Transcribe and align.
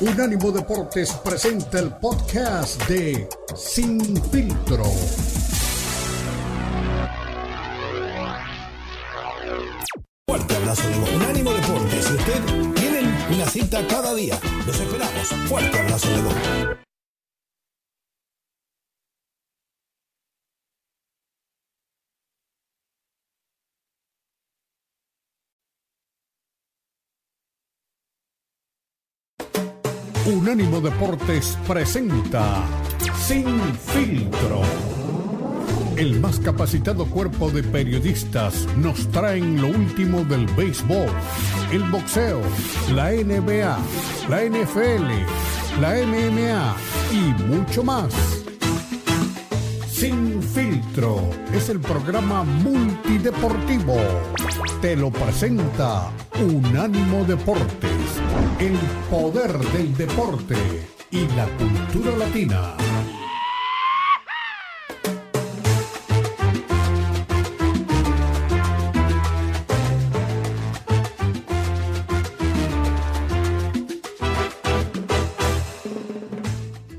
Unánimo 0.00 0.52
Deportes 0.52 1.12
presenta 1.24 1.80
el 1.80 1.90
podcast 1.96 2.80
de 2.86 3.28
Sin 3.56 4.00
Filtro. 4.30 4.84
Fuerte 10.28 10.54
abrazo 10.54 10.88
de 10.88 11.16
Unánimo 11.16 11.52
Deportes. 11.52 12.04
Si 12.04 12.14
usted 12.14 12.74
tienen 12.76 13.12
una 13.34 13.46
cita 13.50 13.84
cada 13.88 14.14
día, 14.14 14.38
los 14.68 14.78
esperamos. 14.78 15.26
Fuerte 15.48 15.80
abrazo 15.80 16.08
de. 16.08 16.87
Unánimo 30.38 30.80
Deportes 30.80 31.58
presenta 31.66 32.64
Sin 33.26 33.58
Filtro. 33.74 34.62
El 35.96 36.20
más 36.20 36.38
capacitado 36.38 37.06
cuerpo 37.06 37.50
de 37.50 37.64
periodistas 37.64 38.68
nos 38.76 39.08
traen 39.08 39.60
lo 39.60 39.66
último 39.66 40.22
del 40.22 40.46
béisbol, 40.54 41.08
el 41.72 41.82
boxeo, 41.90 42.40
la 42.94 43.10
NBA, 43.10 43.78
la 44.28 44.44
NFL, 44.44 45.80
la 45.80 45.94
MMA 46.06 46.76
y 47.10 47.42
mucho 47.42 47.82
más. 47.82 48.14
Sin 49.90 50.40
Filtro 50.40 51.30
es 51.52 51.68
el 51.68 51.80
programa 51.80 52.44
multideportivo. 52.44 53.96
Te 54.80 54.94
lo 54.94 55.10
presenta 55.10 56.12
Unánimo 56.40 57.24
Deportes, 57.24 57.90
el 58.60 58.76
poder 59.08 59.56
del 59.56 59.96
deporte 59.96 60.56
y 61.10 61.26
la 61.28 61.46
cultura 61.56 62.16
latina. 62.16 62.76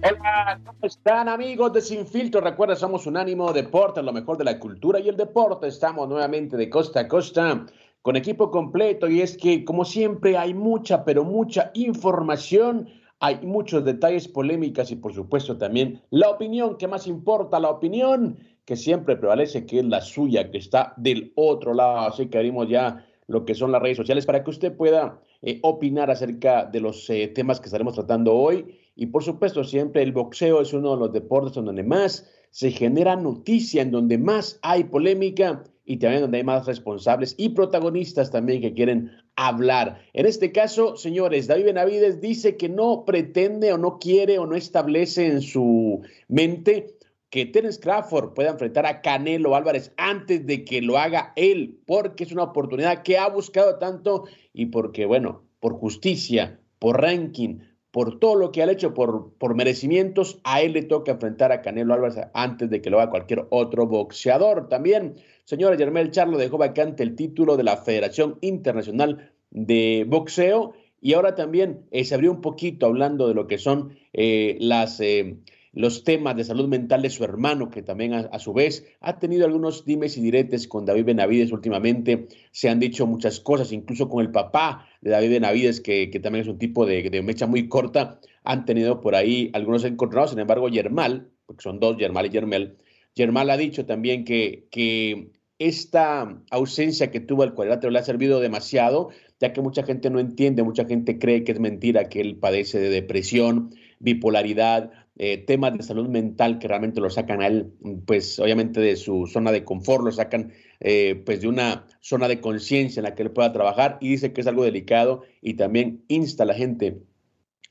Hola, 0.02 0.61
¿cómo 0.66 0.77
están 0.83 1.27
amigos 1.27 1.73
de 1.73 1.81
Sin 1.81 2.08
Filtro? 2.08 2.39
Recuerda, 2.41 2.75
somos 2.75 3.05
Unánimo 3.05 3.52
Deportes, 3.52 4.03
lo 4.03 4.14
mejor 4.14 4.38
de 4.38 4.45
la 4.45 4.58
cultura 4.58 4.99
y 4.99 5.09
el 5.09 5.17
deporte. 5.17 5.67
Estamos 5.67 6.08
nuevamente 6.08 6.55
de 6.55 6.69
costa 6.69 7.02
a 7.02 7.08
costa 7.08 7.66
con 8.02 8.16
equipo 8.16 8.52
completo 8.52 9.09
y 9.09 9.22
es 9.22 9.38
que, 9.38 9.66
como 9.66 9.86
siempre, 9.86 10.38
hay 10.38 10.53
mucha, 10.53 11.03
pero 11.03 11.23
mucha 11.23 11.72
información, 11.73 12.88
hay 13.19 13.39
muchos 13.44 13.83
detalles, 13.83 14.28
polémicas 14.28 14.92
y, 14.92 14.95
por 14.95 15.14
supuesto, 15.14 15.58
también 15.58 16.02
la 16.09 16.30
opinión 16.30 16.77
que 16.77 16.88
más 16.88 17.08
importa, 17.08 17.59
la 17.59 17.70
opinión 17.70 18.38
que 18.66 18.75
siempre 18.75 19.17
prevalece, 19.17 19.66
que 19.66 19.80
es 19.80 19.86
la 19.86 20.00
suya, 20.00 20.52
que 20.52 20.59
está 20.59 20.94
del 20.95 21.33
otro 21.36 21.73
lado. 21.73 22.00
Así 22.08 22.27
que 22.27 22.38
abrimos 22.38 22.70
ya 22.70 23.05
lo 23.27 23.44
que 23.44 23.55
son 23.55 23.72
las 23.72 23.81
redes 23.81 23.97
sociales 23.97 24.25
para 24.25 24.44
que 24.44 24.52
usted 24.52 24.75
pueda 24.75 25.20
eh, 25.42 25.59
opinar 25.64 26.11
acerca 26.11 26.66
de 26.66 26.80
los 26.80 27.09
eh, 27.09 27.27
temas 27.27 27.59
que 27.59 27.66
estaremos 27.66 27.95
tratando 27.95 28.36
hoy. 28.36 28.77
Y 28.95 29.08
por 29.08 29.23
supuesto, 29.23 29.64
siempre 29.64 30.03
el 30.03 30.11
boxeo 30.11 30.61
es 30.61 30.72
uno 30.73 30.94
de 30.94 31.00
los 31.00 31.11
deportes 31.11 31.53
donde 31.53 31.83
más 31.83 32.30
se 32.52 32.72
genera 32.72 33.16
noticia, 33.16 33.81
en 33.81 33.92
donde 33.92 34.17
más 34.17 34.59
hay 34.61 34.86
polémica 34.86 35.64
y 35.89 35.97
también 35.97 36.21
donde 36.21 36.37
hay 36.37 36.43
más 36.43 36.67
responsables 36.67 37.33
y 37.35 37.49
protagonistas 37.49 38.29
también 38.29 38.61
que 38.61 38.75
quieren 38.75 39.11
hablar. 39.35 39.99
En 40.13 40.27
este 40.27 40.51
caso, 40.51 40.95
señores, 40.95 41.47
David 41.47 41.65
Benavides 41.65 42.21
dice 42.21 42.57
que 42.57 42.69
no 42.69 43.05
pretende 43.05 43.73
o 43.73 43.79
no 43.79 43.97
quiere 43.97 44.37
o 44.37 44.45
no 44.45 44.55
establece 44.55 45.25
en 45.25 45.41
su 45.41 46.01
mente 46.27 46.95
que 47.31 47.47
Terence 47.47 47.79
Crawford 47.79 48.35
pueda 48.35 48.51
enfrentar 48.51 48.85
a 48.85 49.01
Canelo 49.01 49.55
Álvarez 49.55 49.91
antes 49.97 50.45
de 50.45 50.64
que 50.64 50.83
lo 50.83 50.99
haga 50.99 51.33
él, 51.36 51.80
porque 51.87 52.23
es 52.23 52.31
una 52.31 52.43
oportunidad 52.43 53.02
que 53.02 53.17
ha 53.17 53.27
buscado 53.27 53.80
tanto 53.80 54.25
y 54.53 54.67
porque, 54.67 55.08
bueno, 55.08 55.41
por 55.59 55.73
justicia, 55.73 56.59
por 56.77 57.02
ranking, 57.02 57.61
por 57.91 58.19
todo 58.19 58.35
lo 58.35 58.52
que 58.52 58.61
ha 58.61 58.71
hecho, 58.71 58.93
por, 58.93 59.33
por 59.39 59.55
merecimientos, 59.55 60.39
a 60.43 60.61
él 60.61 60.73
le 60.73 60.83
toca 60.83 61.14
enfrentar 61.14 61.52
a 61.52 61.61
Canelo 61.61 61.95
Álvarez 61.95 62.19
antes 62.33 62.69
de 62.69 62.81
que 62.81 62.91
lo 62.91 62.99
haga 62.99 63.09
cualquier 63.09 63.47
otro 63.49 63.87
boxeador. 63.87 64.69
También, 64.69 65.15
señora 65.49 65.76
Germel 65.77 66.11
Charlo 66.11 66.37
dejó 66.37 66.60
vacante 66.60 67.02
el 67.02 67.15
título 67.15 67.58
de 67.58 67.64
la 67.64 67.77
Federación 67.77 68.37
Internacional 68.42 69.32
de 69.49 70.05
Boxeo 70.08 70.73
y 71.02 71.14
ahora 71.14 71.33
también 71.33 71.87
eh, 71.89 72.05
se 72.05 72.14
abrió 72.14 72.32
un 72.32 72.42
poquito 72.42 72.86
hablando 72.86 73.27
de 73.27 73.33
lo 73.33 73.48
que 73.48 73.58
son 73.58 73.98
eh. 74.14 74.59
Eh, 74.61 75.38
los 75.71 76.04
temas 76.04 76.36
de 76.36 76.43
salud 76.43 76.67
mental 76.67 77.02
de 77.02 77.09
su 77.09 77.23
hermano, 77.23 77.71
que 77.71 77.82
también 77.82 78.14
a, 78.14 78.39
su 78.39 78.54
vez 78.54 78.86
ha 79.02 79.17
tenido 79.17 79.45
algunos 79.45 79.86
dimes 79.86 80.17
y 80.17 80.21
diretes 80.21 80.67
con 80.67 80.86
David 80.86 81.05
Benavides 81.05 81.52
últimamente. 81.52 82.27
Se 82.52 82.70
han 82.70 82.80
dicho 82.80 83.08
muchas 83.08 83.39
cosas, 83.39 83.71
incluso 83.71 84.08
con 84.08 84.21
el 84.23 84.32
papá 84.32 84.88
de 85.02 85.11
David 85.11 85.32
Benavides, 85.32 85.80
que, 85.80 86.09
que 86.11 86.20
también 86.20 86.43
es 86.43 86.49
un 86.49 86.58
tipo 86.59 86.86
de, 86.86 87.09
de, 87.09 87.21
mecha 87.21 87.48
muy 87.48 87.67
corta. 87.67 88.20
Han 88.43 88.65
tenido 88.65 88.99
por 88.99 89.15
ahí 89.15 89.52
algunos 89.54 89.83
encontrados, 89.83 90.32
sin 90.32 90.39
embargo, 90.39 90.70
Yermal, 90.70 91.32
porque 91.45 91.64
son 91.64 91.80
dos, 91.80 91.98
Yermal 91.98 92.26
y 92.26 92.30
Yermel, 92.30 92.77
Yermal 93.15 93.49
ha 93.49 93.58
dicho 93.58 93.86
también 93.86 94.23
que, 94.26 94.67
que 94.71 95.32
esta 95.59 96.42
ausencia 96.49 97.11
que 97.11 97.20
tuvo 97.20 97.43
el 97.43 97.53
cuadrilátero 97.53 97.92
le 97.92 97.99
ha 97.99 98.03
servido 98.03 98.39
demasiado, 98.39 99.09
ya 99.39 99.53
que 99.53 99.61
mucha 99.61 99.83
gente 99.83 100.09
no 100.09 100.20
entiende, 100.20 100.64
mucha 100.64 100.86
gente 100.86 101.20
cree 101.20 101.43
que 101.43 101.52
es 101.52 101.59
mentira 101.59 102.09
que 102.09 102.21
él 102.21 102.37
padece 102.37 102.80
de 102.80 102.89
depresión, 102.89 103.71
bipolaridad, 103.99 104.92
eh, 105.17 105.37
temas 105.37 105.77
de 105.77 105.83
salud 105.83 106.08
mental 106.08 106.59
que 106.59 106.70
realmente 106.70 107.02
lo 107.02 107.09
sacan 107.09 107.42
a 107.42 107.47
él, 107.47 107.73
pues 108.05 108.39
obviamente 108.39 108.80
de 108.80 108.95
su 108.95 109.27
zona 109.27 109.52
de 109.52 109.65
confort, 109.65 110.05
lo 110.05 110.14
sacan 110.14 110.53
eh, 110.80 111.21
pues 111.25 111.42
de 111.42 111.49
una 111.49 111.86
zona 111.99 112.30
de 112.30 112.39
conciencia 112.39 113.02
en 113.02 113.03
la 113.03 113.15
que 113.15 113.23
él 113.23 113.31
pueda 113.31 113.52
trabajar 113.52 113.97
y 113.99 114.08
dice 114.08 114.31
que 114.31 114.39
es 114.39 114.47
algo 114.47 114.64
delicado 114.64 115.23
y 115.41 115.55
también 115.55 116.05
insta 116.08 116.43
a 116.43 116.45
la 116.45 116.53
gente 116.53 117.02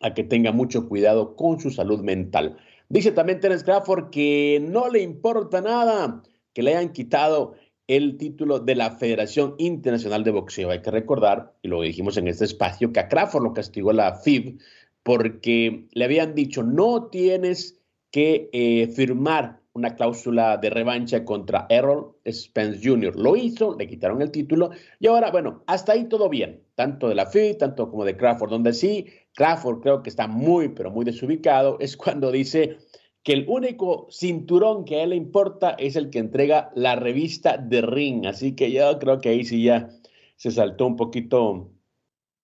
a 0.01 0.13
que 0.13 0.25
tenga 0.25 0.53
mucho 0.53 0.89
cuidado 0.91 1.37
con 1.37 1.59
su 1.59 1.71
salud 1.71 2.01
mental. 2.01 2.59
Dice 2.91 3.13
también 3.13 3.41
Terence 3.41 3.65
Crawford 3.65 4.11
que 4.11 4.63
no 4.69 4.91
le 4.91 5.01
importa 5.01 5.63
nada 5.63 6.23
que 6.53 6.63
le 6.63 6.77
hayan 6.77 6.93
quitado 6.93 7.55
el 7.89 8.19
título 8.19 8.61
de 8.61 8.77
la 8.77 8.93
Federación 8.93 9.55
Internacional 9.59 10.23
de 10.23 10.31
Boxeo. 10.31 10.71
Hay 10.71 10.83
que 10.83 10.91
recordar, 10.91 11.55
y 11.63 11.69
lo 11.69 11.81
dijimos 11.81 12.19
en 12.19 12.29
este 12.29 12.45
espacio, 12.45 12.93
que 12.93 13.01
a 13.01 13.09
Crawford 13.09 13.43
lo 13.43 13.55
castigó 13.55 13.93
la 13.93 14.15
FIB 14.15 14.59
porque 15.03 15.89
le 15.93 16.05
habían 16.05 16.35
dicho, 16.35 16.63
no 16.63 17.07
tienes 17.07 17.81
que 18.11 18.51
eh, 18.53 18.89
firmar 18.89 19.61
una 19.73 19.95
cláusula 19.95 20.59
de 20.59 20.71
revancha 20.71 21.25
contra 21.25 21.67
Errol 21.71 22.17
Spence 22.31 22.81
Jr. 22.83 23.17
Lo 23.17 23.37
hizo, 23.37 23.75
le 23.79 23.87
quitaron 23.87 24.21
el 24.21 24.31
título 24.33 24.71
y 24.99 25.07
ahora, 25.07 25.31
bueno, 25.31 25.63
hasta 25.67 25.93
ahí 25.93 26.05
todo 26.09 26.29
bien, 26.29 26.65
tanto 26.75 27.09
de 27.09 27.15
la 27.15 27.27
FIB, 27.27 27.57
tanto 27.57 27.91
como 27.91 28.05
de 28.05 28.17
Crawford, 28.17 28.51
donde 28.51 28.75
sí, 28.75 29.07
Crawford 29.35 29.81
creo 29.81 30.03
que 30.03 30.11
está 30.11 30.27
muy, 30.27 30.69
pero 30.71 30.91
muy 30.91 31.07
desubicado, 31.07 31.79
es 31.81 31.97
cuando 31.97 32.31
dice 32.33 32.77
que 33.23 33.33
el 33.33 33.45
único 33.49 34.09
cinturón 34.11 34.85
que 34.85 34.97
a 34.97 35.03
él 35.05 35.11
le 35.11 35.17
importa 35.17 35.71
es 35.79 35.97
el 35.97 36.11
que 36.11 36.19
entrega 36.19 36.71
la 36.75 36.97
revista 36.97 37.57
de 37.59 37.83
Ring. 37.83 38.27
Así 38.27 38.55
que 38.55 38.71
yo 38.73 38.99
creo 38.99 39.21
que 39.21 39.31
ahí 39.31 39.45
sí 39.45 39.63
ya 39.63 39.91
se 40.37 40.51
saltó 40.51 40.87
un 40.87 40.97
poquito 40.97 41.71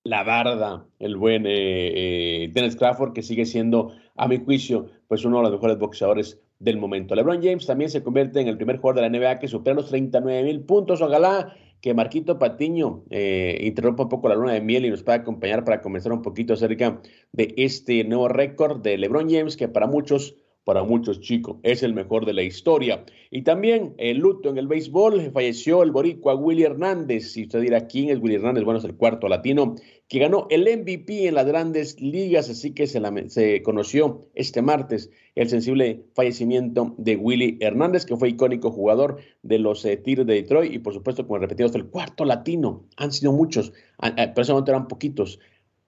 la 0.03 0.23
barda, 0.23 0.87
el 0.99 1.17
buen 1.17 1.47
eh, 1.47 1.53
eh, 2.45 2.51
Dennis 2.53 2.77
Crawford, 2.77 3.15
que 3.15 3.23
sigue 3.23 3.47
siendo, 3.47 3.93
a 4.17 4.29
mi 4.29 4.39
juicio, 4.39 4.91
pues 5.09 5.25
uno 5.25 5.39
de 5.39 5.45
los 5.45 5.53
mejores 5.53 5.79
boxeadores 5.79 6.41
del 6.59 6.77
momento. 6.77 7.15
LeBron 7.15 7.43
James 7.43 7.67
también 7.67 7.91
se 7.91 8.03
convierte 8.03 8.41
en 8.41 8.49
el 8.49 8.56
primer 8.56 8.77
jugador 8.77 9.03
de 9.03 9.09
la 9.09 9.19
NBA 9.19 9.39
que 9.39 9.49
supera 9.49 9.75
los 9.75 9.89
39 9.89 10.45
mil 10.45 10.61
puntos. 10.61 11.01
Ojalá 11.01 11.55
que 11.81 11.95
Marquito 11.95 12.39
Patiño 12.39 13.05
eh, 13.11 13.59
interrumpa 13.62 14.05
un 14.05 14.09
poco 14.09 14.29
la 14.29 14.35
luna 14.35 14.53
de 14.53 14.61
miel 14.61 14.85
y 14.87 14.91
nos 14.91 15.03
pueda 15.03 15.19
acompañar 15.19 15.65
para 15.65 15.83
conversar 15.83 16.12
un 16.12 16.23
poquito 16.23 16.55
acerca 16.55 17.01
de 17.33 17.55
este 17.56 18.05
nuevo 18.05 18.29
récord 18.29 18.81
de 18.82 18.99
LeBron 18.99 19.29
James, 19.31 19.56
que 19.56 19.69
para 19.69 19.87
muchos 19.87 20.37
para 20.64 20.82
muchos 20.82 21.20
chicos. 21.20 21.56
Es 21.62 21.82
el 21.82 21.94
mejor 21.94 22.26
de 22.26 22.32
la 22.32 22.43
historia. 22.43 23.05
Y 23.31 23.43
también 23.43 23.94
el 23.99 24.19
luto 24.19 24.49
en 24.49 24.58
el 24.58 24.66
béisbol. 24.66 25.31
Falleció 25.32 25.82
el 25.82 25.90
boricua 25.90 26.34
Willy 26.34 26.64
Hernández. 26.64 27.32
Si 27.32 27.43
usted 27.43 27.61
dirá 27.61 27.87
quién 27.87 28.11
es 28.11 28.19
Willy 28.19 28.37
Hernández, 28.37 28.64
bueno, 28.64 28.78
es 28.78 28.84
el 28.84 28.96
cuarto 28.96 29.28
latino 29.28 29.75
que 30.08 30.19
ganó 30.19 30.46
el 30.50 30.62
MVP 30.62 31.28
en 31.28 31.34
las 31.34 31.46
grandes 31.46 32.00
ligas. 32.00 32.49
Así 32.49 32.72
que 32.72 32.87
se, 32.87 33.00
la, 33.00 33.12
se 33.28 33.62
conoció 33.62 34.26
este 34.34 34.62
martes 34.62 35.11
el 35.34 35.49
sensible 35.49 36.05
fallecimiento 36.14 36.94
de 36.96 37.17
Willy 37.17 37.58
Hernández, 37.60 38.06
que 38.06 38.17
fue 38.17 38.28
icónico 38.28 38.70
jugador 38.70 39.19
de 39.43 39.58
los 39.58 39.84
eh, 39.84 39.96
Tigres 39.96 40.26
de 40.26 40.34
Detroit. 40.34 40.72
Y 40.72 40.78
por 40.78 40.94
supuesto, 40.94 41.26
como 41.26 41.38
repetido, 41.38 41.69
el 41.75 41.87
cuarto 41.87 42.25
latino. 42.25 42.84
Han 42.96 43.12
sido 43.12 43.32
muchos, 43.32 43.72
pero 44.00 44.40
ese 44.40 44.52
momento 44.52 44.70
eran 44.70 44.88
poquitos 44.88 45.40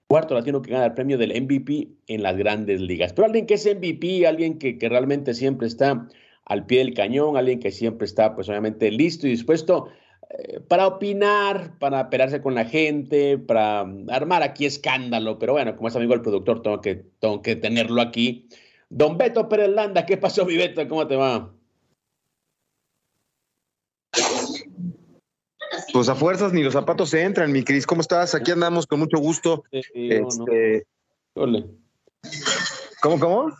cuarto 0.07 0.33
latino 0.35 0.61
que 0.61 0.71
gana 0.71 0.85
el 0.85 0.93
premio 0.93 1.17
del 1.17 1.41
MVP 1.41 1.89
en 2.07 2.23
las 2.23 2.37
grandes 2.37 2.81
ligas. 2.81 3.13
Pero 3.13 3.25
alguien 3.25 3.45
que 3.45 3.55
es 3.55 3.65
MVP, 3.65 4.25
alguien 4.25 4.57
que, 4.57 4.77
que, 4.77 4.89
realmente 4.89 5.33
siempre 5.33 5.67
está 5.67 6.07
al 6.45 6.65
pie 6.65 6.79
del 6.79 6.93
cañón, 6.93 7.37
alguien 7.37 7.59
que 7.59 7.71
siempre 7.71 8.05
está, 8.05 8.35
pues 8.35 8.47
obviamente, 8.49 8.89
listo 8.91 9.27
y 9.27 9.31
dispuesto 9.31 9.89
eh, 10.29 10.59
para 10.67 10.87
opinar, 10.87 11.77
para 11.79 12.09
pelearse 12.09 12.41
con 12.41 12.55
la 12.55 12.65
gente, 12.65 13.37
para 13.37 13.85
armar 14.09 14.43
aquí 14.43 14.65
escándalo, 14.65 15.39
pero 15.39 15.53
bueno, 15.53 15.75
como 15.75 15.87
es 15.87 15.95
amigo 15.95 16.13
del 16.13 16.21
productor, 16.21 16.61
tengo 16.61 16.81
que, 16.81 16.95
tengo 17.19 17.41
que 17.41 17.55
tenerlo 17.55 18.01
aquí. 18.01 18.47
Don 18.89 19.17
Beto 19.17 19.49
Pérez 19.49 19.69
Landa, 19.69 20.05
¿qué 20.05 20.17
pasó, 20.17 20.45
mi 20.45 20.55
Beto? 20.57 20.87
¿Cómo 20.87 21.07
te 21.07 21.15
va? 21.15 21.53
Pues 25.97 26.09
a 26.09 26.15
fuerzas 26.15 26.53
ni 26.53 26.61
los 26.61 26.73
zapatos 26.73 27.09
se 27.09 27.23
entran, 27.23 27.51
mi 27.51 27.63
Cris. 27.63 27.87
¿Cómo 27.87 28.01
estás? 28.01 28.35
Aquí 28.35 28.51
andamos 28.51 28.85
con 28.85 28.99
mucho 28.99 29.17
gusto. 29.17 29.63
este... 29.71 30.85
¿Cómo, 33.01 33.19
cómo? 33.19 33.51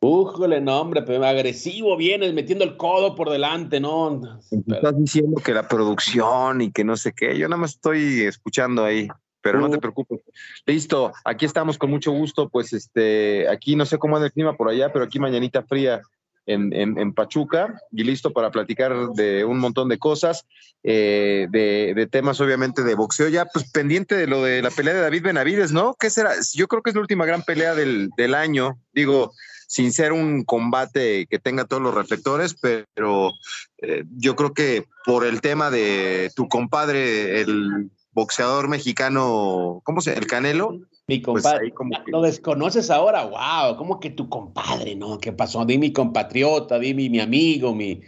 Újole, 0.00 0.62
no, 0.62 0.80
hombre, 0.80 1.02
pero 1.02 1.22
agresivo 1.22 1.94
vienes 1.98 2.32
metiendo 2.32 2.64
el 2.64 2.78
codo 2.78 3.14
por 3.14 3.28
delante, 3.28 3.78
¿no? 3.78 4.40
Estás 4.50 4.98
diciendo 4.98 5.38
que 5.44 5.52
la 5.52 5.68
producción 5.68 6.62
y 6.62 6.72
que 6.72 6.82
no 6.82 6.96
sé 6.96 7.12
qué. 7.12 7.36
Yo 7.36 7.46
nada 7.46 7.60
más 7.60 7.72
estoy 7.72 8.22
escuchando 8.22 8.86
ahí, 8.86 9.08
pero 9.42 9.60
no 9.60 9.68
te 9.68 9.76
preocupes. 9.76 10.22
Listo, 10.64 11.12
aquí 11.26 11.44
estamos 11.44 11.76
con 11.76 11.90
mucho 11.90 12.10
gusto. 12.10 12.48
Pues 12.48 12.72
este, 12.72 13.46
aquí 13.50 13.76
no 13.76 13.84
sé 13.84 13.98
cómo 13.98 14.16
anda 14.16 14.28
el 14.28 14.32
clima 14.32 14.56
por 14.56 14.70
allá, 14.70 14.90
pero 14.94 15.04
aquí 15.04 15.18
mañanita 15.18 15.62
fría 15.62 16.00
en, 16.46 17.14
Pachuca 17.14 17.74
y 17.90 18.04
listo 18.04 18.32
para 18.32 18.50
platicar 18.50 18.94
de 19.14 19.44
un 19.44 19.58
montón 19.58 19.88
de 19.88 19.98
cosas, 19.98 20.46
eh, 20.82 21.46
de, 21.50 22.08
temas 22.10 22.40
obviamente 22.40 22.82
de 22.82 22.94
boxeo, 22.94 23.28
ya 23.28 23.46
pues 23.46 23.70
pendiente 23.70 24.16
de 24.16 24.26
lo 24.26 24.42
de 24.42 24.62
la 24.62 24.70
pelea 24.70 24.94
de 24.94 25.00
David 25.00 25.22
Benavides, 25.22 25.72
¿no? 25.72 25.94
¿Qué 25.98 26.10
será? 26.10 26.32
Yo 26.54 26.68
creo 26.68 26.82
que 26.82 26.90
es 26.90 26.96
la 26.96 27.02
última 27.02 27.26
gran 27.26 27.42
pelea 27.42 27.74
del, 27.74 28.10
del 28.16 28.34
año, 28.34 28.78
digo, 28.92 29.32
sin 29.72 29.90
ser 29.90 30.12
un 30.12 30.44
combate 30.44 31.26
que 31.30 31.38
tenga 31.38 31.64
todos 31.64 31.82
los 31.82 31.94
reflectores, 31.94 32.54
pero 32.60 33.32
eh, 33.78 34.04
yo 34.18 34.36
creo 34.36 34.52
que 34.52 34.84
por 35.06 35.24
el 35.24 35.40
tema 35.40 35.70
de 35.70 36.30
tu 36.36 36.46
compadre, 36.46 37.40
el 37.40 37.90
boxeador 38.12 38.68
mexicano, 38.68 39.80
¿cómo 39.84 40.02
se? 40.02 40.12
El 40.12 40.26
Canelo. 40.26 40.78
Mi 41.16 41.20
pues 41.20 41.42
compadre. 41.42 41.72
Lo 42.06 42.22
desconoces 42.22 42.90
ahora, 42.90 43.24
wow, 43.24 43.76
¿cómo 43.76 44.00
que 44.00 44.10
tu 44.10 44.28
compadre? 44.28 44.94
No, 44.94 45.18
¿qué 45.18 45.32
pasó? 45.32 45.64
Di 45.64 45.78
mi 45.78 45.92
compatriota, 45.92 46.78
di 46.78 46.94
mi, 46.94 47.10
mi 47.10 47.20
amigo, 47.20 47.74
mi, 47.74 48.00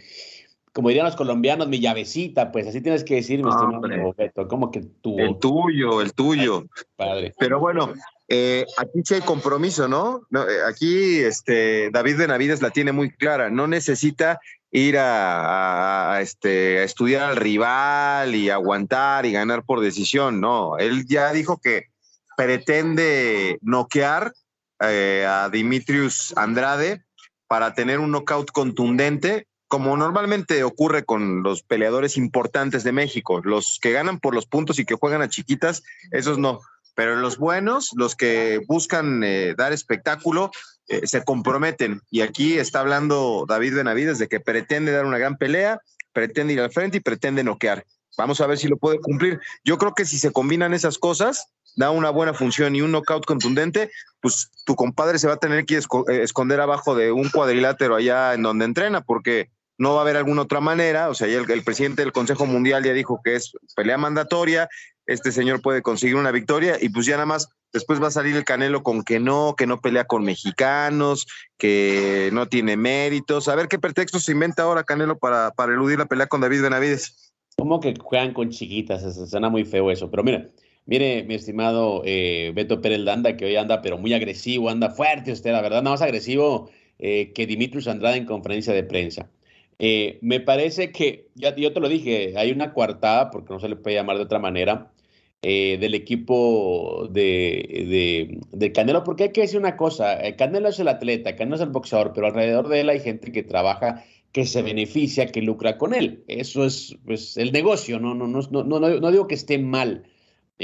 como 0.73 0.89
dirían 0.89 1.05
los 1.05 1.15
colombianos, 1.15 1.67
mi 1.67 1.79
llavecita, 1.79 2.51
pues 2.51 2.67
así 2.67 2.81
tienes 2.81 3.03
que 3.03 3.15
decir, 3.15 3.43
mi 3.43 3.49
estimado 3.49 4.13
Beto, 4.17 4.47
como 4.47 4.71
que 4.71 4.81
tu... 5.01 5.17
El 5.19 5.37
tuyo, 5.39 6.01
el 6.01 6.13
tuyo. 6.13 6.65
padre. 6.95 7.33
Pero 7.37 7.59
bueno, 7.59 7.93
eh, 8.27 8.65
aquí 8.77 8.99
sí 9.05 9.13
hay 9.13 9.21
compromiso, 9.21 9.87
¿no? 9.87 10.27
Eh, 10.33 10.57
aquí 10.67 11.19
este, 11.19 11.91
David 11.91 12.17
Benavides 12.17 12.61
la 12.61 12.71
tiene 12.71 12.91
muy 12.91 13.11
clara, 13.11 13.49
no 13.49 13.67
necesita 13.67 14.39
ir 14.71 14.97
a, 14.99 16.17
este, 16.21 16.79
a 16.79 16.83
estudiar 16.83 17.29
al 17.29 17.37
rival 17.37 18.35
y 18.35 18.49
aguantar 18.49 19.25
y 19.25 19.31
ganar 19.31 19.63
por 19.63 19.79
decisión, 19.79 20.41
no, 20.41 20.77
él 20.77 21.05
ya 21.07 21.31
dijo 21.31 21.57
que 21.57 21.94
pretende 22.35 23.57
noquear 23.61 24.33
eh, 24.79 25.25
a 25.27 25.49
Dimitrius 25.49 26.33
Andrade 26.35 27.03
para 27.47 27.73
tener 27.73 27.99
un 27.99 28.11
knockout 28.11 28.51
contundente 28.51 29.47
como 29.67 29.97
normalmente 29.97 30.63
ocurre 30.63 31.05
con 31.05 31.43
los 31.43 31.63
peleadores 31.63 32.17
importantes 32.17 32.83
de 32.83 32.91
México, 32.91 33.41
los 33.43 33.79
que 33.81 33.91
ganan 33.91 34.19
por 34.19 34.35
los 34.35 34.45
puntos 34.45 34.79
y 34.79 34.85
que 34.85 34.95
juegan 34.95 35.21
a 35.21 35.29
chiquitas, 35.29 35.83
esos 36.11 36.37
no. 36.37 36.61
Pero 36.95 37.15
los 37.15 37.37
buenos, 37.37 37.91
los 37.95 38.15
que 38.15 38.61
buscan 38.67 39.23
eh, 39.23 39.53
dar 39.57 39.73
espectáculo, 39.73 40.51
eh, 40.87 41.05
se 41.07 41.23
comprometen. 41.23 42.01
Y 42.09 42.21
aquí 42.21 42.57
está 42.57 42.79
hablando 42.79 43.45
David 43.47 43.75
Benavides 43.75 44.19
de 44.19 44.27
que 44.27 44.39
pretende 44.39 44.91
dar 44.91 45.05
una 45.05 45.17
gran 45.17 45.35
pelea, 45.35 45.79
pretende 46.13 46.53
ir 46.53 46.61
al 46.61 46.71
frente 46.71 46.97
y 46.97 47.01
pretende 47.01 47.43
noquear. 47.43 47.85
Vamos 48.17 48.39
a 48.39 48.47
ver 48.47 48.57
si 48.57 48.67
lo 48.67 48.77
puede 48.77 48.99
cumplir. 48.99 49.41
Yo 49.63 49.77
creo 49.77 49.93
que 49.93 50.05
si 50.05 50.17
se 50.17 50.31
combinan 50.31 50.73
esas 50.73 50.97
cosas, 50.97 51.47
da 51.75 51.91
una 51.91 52.09
buena 52.09 52.33
función 52.33 52.75
y 52.75 52.81
un 52.81 52.91
knockout 52.91 53.25
contundente, 53.25 53.91
pues 54.21 54.49
tu 54.65 54.75
compadre 54.75 55.19
se 55.19 55.27
va 55.27 55.33
a 55.33 55.37
tener 55.37 55.65
que 55.65 55.77
eh, 55.77 55.81
esconder 56.21 56.59
abajo 56.59 56.95
de 56.95 57.11
un 57.11 57.29
cuadrilátero 57.29 57.95
allá 57.95 58.33
en 58.33 58.43
donde 58.43 58.65
entrena, 58.65 59.01
porque 59.01 59.49
no 59.77 59.93
va 59.93 59.99
a 59.99 60.01
haber 60.03 60.17
alguna 60.17 60.43
otra 60.43 60.61
manera. 60.61 61.09
O 61.09 61.13
sea, 61.13 61.27
el, 61.27 61.49
el, 61.49 61.63
presidente 61.63 62.01
del 62.01 62.11
Consejo 62.11 62.45
Mundial 62.45 62.83
ya 62.83 62.93
dijo 62.93 63.19
que 63.23 63.35
es 63.35 63.51
pelea 63.75 63.97
mandatoria, 63.97 64.69
este 65.05 65.31
señor 65.31 65.61
puede 65.61 65.81
conseguir 65.81 66.15
una 66.15 66.31
victoria 66.31 66.77
y 66.81 66.89
pues 66.89 67.05
ya 67.05 67.13
nada 67.13 67.27
más 67.27 67.49
después 67.71 68.01
va 68.01 68.07
a 68.07 68.11
salir 68.11 68.35
el 68.35 68.45
Canelo 68.45 68.81
con 68.81 69.03
que 69.03 69.19
no, 69.19 69.53
que 69.55 69.67
no 69.67 69.79
pelea 69.79 70.05
con 70.05 70.23
mexicanos, 70.23 71.27
que 71.57 72.29
no 72.33 72.47
tiene 72.47 72.77
méritos. 72.77 73.47
A 73.47 73.55
ver 73.55 73.67
qué 73.67 73.77
pretexto 73.77 74.19
se 74.19 74.31
inventa 74.31 74.63
ahora 74.63 74.83
Canelo 74.83 75.17
para, 75.17 75.51
para 75.51 75.73
eludir 75.73 75.99
la 75.99 76.05
pelea 76.05 76.27
con 76.27 76.41
David 76.41 76.63
Benavides. 76.63 77.33
¿Cómo 77.57 77.79
que 77.79 77.93
juegan 77.99 78.33
con 78.33 78.49
chiquitas? 78.49 79.29
Suena 79.29 79.49
muy 79.49 79.63
feo 79.65 79.91
eso, 79.91 80.09
pero 80.09 80.23
mira. 80.23 80.49
Mire, 80.87 81.23
mi 81.23 81.33
estimado 81.33 82.03
eh, 82.05 82.51
Beto 82.53 82.79
Pérez 82.79 82.99
Landa, 82.99 83.35
que 83.35 83.45
hoy 83.45 83.55
anda, 83.55 83.81
pero 83.81 83.97
muy 83.97 84.13
agresivo, 84.13 84.69
anda 84.69 84.91
fuerte 84.91 85.31
usted, 85.31 85.51
la 85.51 85.61
verdad, 85.61 85.81
nada 85.81 85.91
más 85.95 86.01
agresivo 86.03 86.69
eh, 86.99 87.33
que 87.33 87.47
Dimitrius 87.47 87.87
Andrade 87.87 88.17
en 88.17 88.25
conferencia 88.25 88.73
de 88.73 88.83
prensa. 88.83 89.29
Eh, 89.79 90.19
me 90.21 90.39
parece 90.39 90.91
que, 90.91 91.27
ya 91.35 91.55
yo 91.55 91.73
te 91.73 91.79
lo 91.79 91.89
dije, 91.89 92.35
hay 92.37 92.51
una 92.51 92.73
coartada, 92.73 93.31
porque 93.31 93.53
no 93.53 93.59
se 93.59 93.67
le 93.67 93.75
puede 93.75 93.95
llamar 93.95 94.17
de 94.17 94.23
otra 94.23 94.39
manera, 94.39 94.91
eh, 95.41 95.77
del 95.79 95.95
equipo 95.95 97.07
de, 97.11 98.39
de, 98.51 98.71
Canelo, 98.71 99.03
porque 99.03 99.23
hay 99.23 99.31
que 99.31 99.41
decir 99.41 99.59
una 99.59 99.77
cosa, 99.77 100.19
Canelo 100.37 100.69
es 100.69 100.79
el 100.79 100.87
atleta, 100.87 101.35
Canelo 101.35 101.55
es 101.55 101.61
el 101.61 101.69
boxeador, 101.69 102.13
pero 102.13 102.27
alrededor 102.27 102.69
de 102.69 102.81
él 102.81 102.89
hay 102.89 102.99
gente 102.99 103.31
que 103.31 103.43
trabaja, 103.43 104.03
que 104.31 104.45
se 104.45 104.61
beneficia, 104.61 105.31
que 105.31 105.41
lucra 105.41 105.77
con 105.77 105.93
él. 105.93 106.23
Eso 106.27 106.65
es 106.65 106.97
pues, 107.05 107.37
el 107.37 107.51
negocio, 107.51 107.99
no, 107.99 108.13
no, 108.13 108.27
no, 108.27 108.41
no, 108.51 108.79
no, 108.79 109.11
digo 109.11 109.27
que 109.27 109.35
esté 109.35 109.57
mal, 109.59 110.03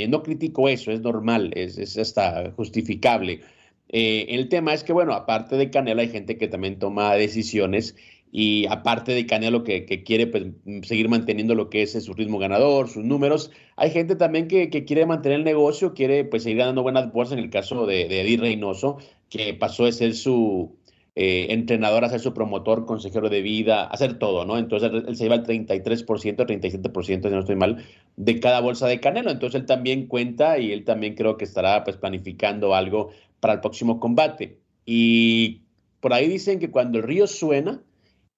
no 0.08 0.24
critico 0.24 0.70
eso, 0.70 0.92
es 0.92 1.02
normal, 1.02 1.52
es, 1.56 1.98
hasta 1.98 2.52
justificable. 2.52 3.42
el 3.90 4.50
tema 4.50 4.74
es 4.74 4.84
que, 4.84 4.94
bueno, 4.94 5.14
aparte 5.14 5.58
de 5.58 5.70
Canelo 5.70 6.02
hay 6.02 6.10
gente 6.10 6.38
que 6.38 6.48
también 6.48 6.80
toma 6.80 7.14
decisiones 7.16 7.96
y 8.32 8.66
aparte 8.68 9.12
de 9.14 9.26
Canelo 9.26 9.64
que, 9.64 9.86
quiere 10.06 10.28
pues, 10.28 10.46
seguir 10.84 11.10
manteniendo 11.10 11.54
lo 11.54 11.70
que 11.70 11.82
es 11.82 11.92
su 11.92 12.14
ritmo 12.14 12.40
ganador, 12.40 12.88
sus 12.88 13.04
números, 13.04 13.52
hay 13.76 13.92
gente 13.92 14.16
también 14.16 14.48
que, 14.48 14.70
quiere 14.70 15.06
mantener 15.06 15.40
el 15.40 15.44
negocio, 15.44 15.94
quiere 15.94 16.24
pues 16.24 16.44
seguir 16.44 16.60
ganando 16.60 16.84
buenas 16.84 17.12
bolsas, 17.12 17.38
en 17.38 17.44
el 17.44 17.50
caso 17.50 17.86
de, 17.86 18.08
de 18.08 18.22
Eddie 18.22 18.38
Reynoso, 18.38 18.98
que 19.30 19.54
pasó 19.54 19.86
de 19.86 19.92
ser 19.92 20.14
su 20.16 20.78
eh, 21.16 21.48
entrenador 21.50 22.06
a 22.06 22.10
ser 22.10 22.20
su 22.20 22.34
promotor, 22.34 22.86
consejero 22.86 23.30
de 23.30 23.42
vida, 23.42 23.86
hacer 23.86 24.18
todo, 24.18 24.46
¿no? 24.46 24.58
Entonces 24.58 24.92
él, 24.94 25.16
se 25.16 25.24
lleva 25.24 25.36
el 25.36 25.44
33%, 25.44 26.46
37%, 26.46 27.04
si 27.04 27.18
no 27.18 27.40
estoy 27.40 27.56
mal, 27.56 27.84
de 28.16 28.40
cada 28.40 28.62
bolsa 28.62 28.88
de 28.88 29.00
Canelo, 29.00 29.32
entonces 29.32 29.62
él 29.62 29.66
también 29.68 30.08
cuenta 30.08 30.58
y 30.58 30.72
él 30.72 30.86
también 30.86 31.16
creo 31.16 31.38
que 31.38 31.46
estará 31.46 31.84
pues 31.84 31.98
planificando 31.98 32.74
algo 32.76 33.12
para 33.40 33.54
el 33.54 33.60
próximo 33.60 34.00
combate. 34.00 34.60
Y 34.86 35.64
por 36.00 36.14
ahí 36.14 36.28
dicen 36.28 36.60
que 36.60 36.72
cuando 36.72 37.00
el 37.00 37.04
río 37.04 37.28
suena, 37.28 37.82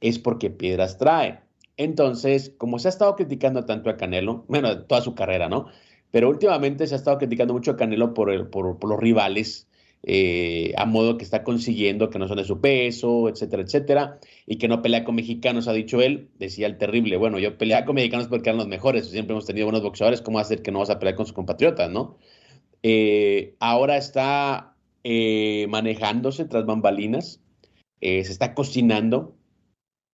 es 0.01 0.19
porque 0.19 0.49
piedras 0.49 0.97
trae. 0.97 1.39
Entonces, 1.77 2.53
como 2.57 2.77
se 2.77 2.87
ha 2.87 2.89
estado 2.89 3.15
criticando 3.15 3.65
tanto 3.65 3.89
a 3.89 3.97
Canelo, 3.97 4.45
bueno, 4.47 4.83
toda 4.83 5.01
su 5.01 5.15
carrera, 5.15 5.49
¿no? 5.49 5.67
Pero 6.11 6.29
últimamente 6.29 6.85
se 6.85 6.93
ha 6.93 6.97
estado 6.97 7.17
criticando 7.17 7.53
mucho 7.53 7.71
a 7.71 7.77
Canelo 7.77 8.13
por, 8.13 8.49
por, 8.49 8.89
los 8.89 8.99
rivales, 8.99 9.67
eh, 10.05 10.73
a 10.77 10.85
modo 10.85 11.17
que 11.17 11.23
está 11.23 11.43
consiguiendo 11.43 12.09
que 12.09 12.19
no 12.19 12.27
son 12.27 12.37
de 12.37 12.43
su 12.43 12.59
peso, 12.59 13.29
etcétera, 13.29 13.63
etcétera, 13.63 14.19
y 14.45 14.57
que 14.57 14.67
no 14.67 14.81
pelea 14.81 15.05
con 15.05 15.15
mexicanos, 15.15 15.67
ha 15.67 15.73
dicho 15.73 16.01
él, 16.01 16.29
decía 16.37 16.67
el 16.67 16.77
terrible, 16.77 17.15
bueno, 17.17 17.39
yo 17.39 17.57
peleaba 17.57 17.85
con 17.85 17.95
mexicanos 17.95 18.27
porque 18.27 18.49
eran 18.49 18.57
los 18.57 18.67
mejores, 18.67 19.09
siempre 19.09 19.33
hemos 19.33 19.45
tenido 19.45 19.65
buenos 19.65 19.81
boxeadores, 19.81 20.21
¿cómo 20.21 20.39
hacer 20.39 20.61
que 20.61 20.71
no 20.71 20.79
vas 20.79 20.89
a 20.89 20.99
pelear 20.99 21.15
con 21.15 21.25
sus 21.25 21.33
compatriotas, 21.33 21.89
no? 21.89 22.17
Eh, 22.83 23.55
ahora 23.59 23.95
está 23.97 24.75
eh, 25.05 25.67
manejándose 25.69 26.45
tras 26.45 26.65
bambalinas, 26.65 27.39
se 28.01 28.19
está 28.19 28.53
cocinando, 28.53 29.37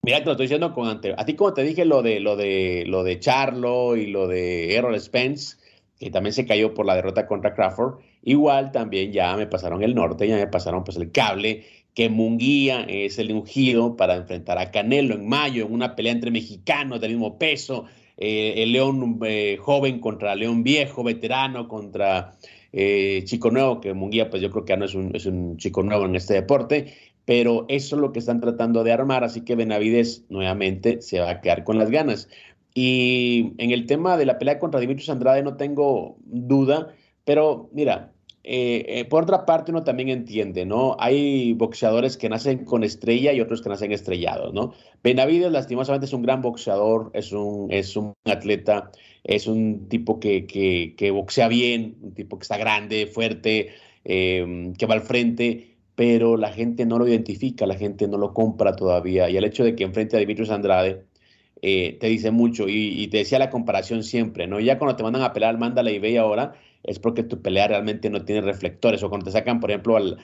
Mira, 0.02 0.20
te 0.20 0.26
lo 0.26 0.32
estoy 0.32 0.46
diciendo 0.46 0.74
con 0.74 0.88
ante... 0.88 1.14
A 1.18 1.26
ti 1.26 1.36
como 1.36 1.54
te 1.54 1.64
dije 1.64 1.84
lo 1.84 2.02
de 2.02 2.20
lo 2.22 2.38
de 2.38 2.86
lo 2.88 3.04
de 3.04 3.20
Charlo 3.20 3.98
y 3.98 4.08
lo 4.08 4.28
de 4.28 4.76
Errol 4.76 5.00
Spence, 5.00 5.58
que 6.00 6.10
también 6.10 6.34
se 6.34 6.46
cayó 6.46 6.74
por 6.74 6.86
la 6.86 6.96
derrota 6.96 7.28
contra 7.28 7.54
Crawford, 7.54 8.00
igual 8.24 8.72
también 8.72 9.12
ya 9.12 9.36
me 9.36 9.48
pasaron 9.48 9.84
el 9.84 9.96
norte, 9.96 10.28
ya 10.28 10.36
me 10.36 10.48
pasaron 10.48 10.84
pues 10.84 10.98
el 10.98 11.12
cable, 11.12 11.64
que 11.94 12.10
Munguía 12.10 12.86
es 12.88 13.20
el 13.20 13.32
ungido 13.32 13.96
para 13.96 14.16
enfrentar 14.16 14.58
a 14.58 14.72
Canelo 14.72 15.16
en 15.16 15.28
mayo, 15.28 15.66
en 15.66 15.74
una 15.74 15.96
pelea 15.96 16.14
entre 16.14 16.32
mexicanos 16.32 17.02
del 17.02 17.12
mismo 17.12 17.38
peso, 17.38 17.86
eh, 18.18 18.64
el 18.64 18.74
León 18.74 19.20
eh, 19.26 19.58
joven 19.60 20.00
contra 20.00 20.36
León 20.36 20.64
viejo, 20.64 21.04
veterano 21.04 21.68
contra 21.68 22.34
eh, 22.72 23.22
Chico 23.26 23.50
Nuevo, 23.50 23.82
que 23.82 23.94
Munguía 23.94 24.30
pues 24.30 24.42
yo 24.42 24.52
creo 24.52 24.66
que 24.66 24.74
ya 24.74 24.78
no 24.78 24.86
es 24.86 24.94
un, 24.94 25.16
es 25.16 25.26
un 25.26 25.58
chico 25.58 25.84
nuevo 25.84 26.06
en 26.06 26.16
este 26.16 26.34
deporte, 26.36 26.94
pero 27.26 27.66
eso 27.70 27.96
es 27.96 28.02
lo 28.02 28.12
que 28.12 28.20
están 28.20 28.42
tratando 28.42 28.84
de 28.84 28.92
armar, 28.92 29.24
así 29.24 29.42
que 29.42 29.56
Benavides 29.56 30.26
nuevamente 30.30 31.02
se 31.02 31.20
va 31.20 31.30
a 31.30 31.42
quedar 31.42 31.64
con 31.64 31.78
las 31.78 31.90
ganas. 31.90 32.30
Y 32.74 33.54
en 33.58 33.72
el 33.72 33.86
tema 33.88 34.18
de 34.18 34.26
la 34.26 34.38
pelea 34.38 34.60
contra 34.60 34.80
Dimitrios 34.80 35.10
Andrade 35.10 35.44
no 35.44 35.58
tengo 35.58 36.18
duda, 36.26 36.94
pero 37.30 37.70
mira, 37.74 38.12
eh, 38.44 38.84
eh, 38.88 39.06
por 39.06 39.22
otra 39.22 39.46
parte, 39.46 39.70
uno 39.70 39.84
también 39.84 40.10
entiende, 40.10 40.66
¿no? 40.66 40.98
Hay 40.98 41.54
boxeadores 41.54 42.18
que 42.18 42.28
nacen 42.28 42.66
con 42.66 42.84
estrella 42.84 43.32
y 43.34 43.40
otros 43.40 43.62
que 43.62 43.70
nacen 43.70 43.92
estrellados, 43.92 44.52
¿no? 44.52 44.74
Benavides, 45.04 45.52
lastimosamente, 45.52 46.08
es 46.08 46.14
un 46.14 46.24
gran 46.24 46.42
boxeador, 46.42 47.12
es 47.14 47.32
un, 47.32 47.72
es 47.72 47.96
un 47.96 48.16
atleta, 48.26 48.90
es 49.24 49.46
un 49.46 49.88
tipo 49.90 50.20
que, 50.20 50.48
que, 50.48 51.12
boxea 51.12 51.48
bien, 51.50 51.98
un 52.02 52.16
tipo 52.16 52.40
que 52.40 52.46
está 52.46 52.58
grande, 52.58 53.06
fuerte, 53.06 53.74
em, 54.06 54.74
que 54.74 54.88
va 54.88 54.96
al 54.96 55.02
frente, 55.02 55.78
pero 55.94 56.36
la 56.36 56.52
gente 56.52 56.88
no 56.88 56.98
lo 56.98 57.08
identifica, 57.08 57.68
la 57.68 57.76
gente 57.76 58.08
no 58.08 58.18
lo 58.18 58.34
compra 58.34 58.76
todavía. 58.76 59.30
Y 59.30 59.38
el 59.38 59.44
hecho 59.44 59.64
de 59.64 59.76
que 59.76 59.84
enfrente 59.84 60.16
a 60.18 60.20
Dimitrios 60.20 60.50
Andrade 60.50 61.06
eh, 61.62 61.98
te 62.00 62.08
dice 62.08 62.32
mucho. 62.32 62.66
Y, 62.68 63.08
te 63.08 63.18
decía 63.18 63.40
la 63.40 63.50
comparación 63.50 64.04
siempre, 64.04 64.48
¿no? 64.48 64.60
Ya 64.60 64.78
cuando 64.78 64.96
te 64.96 65.04
mandan 65.04 65.24
a 65.24 65.34
pelear 65.34 65.52
al 65.52 65.60
Mandalay 65.60 66.00
Bay 66.00 66.18
ahora, 66.18 66.54
es 66.84 67.00
porque 67.00 67.24
tu 67.24 67.42
pelea 67.42 67.68
realmente 67.68 68.10
no 68.10 68.26
tiene 68.26 68.42
reflectores. 68.42 69.04
O 69.04 69.10
cuando 69.10 69.26
te 69.26 69.32
sacan, 69.32 69.60
por 69.60 69.72
ejemplo, 69.72 69.98
al, 69.98 70.18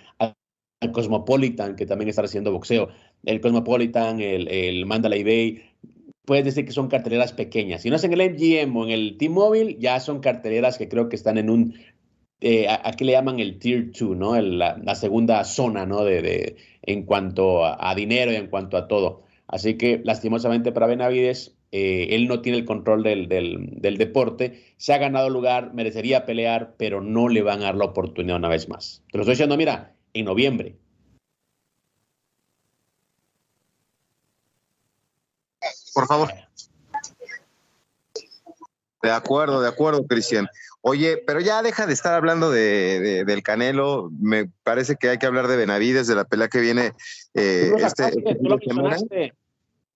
Cosmopolitan, 0.93 1.75
que 1.75 1.85
también 1.85 2.09
está 2.09 2.21
haciendo 2.21 2.51
boxeo. 2.51 2.89
El 3.23 3.41
Cosmopolitan, 3.41 4.21
el, 4.21 4.47
el 4.49 4.85
Mandalay 4.85 5.23
Bay, 5.23 5.63
puedes 6.25 6.45
decir 6.45 6.65
que 6.65 6.71
son 6.71 6.89
carteleras 6.89 7.33
pequeñas. 7.33 7.81
Si 7.81 7.89
no 7.89 7.95
es 7.95 8.03
en 8.03 8.13
el 8.13 8.33
MGM 8.33 8.75
o 8.75 8.85
en 8.85 8.91
el 8.91 9.17
T-Mobile, 9.17 9.77
ya 9.79 9.99
son 9.99 10.19
carteleras 10.19 10.77
que 10.77 10.87
creo 10.89 11.09
que 11.09 11.15
están 11.15 11.37
en 11.37 11.49
un, 11.49 11.75
eh, 12.41 12.67
aquí 12.69 13.05
le 13.05 13.13
llaman 13.13 13.39
el 13.39 13.59
Tier 13.59 13.91
2, 13.91 14.17
¿no? 14.17 14.39
la, 14.39 14.95
segunda 14.95 15.43
zona, 15.45 15.85
¿no? 15.85 16.03
De, 16.03 16.21
de 16.21 16.55
en 16.81 17.03
cuanto 17.03 17.65
a, 17.65 17.95
dinero 17.95 18.31
y 18.31 18.35
en 18.35 18.47
cuanto 18.47 18.77
a 18.77 18.87
todo. 18.87 19.23
Así 19.47 19.77
que, 19.77 20.01
lastimosamente 20.03 20.71
para 20.71 20.87
Benavides, 20.87 21.55
eh, 21.71 22.15
él 22.15 22.27
no 22.27 22.41
tiene 22.41 22.57
el 22.57 22.65
control 22.65 23.03
del, 23.03 23.27
del, 23.27 23.97
deporte, 23.97 24.73
se 24.77 24.93
ha 24.93 24.97
ganado 24.97 25.29
lugar, 25.29 25.73
merecería 25.73 26.25
pelear, 26.25 26.75
pero 26.77 27.01
no 27.01 27.27
le 27.27 27.41
van 27.41 27.61
a 27.61 27.65
dar 27.65 27.75
la 27.75 27.85
oportunidad 27.85 28.37
una 28.37 28.49
vez 28.49 28.69
más. 28.69 29.03
Te 29.11 29.17
lo 29.17 29.23
estoy 29.23 29.33
diciendo, 29.33 29.57
mira, 29.57 29.93
en 30.13 30.25
noviembre. 30.25 30.77
Por 35.93 36.07
favor. 36.07 36.31
De 39.03 39.11
acuerdo, 39.11 39.61
de 39.61 39.67
acuerdo, 39.67 40.05
Cristian. 40.07 40.47
Oye, 40.87 41.17
pero 41.25 41.39
ya 41.39 41.63
deja 41.63 41.87
de 41.87 41.93
estar 41.93 42.13
hablando 42.13 42.51
de, 42.51 43.23
del 43.25 43.41
Canelo. 43.41 44.11
Me 44.19 44.51
parece 44.61 44.97
que 44.97 45.09
hay 45.09 45.17
que 45.17 45.25
hablar 45.25 45.47
de 45.47 45.57
Benavides, 45.57 46.05
de 46.05 46.13
la 46.13 46.25
pelea 46.25 46.47
que 46.47 46.59
viene 46.59 46.91
eh, 47.33 47.73
este, 47.79 48.05
este 48.05 49.33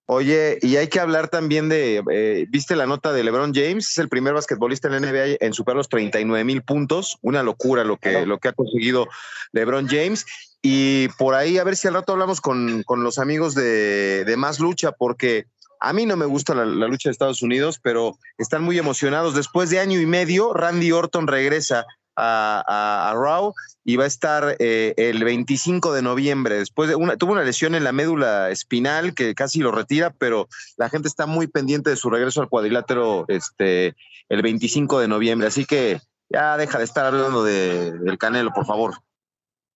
Oye, 0.08 0.58
y 0.64 0.78
hay 0.78 0.88
que 0.88 1.00
hablar 1.00 1.28
también 1.28 1.70
de, 1.70 2.04
eh, 2.12 2.48
¿viste 2.50 2.76
la 2.76 2.88
nota 2.88 3.14
de 3.14 3.24
LeBron 3.24 3.54
James? 3.54 3.88
Es 3.92 3.98
el 4.00 4.10
primer 4.10 4.34
basquetbolista 4.34 4.88
en 4.88 4.94
la 4.94 5.00
NBA 5.02 5.38
en 5.40 5.54
superar 5.54 5.78
los 5.78 5.90
39 5.90 6.44
mil 6.44 6.64
puntos. 6.64 7.20
Una 7.22 7.44
locura 7.44 7.84
lo 7.84 7.98
que, 7.98 8.26
lo 8.26 8.40
que 8.40 8.48
ha 8.48 8.54
conseguido 8.54 9.08
LeBron 9.52 9.88
James. 9.88 10.26
Y 10.64 11.10
por 11.20 11.36
ahí, 11.36 11.60
a 11.60 11.64
ver 11.64 11.76
si 11.76 11.88
al 11.88 11.94
rato 11.94 12.14
hablamos 12.14 12.42
con, 12.42 12.82
con 12.82 13.04
los 13.04 13.20
amigos 13.20 13.54
de, 13.54 14.26
de 14.26 14.38
Más 14.38 14.60
Lucha, 14.60 14.92
porque 14.92 15.46
a 15.80 15.94
mí 15.94 16.06
no 16.06 16.18
me 16.18 16.26
gusta 16.26 16.54
la, 16.54 16.66
lucha 16.66 17.10
de 17.10 17.12
Estados 17.12 17.42
Unidos, 17.42 17.80
pero 17.82 18.18
están 18.38 18.64
muy 18.64 18.78
emocionados. 18.78 19.34
Después 19.34 19.70
de 19.70 19.80
año 19.80 20.00
y 20.00 20.06
medio, 20.06 20.54
Randy 20.54 20.92
Orton 20.92 21.28
regresa 21.28 21.86
a, 22.16 23.14
Raw 23.16 23.54
y 23.86 23.96
va 23.96 24.04
a 24.04 24.08
estar 24.08 24.58
eh, 24.60 24.94
el 24.98 25.24
25 25.24 25.94
de 25.94 26.02
noviembre. 26.02 26.56
Después 26.56 26.90
de 26.90 26.96
una, 26.96 27.16
tuvo 27.16 27.32
una 27.32 27.44
lesión 27.44 27.76
en 27.76 27.86
la 27.86 27.94
médula 27.94 28.50
espinal 28.50 29.14
que 29.14 29.34
casi 29.36 29.60
lo 29.60 29.72
retira, 29.72 30.14
pero 30.18 30.50
la 30.76 30.90
gente 30.90 31.08
está 31.08 31.26
muy 31.26 31.48
pendiente 31.48 31.90
de 31.90 31.96
su 31.96 32.10
regreso 32.10 32.42
al 32.42 32.50
cuadrilátero 32.50 33.24
este, 33.30 33.96
el 34.28 34.42
25 34.42 35.00
de 35.00 35.08
noviembre. 35.08 35.48
Así 35.48 35.66
que 35.66 36.02
ya 36.30 36.58
deja 36.58 36.78
de 36.78 36.84
estar 36.84 37.06
hablando 37.06 37.44
del 37.44 38.18
Canelo, 38.18 38.52
por 38.52 38.66
favor. 38.66 38.96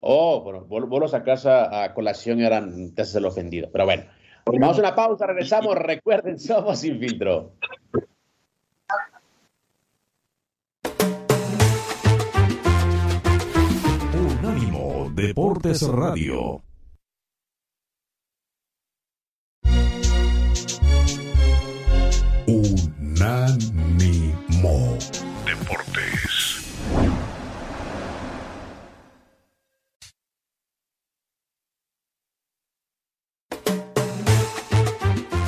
Oh, 0.01 0.41
bueno, 0.41 0.87
vos, 0.87 1.13
a 1.13 1.23
casa 1.23 1.83
a 1.83 1.93
colación 1.93 2.39
y 2.39 2.43
ahora 2.43 2.67
te 2.93 3.01
haces 3.01 3.15
el 3.15 3.25
ofendido. 3.25 3.69
Pero 3.71 3.85
bueno. 3.85 4.03
Vamos 4.45 4.77
a 4.77 4.81
una 4.81 4.95
pausa, 4.95 5.25
regresamos. 5.27 5.75
Recuerden, 5.75 6.39
somos 6.39 6.79
sin 6.79 6.99
filtro. 6.99 7.53
Unánimo 14.13 15.09
Deportes 15.15 15.87
Radio. 15.87 16.61
Unánimo 22.45 23.97
Deportes. 25.45 26.32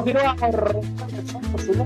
Continuamos 0.00 1.68
un 1.68 1.84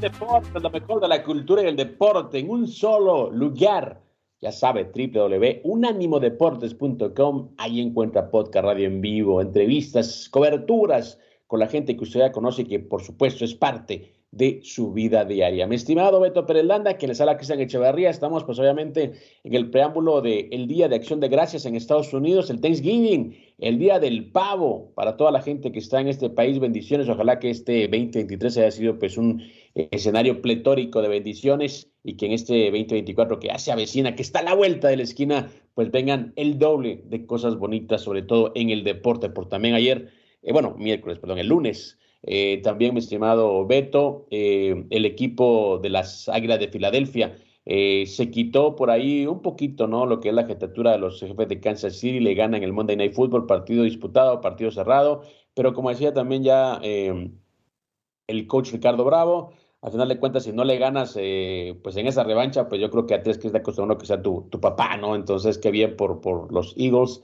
deporte, 0.00 0.60
lo 0.60 0.70
mejor 0.70 1.00
de 1.00 1.08
la 1.08 1.24
cultura 1.24 1.64
y 1.64 1.66
el 1.66 1.74
deporte 1.74 2.38
en 2.38 2.48
un 2.48 2.68
solo 2.68 3.28
lugar. 3.32 4.00
Ya 4.40 4.52
sabe, 4.52 4.84
www.unanimodeportes.com. 4.84 7.54
Ahí 7.58 7.80
encuentra 7.80 8.30
podcast, 8.30 8.66
radio 8.66 8.86
en 8.86 9.00
vivo, 9.00 9.40
entrevistas, 9.40 10.28
coberturas 10.30 11.18
con 11.48 11.58
la 11.58 11.66
gente 11.66 11.96
que 11.96 12.04
usted 12.04 12.20
ya 12.20 12.30
conoce 12.30 12.62
y 12.62 12.66
que 12.66 12.78
por 12.78 13.02
supuesto 13.02 13.44
es 13.44 13.56
parte 13.56 14.12
de 14.36 14.60
su 14.62 14.92
vida 14.92 15.24
diaria. 15.24 15.66
Mi 15.66 15.76
estimado 15.76 16.20
Beto 16.20 16.44
Perelanda, 16.44 16.98
que 16.98 17.06
les 17.06 17.20
habla 17.20 17.38
Cristian 17.38 17.60
Echeverría, 17.60 18.10
estamos 18.10 18.44
pues 18.44 18.58
obviamente 18.58 19.12
en 19.42 19.54
el 19.54 19.70
preámbulo 19.70 20.20
del 20.20 20.66
Día 20.66 20.88
de 20.88 20.96
Acción 20.96 21.20
de 21.20 21.28
Gracias 21.28 21.64
en 21.64 21.74
Estados 21.74 22.12
Unidos, 22.12 22.50
el 22.50 22.60
Thanksgiving, 22.60 23.34
el 23.58 23.78
Día 23.78 23.98
del 23.98 24.30
Pavo, 24.30 24.92
para 24.94 25.16
toda 25.16 25.30
la 25.30 25.40
gente 25.40 25.72
que 25.72 25.78
está 25.78 26.02
en 26.02 26.08
este 26.08 26.28
país, 26.28 26.58
bendiciones, 26.58 27.08
ojalá 27.08 27.38
que 27.38 27.48
este 27.48 27.88
2023 27.88 28.58
haya 28.58 28.70
sido 28.70 28.98
pues 28.98 29.16
un 29.16 29.40
eh, 29.74 29.88
escenario 29.90 30.42
pletórico 30.42 31.00
de 31.00 31.08
bendiciones 31.08 31.90
y 32.04 32.18
que 32.18 32.26
en 32.26 32.32
este 32.32 32.66
2024 32.66 33.40
que 33.40 33.48
ya 33.48 33.58
se 33.58 33.72
avecina, 33.72 34.14
que 34.14 34.22
está 34.22 34.40
a 34.40 34.42
la 34.42 34.54
vuelta 34.54 34.88
de 34.88 34.98
la 34.98 35.04
esquina, 35.04 35.50
pues 35.72 35.90
vengan 35.90 36.34
el 36.36 36.58
doble 36.58 37.00
de 37.06 37.24
cosas 37.24 37.56
bonitas, 37.56 38.02
sobre 38.02 38.20
todo 38.20 38.52
en 38.54 38.68
el 38.68 38.84
deporte, 38.84 39.30
por 39.30 39.48
también 39.48 39.74
ayer, 39.74 40.10
eh, 40.42 40.52
bueno, 40.52 40.74
miércoles, 40.76 41.18
perdón, 41.18 41.38
el 41.38 41.48
lunes, 41.48 41.98
eh, 42.26 42.60
también, 42.62 42.92
mi 42.92 42.98
estimado 43.00 43.64
Beto, 43.66 44.26
eh, 44.30 44.84
el 44.90 45.04
equipo 45.04 45.78
de 45.78 45.90
las 45.90 46.28
Águilas 46.28 46.58
de 46.58 46.68
Filadelfia 46.68 47.36
eh, 47.64 48.04
se 48.06 48.30
quitó 48.30 48.74
por 48.76 48.90
ahí 48.90 49.26
un 49.26 49.42
poquito, 49.42 49.86
¿no? 49.86 50.06
Lo 50.06 50.20
que 50.20 50.30
es 50.30 50.34
la 50.34 50.44
jetatura 50.44 50.92
de 50.92 50.98
los 50.98 51.20
jefes 51.20 51.48
de 51.48 51.60
Kansas 51.60 51.96
City, 51.96 52.20
le 52.20 52.34
ganan 52.34 52.62
el 52.62 52.72
Monday 52.72 52.96
Night 52.96 53.14
Football, 53.14 53.46
partido 53.46 53.84
disputado, 53.84 54.40
partido 54.40 54.70
cerrado, 54.72 55.22
pero 55.54 55.72
como 55.72 55.90
decía 55.90 56.12
también 56.12 56.42
ya 56.42 56.80
el 56.82 58.46
coach 58.46 58.72
Ricardo 58.72 59.04
Bravo, 59.04 59.52
al 59.82 59.92
final 59.92 60.08
de 60.08 60.18
cuentas, 60.18 60.44
si 60.44 60.52
no 60.52 60.64
le 60.64 60.78
ganas, 60.78 61.12
pues 61.14 61.96
en 61.96 62.06
esa 62.06 62.24
revancha, 62.24 62.68
pues 62.68 62.80
yo 62.80 62.90
creo 62.90 63.06
que 63.06 63.14
a 63.14 63.22
ti 63.22 63.30
es 63.30 63.38
que 63.38 63.46
es 63.48 63.52
de 63.52 63.60
acostumbrado 63.60 63.98
que 63.98 64.06
sea 64.06 64.20
tu, 64.22 64.48
tu 64.50 64.60
papá, 64.60 64.96
¿no? 64.96 65.14
Entonces, 65.14 65.58
qué 65.58 65.70
bien 65.70 65.96
por, 65.96 66.20
por 66.20 66.52
los 66.52 66.74
Eagles 66.76 67.22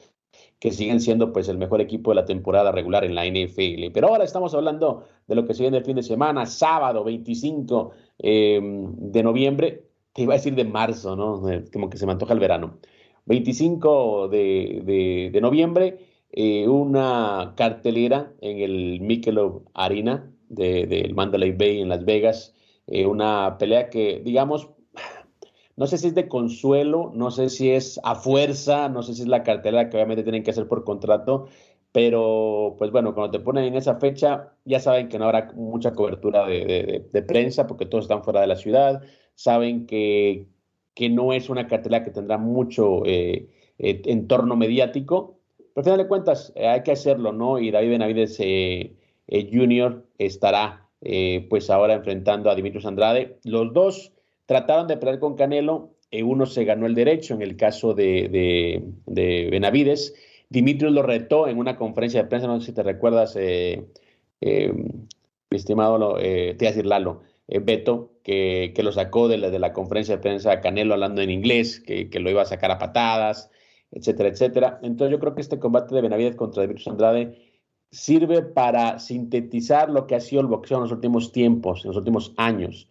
que 0.63 0.71
siguen 0.71 1.01
siendo 1.01 1.33
pues 1.33 1.49
el 1.49 1.59
mejor 1.59 1.81
equipo 1.81 2.13
de 2.13 2.15
la 2.15 2.25
temporada 2.25 2.71
regular 2.71 3.03
en 3.05 3.17
la 3.17 3.27
NFL. 3.27 3.91
Pero 3.93 4.07
ahora 4.07 4.23
estamos 4.23 4.55
hablando 4.55 5.09
de 5.27 5.35
lo 5.35 5.45
que 5.45 5.55
se 5.55 5.65
viene 5.65 5.79
el 5.79 5.85
fin 5.85 5.97
de 5.97 6.05
semana, 6.05 6.47
sábado 6.47 7.03
25 7.03 7.91
em, 8.19 8.95
de 8.97 9.23
noviembre, 9.25 9.87
te 10.13 10.23
iba 10.23 10.35
a 10.35 10.37
decir 10.37 10.55
de 10.55 10.65
marzo, 10.65 11.17
¿no? 11.17 11.51
Eh, 11.51 11.65
como 11.73 11.91
que 11.91 11.99
se 11.99 12.07
me 12.07 12.13
antoja 12.13 12.33
el 12.33 12.39
verano. 12.39 12.79
25 13.25 14.29
de, 14.29 15.37
noviembre, 15.43 15.99
eh, 16.31 16.69
una 16.69 17.55
cartelera 17.57 18.33
en 18.41 18.61
el 18.61 19.01
Michelob 19.01 19.65
Arena 19.75 20.31
del 20.49 20.89
de, 20.89 21.13
Mandalay 21.13 21.51
Bay 21.51 21.81
en 21.81 21.89
Las 21.89 22.05
Vegas, 22.05 22.55
eh, 22.87 23.05
una 23.05 23.57
pelea 23.59 23.91
que, 23.91 24.23
digamos, 24.25 24.69
no 25.83 25.89
sé 25.89 25.99
si 25.99 26.07
es 26.07 26.15
de 26.15 26.29
consuelo, 26.29 27.11
no 27.13 27.33
sé 27.33 27.49
si 27.49 27.73
es 27.73 27.99
a 28.05 28.15
fuerza, 28.15 28.89
no 28.89 29.03
sé 29.03 29.15
si 29.15 29.23
es 29.23 29.27
la 29.27 29.43
cartera 29.43 29.91
que 29.91 29.97
obviamente 29.97 30.23
tienen 30.23 30.45
que 30.45 30.53
hacer 30.53 30.69
por 30.69 30.85
contrato, 30.85 31.49
pero 31.91 32.77
pues 32.79 32.93
bueno, 32.93 33.15
cuando 33.15 33.33
te 33.33 33.45
ponen 33.45 33.65
en 33.65 33.75
esa 33.75 33.97
fecha, 33.97 34.53
ya 34.65 34.79
saben 34.79 35.09
que 35.09 35.19
no 35.19 35.25
habrá 35.25 35.51
mucha 35.57 35.93
cobertura 35.93 36.47
de, 36.47 37.25
prensa 37.27 37.67
porque 37.67 37.87
todos 37.87 38.05
están 38.05 38.23
fuera 38.23 38.43
de 38.43 38.47
la 38.47 38.55
ciudad, 38.55 39.03
saben 39.35 39.87
que, 39.87 40.47
que 40.95 41.09
no 41.09 41.33
es 41.33 41.51
una 41.51 41.67
cartera 41.67 42.05
que 42.05 42.13
tendrá 42.13 42.39
mucho 42.39 43.05
eh, 43.05 43.49
entorno 43.79 44.55
mediático. 44.55 45.41
Pero 45.75 45.79
al 45.79 45.85
final 45.85 45.99
de 45.99 46.07
cuentas, 46.07 46.53
hay 46.55 46.85
que 46.85 46.93
hacerlo, 46.93 47.33
¿no? 47.33 47.59
Y 47.59 47.73
David 47.73 47.91
Benavides 47.91 48.39
Jr. 48.39 50.07
estará 50.17 50.89
pues 51.51 51.71
ahora 51.71 51.95
enfrentando 51.95 52.51
a 52.51 52.55
Dimitrios 52.55 52.87
Andrade. 52.87 53.41
Los 53.43 53.73
dos 53.73 54.13
trataron 54.53 54.87
de 54.87 54.97
pelear 54.97 55.19
con 55.19 55.35
Canelo, 55.35 55.95
uno 56.25 56.45
se 56.45 56.65
ganó 56.65 56.87
el 56.87 56.95
derecho 56.95 57.33
en 57.33 57.43
el 57.43 57.57
caso 57.57 57.95
de, 57.95 58.83
de 59.07 59.49
Benavides. 59.51 60.15
Dimitrios 60.51 60.93
lo 60.93 61.03
retó 61.03 61.49
en 61.49 61.57
una 61.59 61.77
conferencia 61.77 62.23
de 62.23 62.29
prensa, 62.29 62.47
no 62.47 62.61
sé 62.61 62.67
si 62.67 62.73
te 62.73 62.83
recuerdas, 62.83 63.35
eh, 63.37 63.87
eh, 64.43 64.71
estimado, 65.51 66.19
eh, 66.19 66.55
te 66.59 66.65
voy 66.65 66.67
a 66.67 66.71
decir 66.71 66.87
Lalo, 66.87 67.23
eh, 67.49 67.59
Beto, 67.61 68.13
que, 68.23 68.75
lo 68.83 68.93
sacó 68.93 69.29
de 69.29 69.39
la, 69.39 69.51
de 69.51 69.59
la 69.59 69.73
conferencia 69.73 70.17
de 70.17 70.23
prensa 70.23 70.61
Canelo 70.61 70.95
hablando 70.95 71.23
en 71.23 71.31
inglés, 71.31 71.81
que, 71.81 72.09
lo 72.21 72.31
iba 72.31 72.43
a 72.43 72.47
sacar 72.47 72.71
a 72.71 72.79
patadas, 72.79 73.51
etcétera, 73.93 74.29
etcétera. 74.29 74.81
Entonces 74.83 75.13
yo 75.13 75.21
creo 75.21 75.35
que 75.35 75.41
este 75.41 75.59
combate 75.59 75.95
de 75.95 76.03
Benavides 76.03 76.37
contra 76.37 76.63
Dimitrios 76.63 76.89
Andrade 76.89 77.39
sirve 77.91 78.43
para 78.43 78.99
sintetizar 78.99 79.91
lo 79.91 80.07
que 80.07 80.17
ha 80.17 80.21
sido 80.21 80.43
el 80.43 80.49
boxeo 80.49 80.79
en 80.79 80.85
los 80.85 80.93
últimos 80.93 81.33
tiempos, 81.33 81.85
en 81.85 81.89
los 81.89 81.97
últimos 81.97 82.35
años. 82.37 82.89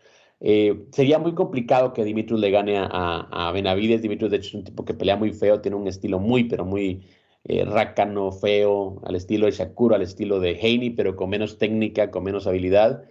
Sería 0.92 1.20
muy 1.20 1.36
complicado 1.36 1.94
que 1.94 2.04
Dimitrios 2.04 2.40
le 2.40 2.52
gane 2.52 2.78
a, 2.78 3.52
Benavides. 3.54 4.02
Dimitrios, 4.02 4.32
de 4.32 4.38
hecho, 4.38 4.50
es 4.50 4.54
un 4.56 4.64
tipo 4.64 4.86
que 4.86 4.94
pelea 4.94 5.16
muy 5.16 5.34
feo, 5.34 5.62
tiene 5.62 5.78
un 5.78 5.88
estilo 5.88 6.20
muy, 6.20 6.46
pero 6.46 6.66
muy, 6.66 7.04
eh, 7.44 7.66
rácano, 7.66 8.32
feo, 8.32 9.02
al 9.04 9.16
estilo 9.16 9.48
de 9.48 9.52
Shakur, 9.54 9.96
al 9.96 10.04
estilo 10.04 10.40
de 10.40 10.60
Haney, 10.62 10.92
pero 10.92 11.16
con 11.16 11.30
menos 11.30 11.58
técnica, 11.58 12.12
con 12.12 12.24
menos 12.24 12.46
habilidad. 12.46 13.04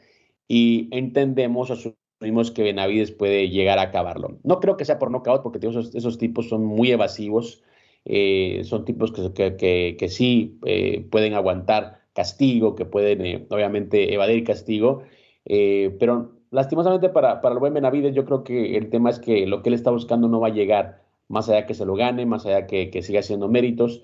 Y 0.49 0.89
entendemos, 0.93 1.71
asumimos 1.71 2.51
que 2.53 2.63
Benavides 2.63 3.11
puede 3.11 3.49
llegar 3.51 3.79
a 3.79 3.83
acabarlo. 3.83 4.39
No 4.45 4.61
creo 4.61 4.77
que 4.77 4.85
sea 4.85 4.99
por 4.99 5.11
nocaut, 5.11 5.43
porque 5.43 5.59
esos, 5.67 6.19
tipos 6.19 6.49
son 6.49 6.65
muy 6.65 6.93
evasivos. 6.93 7.63
Eh, 8.05 8.63
son 8.65 8.85
tipos 8.85 9.13
que, 9.13 9.57
que, 9.57 9.97
que, 9.99 10.09
sí 10.09 10.59
eh, 10.65 11.07
pueden 11.11 11.35
aguantar 11.35 12.03
castigo, 12.15 12.77
que 12.77 12.85
pueden 12.85 13.47
obviamente 13.51 14.15
evadir 14.15 14.45
castigo, 14.45 15.03
pero 15.45 16.40
lastimosamente 16.51 17.09
para, 17.09 17.41
para 17.41 17.55
el 17.55 17.59
buen 17.59 17.75
Benavides 17.75 18.15
yo 18.15 18.25
creo 18.25 18.45
que 18.45 18.77
el 18.77 18.91
tema 18.91 19.11
es 19.11 19.19
que 19.19 19.47
lo 19.47 19.63
que 19.63 19.69
él 19.69 19.75
está 19.75 19.91
buscando 19.91 20.29
no 20.29 20.41
va 20.41 20.49
a 20.49 20.53
llegar, 20.53 21.03
más 21.29 21.49
allá 21.49 21.67
que 21.67 21.75
se 21.75 21.85
lo 21.85 21.95
gane, 21.95 22.27
más 22.27 22.47
allá 22.47 22.67
que, 22.67 22.91
que 22.91 23.03
siga 23.03 23.21
haciendo 23.21 23.49
méritos. 23.49 24.03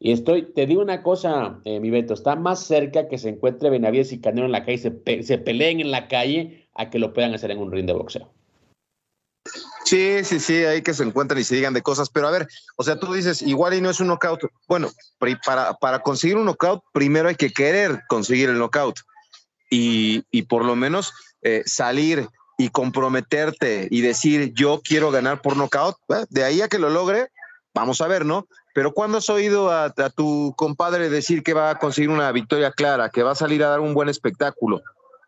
Y 0.00 0.12
estoy, 0.12 0.52
te 0.52 0.66
digo 0.66 0.80
una 0.80 1.02
cosa, 1.02 1.58
eh, 1.64 1.80
mi 1.80 1.90
Beto, 1.90 2.14
está 2.14 2.36
más 2.36 2.60
cerca 2.60 3.08
que 3.08 3.18
se 3.18 3.30
encuentre 3.30 3.68
Benavides 3.68 4.12
y 4.12 4.20
Canelo 4.20 4.46
en 4.46 4.52
la 4.52 4.64
calle 4.64 4.78
se, 4.78 5.22
se, 5.24 5.38
peleen 5.38 5.80
en 5.80 5.90
la 5.90 6.06
calle 6.06 6.68
a 6.74 6.88
que 6.88 7.00
lo 7.00 7.12
puedan 7.12 7.34
hacer 7.34 7.50
en 7.50 7.58
un 7.58 7.72
ring 7.72 7.86
de 7.86 7.94
boxeo. 7.94 8.30
Sí, 9.84 10.22
sí, 10.22 10.38
sí, 10.38 10.64
hay 10.64 10.82
que 10.82 10.94
se 10.94 11.02
encuentren 11.02 11.40
y 11.40 11.44
se 11.44 11.56
digan 11.56 11.74
de 11.74 11.82
cosas, 11.82 12.10
pero 12.10 12.28
a 12.28 12.30
ver, 12.30 12.46
o 12.76 12.84
sea, 12.84 13.00
tú 13.00 13.12
dices, 13.12 13.42
igual 13.42 13.74
y 13.74 13.80
no 13.80 13.90
es 13.90 13.98
un 13.98 14.08
knockout. 14.08 14.42
Bueno, 14.68 14.90
para, 15.44 15.74
para 15.74 15.98
conseguir 16.00 16.36
un 16.36 16.44
knockout, 16.44 16.82
primero 16.92 17.28
hay 17.28 17.34
que 17.34 17.50
querer 17.50 18.02
conseguir 18.08 18.50
el 18.50 18.58
knockout 18.58 19.00
y, 19.70 20.22
y 20.30 20.42
por 20.42 20.64
lo 20.64 20.76
menos 20.76 21.12
eh, 21.42 21.62
salir 21.66 22.28
y 22.58 22.70
comprometerte 22.70 23.86
y 23.90 24.00
decir, 24.00 24.52
yo 24.52 24.80
quiero 24.82 25.10
ganar 25.10 25.40
por 25.40 25.56
knockout, 25.56 25.96
de 26.28 26.44
ahí 26.44 26.60
a 26.60 26.68
que 26.68 26.78
lo 26.78 26.90
logre, 26.90 27.28
vamos 27.72 28.00
a 28.00 28.08
ver, 28.08 28.26
¿no? 28.26 28.48
Pero 28.74 28.92
¿cuándo 28.92 29.18
has 29.18 29.30
oído 29.30 29.70
a, 29.70 29.92
tu 30.10 30.54
compadre 30.56 31.08
decir 31.08 31.42
que 31.42 31.54
va 31.54 31.70
a 31.70 31.78
conseguir 31.78 32.10
una 32.10 32.30
victoria 32.32 32.72
clara, 32.72 33.10
que 33.10 33.22
va 33.22 33.32
a 33.32 33.36
salir 33.36 33.62
a 33.62 33.68
dar 33.68 33.80
un 33.80 33.94
buen 33.94 34.08
espectáculo? 34.08 34.82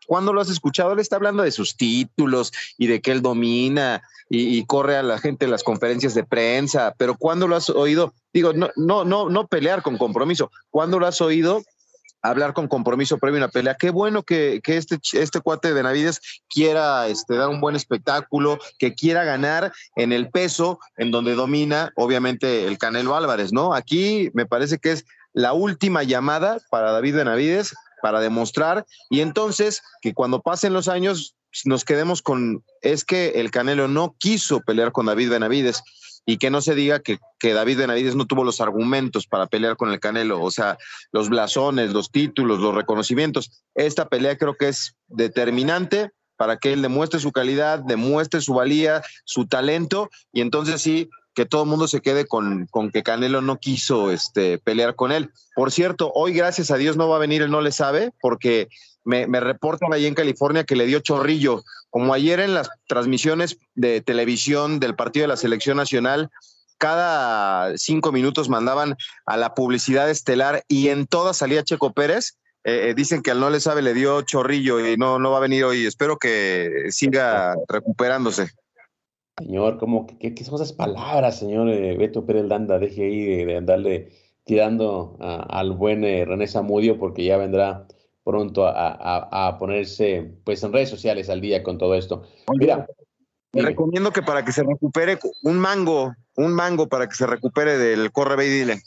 ¿Cuándo 0.07 0.33
lo 0.33 0.41
has 0.41 0.49
escuchado? 0.49 0.91
Él 0.91 0.99
está 0.99 1.15
hablando 1.15 1.43
de 1.43 1.51
sus 1.51 1.77
títulos 1.77 2.51
y 2.77 2.87
de 2.87 3.01
que 3.01 3.11
él 3.11 3.21
domina 3.21 4.01
y, 4.29 4.65
corre 4.65 4.97
a 4.97 5.03
la 5.03 5.19
gente 5.19 5.45
en 5.45 5.51
las 5.51 5.63
conferencias 5.63 6.13
de 6.13 6.23
prensa, 6.23 6.95
pero 6.97 7.15
¿cuándo 7.17 7.47
lo 7.47 7.55
has 7.55 7.69
oído? 7.69 8.13
Digo, 8.33 8.53
no, 8.53 8.69
no, 8.75 9.03
no, 9.03 9.29
no 9.29 9.47
pelear 9.47 9.81
con 9.81 9.97
compromiso. 9.97 10.51
¿Cuándo 10.69 10.99
lo 10.99 11.07
has 11.07 11.19
oído 11.19 11.61
hablar 12.21 12.53
con 12.53 12.67
compromiso 12.67 13.17
previo 13.17 13.37
a 13.37 13.45
una 13.45 13.51
pelea. 13.51 13.75
Qué 13.75 13.89
bueno 13.89 14.23
que, 14.23 14.61
este, 14.63 14.99
este 15.13 15.41
cuate 15.41 15.69
de 15.69 15.73
Benavides 15.73 16.21
quiera 16.49 17.07
este, 17.07 17.35
dar 17.35 17.49
un 17.49 17.61
buen 17.61 17.75
espectáculo, 17.75 18.59
que 18.79 18.93
quiera 18.93 19.23
ganar 19.23 19.71
en 19.95 20.11
el 20.13 20.29
peso 20.29 20.79
en 20.97 21.11
donde 21.11 21.35
domina, 21.35 21.91
obviamente, 21.95 22.67
el 22.67 22.77
Canelo 22.77 23.15
Álvarez, 23.15 23.51
¿no? 23.51 23.73
Aquí 23.73 24.29
me 24.33 24.45
parece 24.45 24.77
que 24.77 24.91
es 24.91 25.05
la 25.33 25.53
última 25.53 26.03
llamada 26.03 26.59
para 26.69 26.91
David 26.91 27.15
Benavides 27.15 27.73
para 28.01 28.19
demostrar 28.19 28.85
y 29.09 29.21
entonces 29.21 29.81
que 30.01 30.13
cuando 30.13 30.41
pasen 30.41 30.73
los 30.73 30.87
años 30.87 31.35
nos 31.65 31.85
quedemos 31.85 32.21
con, 32.21 32.63
es 32.81 33.05
que 33.05 33.29
el 33.35 33.51
Canelo 33.51 33.87
no 33.87 34.15
quiso 34.17 34.61
pelear 34.61 34.91
con 34.91 35.05
David 35.05 35.29
Benavides 35.29 35.83
y 36.25 36.37
que 36.37 36.49
no 36.49 36.61
se 36.61 36.75
diga 36.75 36.99
que, 36.99 37.17
que, 37.39 37.53
David 37.53 37.79
Benavides 37.79 38.15
no 38.15 38.25
tuvo 38.25 38.43
los 38.43 38.61
argumentos 38.61 39.27
para 39.27 39.47
pelear 39.47 39.75
con 39.75 39.91
el 39.91 39.99
Canelo, 39.99 40.41
o 40.41 40.51
sea, 40.51 40.77
los 41.11 41.29
blasones, 41.29 41.91
los 41.91 42.11
títulos, 42.11 42.59
los 42.59 42.75
reconocimientos. 42.75 43.63
Esta 43.75 44.07
pelea 44.07 44.37
creo 44.37 44.55
que 44.55 44.69
es 44.69 44.95
determinante 45.07 46.11
para 46.37 46.57
que 46.57 46.73
él 46.73 46.81
demuestre 46.81 47.19
su 47.19 47.31
calidad, 47.31 47.79
demuestre 47.79 48.41
su 48.41 48.53
valía, 48.53 49.03
su 49.25 49.45
talento, 49.47 50.09
y 50.33 50.41
entonces 50.41 50.81
sí, 50.81 51.09
que 51.33 51.45
todo 51.45 51.63
el 51.63 51.69
mundo 51.69 51.87
se 51.87 52.01
quede 52.01 52.25
con, 52.25 52.67
con, 52.67 52.91
que 52.91 53.03
Canelo 53.03 53.41
no 53.41 53.57
quiso 53.57 54.11
este, 54.11 54.57
pelear 54.57 54.95
con 54.95 55.11
él. 55.11 55.29
Por 55.55 55.71
cierto, 55.71 56.11
hoy 56.13 56.33
gracias 56.33 56.71
a 56.71 56.77
Dios 56.77 56.97
no 56.97 57.07
va 57.07 57.17
a 57.17 57.19
venir 57.19 57.41
el 57.41 57.51
No 57.51 57.61
Le 57.61 57.71
Sabe, 57.71 58.11
porque 58.21 58.69
me, 59.03 59.27
me 59.27 59.39
reportan 59.39 59.93
ahí 59.93 60.05
en 60.05 60.15
California 60.15 60.63
que 60.63 60.75
le 60.75 60.85
dio 60.85 60.99
chorrillo 60.99 61.63
como 61.91 62.13
ayer 62.13 62.39
en 62.39 62.53
las 62.53 62.69
transmisiones 62.87 63.57
de 63.75 64.01
televisión 64.01 64.79
del 64.79 64.95
partido 64.95 65.25
de 65.25 65.27
la 65.27 65.37
selección 65.37 65.77
nacional, 65.77 66.31
cada 66.77 67.77
cinco 67.77 68.11
minutos 68.11 68.49
mandaban 68.49 68.95
a 69.25 69.37
la 69.37 69.53
publicidad 69.53 70.09
estelar 70.09 70.63
y 70.67 70.87
en 70.87 71.05
todas 71.05 71.37
salía 71.37 71.63
Checo 71.63 71.91
Pérez. 71.93 72.37
Eh, 72.63 72.89
eh, 72.89 72.93
dicen 72.95 73.21
que 73.21 73.31
al 73.31 73.39
no 73.39 73.49
le 73.49 73.59
sabe 73.59 73.81
le 73.81 73.93
dio 73.93 74.21
chorrillo 74.21 74.79
y 74.79 74.95
no, 74.95 75.19
no 75.19 75.31
va 75.31 75.37
a 75.37 75.41
venir 75.41 75.65
hoy. 75.65 75.85
Espero 75.85 76.17
que 76.17 76.87
siga 76.89 77.55
recuperándose. 77.67 78.47
Señor, 79.37 79.77
¿cómo, 79.77 80.07
qué, 80.07 80.33
qué 80.33 80.43
son 80.45 80.55
esas 80.55 80.73
palabras, 80.73 81.39
señor 81.39 81.69
eh, 81.69 81.97
Beto 81.97 82.25
Pérez 82.25 82.45
Landa? 82.45 82.79
Deje 82.79 83.03
ahí 83.03 83.45
de, 83.45 83.57
andarle 83.57 84.11
tirando 84.45 85.17
al 85.19 85.73
buen 85.73 86.01
René 86.01 86.47
Zamudio 86.47 86.97
porque 86.97 87.23
ya 87.23 87.37
vendrá 87.37 87.85
pronto 88.31 88.65
a, 88.65 89.57
ponerse 89.59 90.31
pues 90.45 90.63
en 90.63 90.71
redes 90.71 90.87
sociales 90.87 91.29
al 91.29 91.41
día 91.41 91.63
con 91.63 91.77
todo 91.77 91.95
esto. 91.95 92.23
Mira, 92.57 92.87
te 93.51 93.61
recomiendo 93.61 94.11
que 94.11 94.21
para 94.21 94.45
que 94.45 94.53
se 94.53 94.63
recupere 94.63 95.19
un 95.43 95.59
mango, 95.59 96.13
un 96.37 96.53
mango 96.53 96.87
para 96.87 97.09
que 97.09 97.15
se 97.15 97.27
recupere 97.27 97.77
del 97.77 98.09
corre 98.13 98.37
ve 98.37 98.47
y 98.47 98.49
dile. 98.49 98.81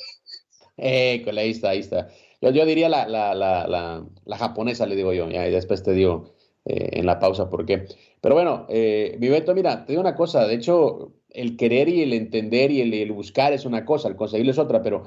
Eh, 0.79 1.27
ahí 1.37 1.51
está, 1.51 1.69
ahí 1.69 1.81
está. 1.81 2.09
Yo, 2.41 2.53
yo 2.53 2.65
diría 2.65 2.89
la, 2.89 3.07
la, 3.07 3.35
la, 3.35 4.07
la, 4.25 4.39
japonesa, 4.39 4.87
le 4.87 4.97
digo 4.97 5.13
yo, 5.13 5.29
ya, 5.29 5.47
y 5.47 5.51
después 5.51 5.83
te 5.83 5.93
digo 5.93 6.33
eh, 6.65 6.89
en 6.93 7.05
la 7.05 7.19
pausa 7.19 7.51
por 7.51 7.67
qué. 7.67 7.87
Pero 8.23 8.35
bueno, 8.35 8.65
eh, 8.71 9.19
Beto, 9.21 9.55
mira, 9.55 9.85
te 9.85 9.93
digo 9.93 10.01
una 10.01 10.15
cosa, 10.15 10.47
de 10.47 10.55
hecho, 10.55 11.13
el 11.29 11.59
querer 11.59 11.91
y 11.91 12.01
el 12.01 12.15
entender 12.15 12.71
y 12.71 12.81
el, 12.81 12.95
el 12.95 13.13
buscar 13.13 13.53
es 13.53 13.67
una 13.67 13.85
cosa, 13.85 14.09
el 14.09 14.17
conseguirlo 14.17 14.53
es 14.53 14.59
otra, 14.59 14.83
pero 14.83 15.05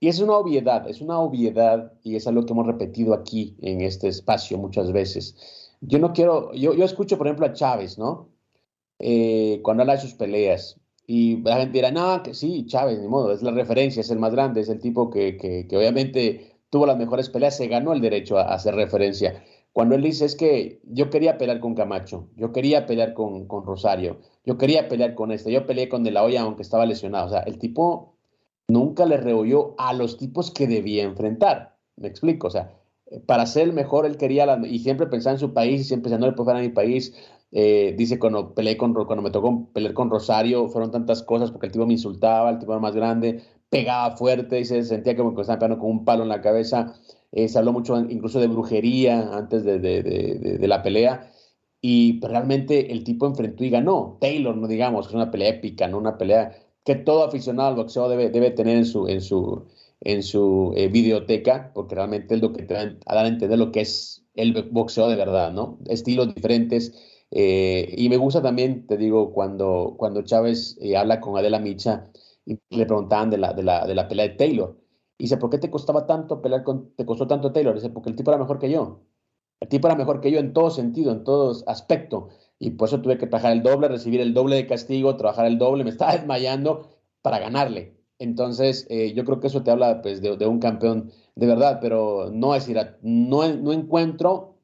y 0.00 0.08
es 0.08 0.20
una 0.20 0.34
obviedad, 0.36 0.88
es 0.88 1.00
una 1.00 1.18
obviedad 1.18 1.92
y 2.02 2.16
es 2.16 2.26
algo 2.26 2.44
que 2.46 2.52
hemos 2.52 2.66
repetido 2.66 3.14
aquí 3.14 3.56
en 3.60 3.80
este 3.80 4.08
espacio 4.08 4.58
muchas 4.58 4.92
veces. 4.92 5.36
Yo 5.80 5.98
no 5.98 6.12
quiero, 6.12 6.52
yo, 6.54 6.74
yo 6.74 6.84
escucho 6.84 7.18
por 7.18 7.26
ejemplo 7.26 7.46
a 7.46 7.52
Chávez, 7.52 7.98
¿no? 7.98 8.28
Eh, 9.00 9.60
cuando 9.62 9.82
habla 9.82 9.94
de 9.94 10.00
sus 10.00 10.14
peleas 10.14 10.80
y 11.06 11.38
la 11.42 11.56
gente 11.56 11.78
dirá, 11.78 11.90
no, 11.90 12.22
que 12.22 12.34
sí, 12.34 12.66
Chávez, 12.66 13.00
ni 13.00 13.08
modo, 13.08 13.32
es 13.32 13.42
la 13.42 13.52
referencia, 13.52 14.00
es 14.00 14.10
el 14.10 14.18
más 14.18 14.32
grande, 14.32 14.60
es 14.60 14.68
el 14.68 14.80
tipo 14.80 15.10
que, 15.10 15.36
que, 15.36 15.76
obviamente 15.76 16.56
tuvo 16.70 16.86
las 16.86 16.98
mejores 16.98 17.30
peleas, 17.30 17.56
se 17.56 17.68
ganó 17.68 17.92
el 17.92 18.00
derecho 18.00 18.38
a, 18.38 18.54
hacer 18.54 18.74
referencia. 18.74 19.42
Cuando 19.72 19.94
él 19.94 20.02
dice 20.02 20.24
es 20.24 20.34
que 20.36 20.80
yo 20.84 21.10
quería 21.10 21.38
pelear 21.38 21.60
con 21.60 21.74
Camacho, 21.74 22.28
yo 22.36 22.52
quería 22.52 22.86
pelear 22.86 23.14
con, 23.14 23.46
con 23.46 23.64
Rosario, 23.64 24.18
yo 24.44 24.58
quería 24.58 24.88
pelear 24.88 25.14
con 25.14 25.32
este, 25.32 25.52
yo 25.52 25.66
peleé 25.66 25.88
con 25.88 26.04
De 26.04 26.10
La 26.10 26.24
Hoya 26.24 26.42
aunque 26.42 26.62
estaba 26.62 26.86
lesionado. 26.86 27.26
O 27.26 27.30
sea, 27.30 27.40
el 27.40 27.58
tipo 27.58 28.17
nunca 28.68 29.06
le 29.06 29.16
rehuyó 29.16 29.74
a 29.78 29.92
los 29.94 30.18
tipos 30.18 30.50
que 30.50 30.66
debía 30.66 31.04
enfrentar. 31.04 31.76
Me 31.96 32.08
explico, 32.08 32.46
o 32.46 32.50
sea, 32.50 32.78
para 33.26 33.46
ser 33.46 33.64
el 33.64 33.72
mejor 33.72 34.06
él 34.06 34.16
quería, 34.16 34.60
y 34.64 34.78
siempre 34.80 35.06
pensaba 35.06 35.34
en 35.34 35.40
su 35.40 35.54
país, 35.54 35.80
y 35.80 35.84
siempre 35.84 36.10
decía, 36.10 36.20
no 36.20 36.26
le 36.26 36.32
puedo 36.32 36.48
ganar 36.48 36.62
a 36.62 36.66
mi 36.66 36.72
país. 36.72 37.14
Eh, 37.50 37.94
dice, 37.96 38.18
cuando 38.18 38.54
peleé 38.54 38.76
con, 38.76 38.92
cuando 38.92 39.22
me 39.22 39.30
tocó 39.30 39.70
pelear 39.72 39.94
con 39.94 40.10
Rosario, 40.10 40.68
fueron 40.68 40.90
tantas 40.90 41.22
cosas, 41.22 41.50
porque 41.50 41.66
el 41.66 41.72
tipo 41.72 41.86
me 41.86 41.94
insultaba, 41.94 42.50
el 42.50 42.58
tipo 42.58 42.72
era 42.72 42.80
más 42.80 42.94
grande, 42.94 43.42
pegaba 43.70 44.16
fuerte, 44.16 44.64
se 44.64 44.82
sentía 44.84 45.16
como 45.16 45.34
que 45.34 45.40
estaba 45.42 45.58
pegando 45.58 45.78
con 45.78 45.90
un 45.90 46.04
palo 46.04 46.22
en 46.22 46.28
la 46.28 46.42
cabeza. 46.42 46.94
Eh, 47.32 47.48
se 47.48 47.58
habló 47.58 47.72
mucho 47.72 47.98
incluso 47.98 48.40
de 48.40 48.46
brujería 48.48 49.36
antes 49.36 49.64
de, 49.64 49.78
de, 49.78 50.68
la 50.68 50.82
pelea. 50.82 51.30
Y 51.80 52.20
realmente 52.20 52.92
el 52.92 53.04
tipo 53.04 53.26
enfrentó 53.26 53.64
y 53.64 53.70
ganó. 53.70 54.18
Taylor, 54.20 54.56
no 54.56 54.66
digamos, 54.66 55.06
que 55.06 55.12
es 55.12 55.14
una 55.14 55.30
pelea 55.30 55.50
épica, 55.50 55.86
no 55.88 55.98
una 55.98 56.18
pelea 56.18 56.52
que 56.88 56.94
todo 56.94 57.22
aficionado 57.22 57.68
al 57.68 57.76
boxeo 57.76 58.08
debe, 58.08 58.30
debe 58.30 58.50
tener 58.50 58.78
en 58.78 58.86
su, 58.86 59.08
en 59.08 59.20
su, 59.20 59.66
en 60.00 60.22
su 60.22 60.72
eh, 60.74 60.88
videoteca, 60.88 61.70
porque 61.74 61.94
realmente 61.94 62.34
es 62.34 62.40
lo 62.40 62.54
que 62.54 62.62
te 62.62 62.72
va 62.72 62.80
a 63.04 63.14
dar 63.14 63.26
a 63.26 63.28
entender 63.28 63.58
lo 63.58 63.70
que 63.72 63.82
es 63.82 64.24
el 64.34 64.54
boxeo 64.70 65.06
de 65.10 65.16
verdad, 65.16 65.52
¿no? 65.52 65.78
Estilos 65.86 66.34
diferentes. 66.34 66.94
Eh, 67.30 67.94
y 67.94 68.08
me 68.08 68.16
gusta 68.16 68.40
también, 68.40 68.86
te 68.86 68.96
digo, 68.96 69.34
cuando, 69.34 69.96
cuando 69.98 70.22
Chávez 70.22 70.78
eh, 70.80 70.96
habla 70.96 71.20
con 71.20 71.36
Adela 71.36 71.58
Micha 71.58 72.10
y 72.46 72.58
le 72.70 72.86
preguntaban 72.86 73.28
de 73.28 73.36
la, 73.36 73.52
de 73.52 73.64
la, 73.64 73.86
de 73.86 73.94
la 73.94 74.08
pelea 74.08 74.28
de 74.28 74.36
Taylor. 74.36 74.78
Y 75.18 75.24
dice, 75.24 75.36
¿por 75.36 75.50
qué 75.50 75.58
te 75.58 75.70
costaba 75.70 76.06
tanto 76.06 76.40
pelear 76.40 76.64
con, 76.64 76.94
te 76.96 77.04
costó 77.04 77.26
tanto 77.26 77.52
Taylor? 77.52 77.74
Dice, 77.74 77.90
porque 77.90 78.08
el 78.08 78.16
tipo 78.16 78.30
era 78.30 78.38
mejor 78.38 78.58
que 78.58 78.70
yo. 78.70 79.02
El 79.60 79.68
tipo 79.68 79.88
era 79.88 79.96
mejor 79.96 80.22
que 80.22 80.30
yo 80.30 80.38
en 80.38 80.54
todo 80.54 80.70
sentido, 80.70 81.12
en 81.12 81.22
todo 81.22 81.54
aspecto. 81.66 82.28
Y 82.58 82.70
por 82.70 82.88
eso 82.88 83.00
tuve 83.00 83.18
que 83.18 83.26
trabajar 83.26 83.52
el 83.52 83.62
doble, 83.62 83.88
recibir 83.88 84.20
el 84.20 84.34
doble 84.34 84.56
de 84.56 84.66
castigo, 84.66 85.16
trabajar 85.16 85.46
el 85.46 85.58
doble, 85.58 85.84
me 85.84 85.90
estaba 85.90 86.12
desmayando 86.16 86.88
para 87.22 87.38
ganarle. 87.38 87.96
Entonces, 88.18 88.86
eh, 88.90 89.12
yo 89.14 89.24
creo 89.24 89.40
que 89.40 89.46
eso 89.46 89.62
te 89.62 89.70
habla 89.70 90.02
pues, 90.02 90.20
de, 90.20 90.46
un 90.46 90.58
campeón 90.58 91.12
de 91.36 91.46
verdad, 91.46 91.78
pero 91.80 92.30
no 92.32 92.54
es 92.54 92.68
no, 93.02 93.48
no 93.48 93.72
encuentro 93.72 94.58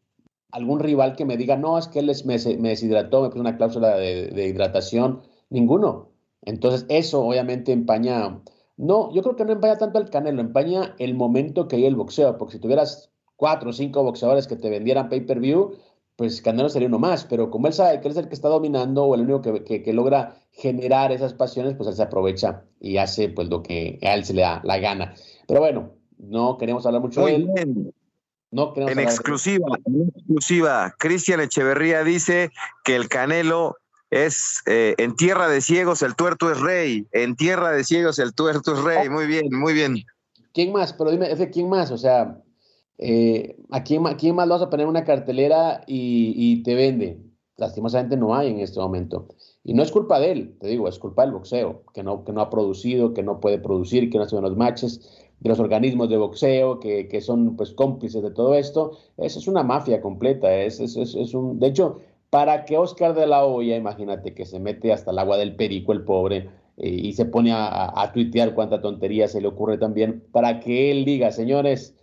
algún 0.50 0.80
rival 0.80 1.16
que 1.16 1.24
me 1.24 1.36
diga, 1.36 1.56
no, 1.56 1.78
es 1.78 1.88
que 1.88 1.98
él 1.98 2.10
me, 2.24 2.38
deshidrató, 2.38 3.22
me 3.22 3.28
puso 3.28 3.40
una 3.40 3.56
cláusula 3.56 3.96
de, 3.96 4.46
hidratación, 4.48 5.22
ninguno. 5.50 6.10
Entonces, 6.42 6.86
eso 6.88 7.24
obviamente 7.26 7.72
empaña, 7.72 8.40
no, 8.76 9.12
yo 9.12 9.22
creo 9.22 9.34
que 9.34 9.44
no 9.44 9.52
empaña 9.52 9.78
tanto 9.78 9.98
el 9.98 10.10
canelo, 10.10 10.40
empaña 10.40 10.94
el 10.98 11.14
momento 11.14 11.66
que 11.66 11.76
hay 11.76 11.86
el 11.86 11.96
boxeo, 11.96 12.38
porque 12.38 12.54
si 12.54 12.58
tuvieras 12.60 13.10
cuatro 13.36 13.70
o 13.70 13.72
cinco 13.72 14.04
boxeadores 14.04 14.46
que 14.46 14.54
te 14.54 14.70
vendieran 14.70 15.08
pay-per-view, 15.08 15.72
pues 16.16 16.40
Canelo 16.42 16.68
sería 16.68 16.88
uno 16.88 16.98
más, 16.98 17.24
pero 17.24 17.50
como 17.50 17.66
él 17.66 17.72
sabe 17.72 18.00
que 18.00 18.08
él 18.08 18.12
es 18.12 18.18
el 18.18 18.28
que 18.28 18.34
está 18.34 18.48
dominando 18.48 19.04
o 19.04 19.14
el 19.14 19.22
único 19.22 19.42
que, 19.42 19.92
logra 19.92 20.36
generar 20.52 21.10
esas 21.10 21.34
pasiones, 21.34 21.74
pues 21.74 21.88
él 21.88 21.96
se 21.96 22.02
aprovecha 22.02 22.62
y 22.80 22.98
hace 22.98 23.28
pues 23.28 23.48
lo 23.48 23.62
que 23.62 23.98
a 24.02 24.14
él 24.14 24.24
se 24.24 24.34
le 24.34 24.42
da 24.42 24.60
la 24.64 24.78
gana. 24.78 25.14
Pero 25.48 25.60
bueno, 25.60 25.92
no 26.18 26.56
queremos 26.56 26.86
hablar 26.86 27.02
mucho 27.02 27.24
de 27.26 27.36
él. 27.36 27.92
No 28.52 28.72
en 28.76 29.00
exclusiva, 29.00 29.66
en 29.84 30.12
exclusiva, 30.14 30.94
Cristian 30.98 31.40
Echeverría 31.40 32.04
dice 32.04 32.52
que 32.84 32.94
el 32.94 33.08
Canelo 33.08 33.76
es 34.10 34.62
eh, 34.66 34.94
en 34.98 35.16
tierra 35.16 35.48
de 35.48 35.60
ciegos 35.60 36.02
el 36.02 36.14
tuerto 36.14 36.52
es 36.52 36.60
rey, 36.60 37.04
en 37.10 37.34
tierra 37.34 37.72
de 37.72 37.82
ciegos 37.82 38.20
el 38.20 38.32
tuerto 38.32 38.74
es 38.74 38.84
rey. 38.84 39.08
Muy 39.08 39.26
bien, 39.26 39.48
muy 39.50 39.74
bien. 39.74 40.04
¿Quién 40.52 40.70
más? 40.70 40.92
Pero 40.92 41.10
dime, 41.10 41.50
¿quién 41.50 41.68
más? 41.68 41.90
O 41.90 41.98
sea, 41.98 42.38
eh, 42.98 43.56
¿a, 43.70 43.82
quién, 43.82 44.02
más 44.02 44.48
vas 44.48 44.62
a 44.62 44.70
poner 44.70 44.86
una 44.86 45.04
cartelera 45.04 45.82
y, 45.86 46.62
te 46.62 46.74
vende? 46.74 47.20
Lastimosamente 47.56 48.16
no 48.16 48.34
hay 48.34 48.50
en 48.50 48.60
este 48.60 48.80
momento. 48.80 49.28
Y 49.62 49.74
no 49.74 49.82
es 49.82 49.90
culpa 49.92 50.20
de 50.20 50.32
él, 50.32 50.56
te 50.58 50.68
digo, 50.68 50.88
es 50.88 50.98
culpa 50.98 51.22
del 51.22 51.32
boxeo, 51.32 51.84
que 51.94 52.02
no, 52.02 52.24
que 52.24 52.32
no 52.32 52.40
ha 52.40 52.50
producido, 52.50 53.14
que 53.14 53.22
no 53.22 53.40
puede 53.40 53.58
producir, 53.58 54.10
que 54.10 54.18
no 54.18 54.24
hace 54.24 54.36
buenos 54.36 54.56
matches, 54.56 55.24
de 55.40 55.48
los 55.48 55.58
organismos 55.58 56.08
de 56.08 56.16
boxeo, 56.16 56.80
que, 56.80 57.08
que 57.08 57.20
son 57.20 57.56
pues 57.56 57.72
cómplices 57.72 58.22
de 58.22 58.30
todo 58.30 58.54
esto. 58.54 58.92
Esa 59.16 59.38
es 59.38 59.48
una 59.48 59.62
mafia 59.62 60.00
completa. 60.00 60.54
Es, 60.54 60.80
es, 60.80 60.96
es, 60.96 61.34
un, 61.34 61.58
de 61.58 61.68
hecho, 61.68 62.00
para 62.30 62.64
que 62.64 62.76
Oscar 62.76 63.14
de 63.14 63.26
la 63.26 63.44
Hoya, 63.44 63.76
imagínate 63.76 64.34
que 64.34 64.46
se 64.46 64.58
mete 64.60 64.92
hasta 64.92 65.10
el 65.10 65.18
agua 65.18 65.36
del 65.36 65.56
perico 65.56 65.92
el 65.92 66.04
pobre, 66.04 66.50
eh, 66.76 66.88
y 66.88 67.12
se 67.12 67.24
pone 67.24 67.52
a, 67.52 67.92
a, 68.00 68.12
tuitear 68.12 68.54
cuánta 68.54 68.80
tontería 68.80 69.28
se 69.28 69.40
le 69.40 69.48
ocurre 69.48 69.78
también, 69.78 70.24
para 70.32 70.60
que 70.60 70.90
él 70.90 71.04
diga, 71.04 71.30
señores, 71.30 71.94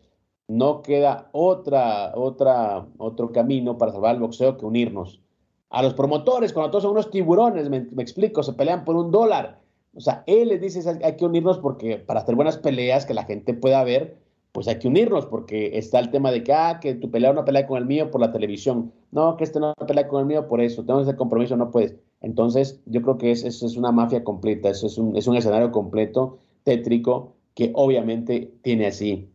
no 0.51 0.81
queda 0.81 1.29
otra, 1.31 2.11
otra, 2.13 2.85
otro 2.97 3.31
camino 3.31 3.77
para 3.77 3.93
salvar 3.93 4.15
el 4.15 4.21
boxeo 4.21 4.57
que 4.57 4.65
unirnos. 4.65 5.21
A 5.69 5.81
los 5.81 5.93
promotores, 5.93 6.51
cuando 6.51 6.71
todos 6.71 6.83
son 6.83 6.91
unos 6.91 7.09
tiburones, 7.09 7.69
me, 7.69 7.77
explico, 8.03 8.43
se 8.43 8.51
pelean 8.51 8.83
por 8.83 8.97
un 8.97 9.11
dólar. 9.11 9.61
O 9.95 10.01
sea, 10.01 10.23
él 10.27 10.49
les 10.49 10.59
dice, 10.59 10.99
hay 11.01 11.15
que 11.15 11.25
unirnos 11.25 11.57
porque 11.57 11.97
para 11.97 12.19
hacer 12.19 12.35
buenas 12.35 12.57
peleas 12.57 13.05
que 13.05 13.13
la 13.13 13.23
gente 13.23 13.53
pueda 13.53 13.81
ver, 13.85 14.17
pues 14.51 14.67
hay 14.67 14.77
que 14.77 14.89
unirnos 14.89 15.25
porque 15.25 15.77
está 15.77 15.99
el 15.99 16.11
tema 16.11 16.31
de 16.31 16.43
que, 16.43 16.51
ah, 16.51 16.79
que 16.81 16.95
tu 16.95 17.09
pelea 17.09 17.31
una 17.31 17.45
pelea 17.45 17.65
con 17.65 17.77
el 17.77 17.85
mío 17.85 18.11
por 18.11 18.19
la 18.19 18.33
televisión. 18.33 18.91
No, 19.11 19.37
que 19.37 19.45
este 19.45 19.61
no 19.61 19.73
pelea 19.87 20.09
con 20.09 20.19
el 20.19 20.25
mío 20.25 20.49
por 20.49 20.59
eso. 20.59 20.83
Tenemos 20.83 21.07
ese 21.07 21.15
compromiso, 21.15 21.55
no 21.55 21.71
puedes. 21.71 21.95
Entonces, 22.19 22.81
yo 22.87 23.01
creo 23.01 23.17
que 23.17 23.31
eso 23.31 23.47
es, 23.47 23.63
es 23.63 23.77
una 23.77 23.93
mafia 23.93 24.25
completa, 24.25 24.69
eso 24.69 24.87
es 24.87 24.97
un, 24.97 25.15
es 25.15 25.27
un 25.27 25.37
escenario 25.37 25.71
completo, 25.71 26.39
tétrico, 26.65 27.35
que 27.55 27.71
obviamente 27.73 28.53
tiene 28.61 28.87
así, 28.87 29.29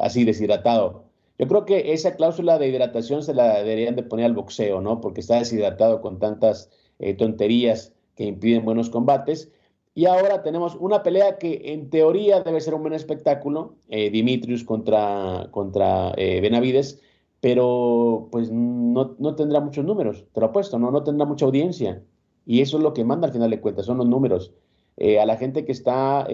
así 0.00 0.24
deshidratado. 0.24 1.04
Yo 1.38 1.48
creo 1.48 1.64
que 1.64 1.92
esa 1.92 2.14
cláusula 2.14 2.58
de 2.58 2.68
hidratación 2.68 3.22
se 3.22 3.34
la 3.34 3.58
deberían 3.58 3.96
de 3.96 4.04
poner 4.04 4.26
al 4.26 4.34
boxeo, 4.34 4.80
¿no? 4.80 5.00
Porque 5.00 5.20
está 5.20 5.38
deshidratado 5.38 6.00
con 6.00 6.18
tantas 6.18 6.70
eh, 7.00 7.14
tonterías 7.14 7.92
que 8.14 8.24
impiden 8.24 8.64
buenos 8.64 8.88
combates. 8.88 9.50
Y 9.96 10.06
ahora 10.06 10.42
tenemos 10.42 10.76
una 10.76 11.02
pelea 11.02 11.38
que 11.38 11.72
en 11.72 11.90
teoría 11.90 12.40
debe 12.42 12.60
ser 12.60 12.74
un 12.74 12.82
buen 12.82 12.94
espectáculo, 12.94 13.76
eh, 13.88 14.10
Dimitrius 14.10 14.64
contra, 14.64 15.48
contra 15.50 16.12
eh, 16.16 16.40
Benavides, 16.40 17.00
pero 17.40 18.28
pues 18.32 18.50
no, 18.50 19.16
no, 19.18 19.34
tendrá 19.34 19.60
muchos 19.60 19.84
números, 19.84 20.24
te 20.32 20.40
lo 20.40 20.46
apuesto, 20.46 20.78
¿no? 20.78 20.90
no 20.90 21.02
tendrá 21.04 21.26
mucha 21.26 21.44
audiencia. 21.44 22.02
Y 22.46 22.60
eso 22.60 22.78
es 22.78 22.82
lo 22.82 22.94
que 22.94 23.04
manda 23.04 23.26
al 23.26 23.32
final 23.32 23.50
de 23.50 23.60
cuentas, 23.60 23.86
son 23.86 23.98
los 23.98 24.06
números. 24.06 24.52
a 24.98 25.26
la 25.26 25.36
gente 25.36 25.64
que 25.64 25.72
está 25.72 26.26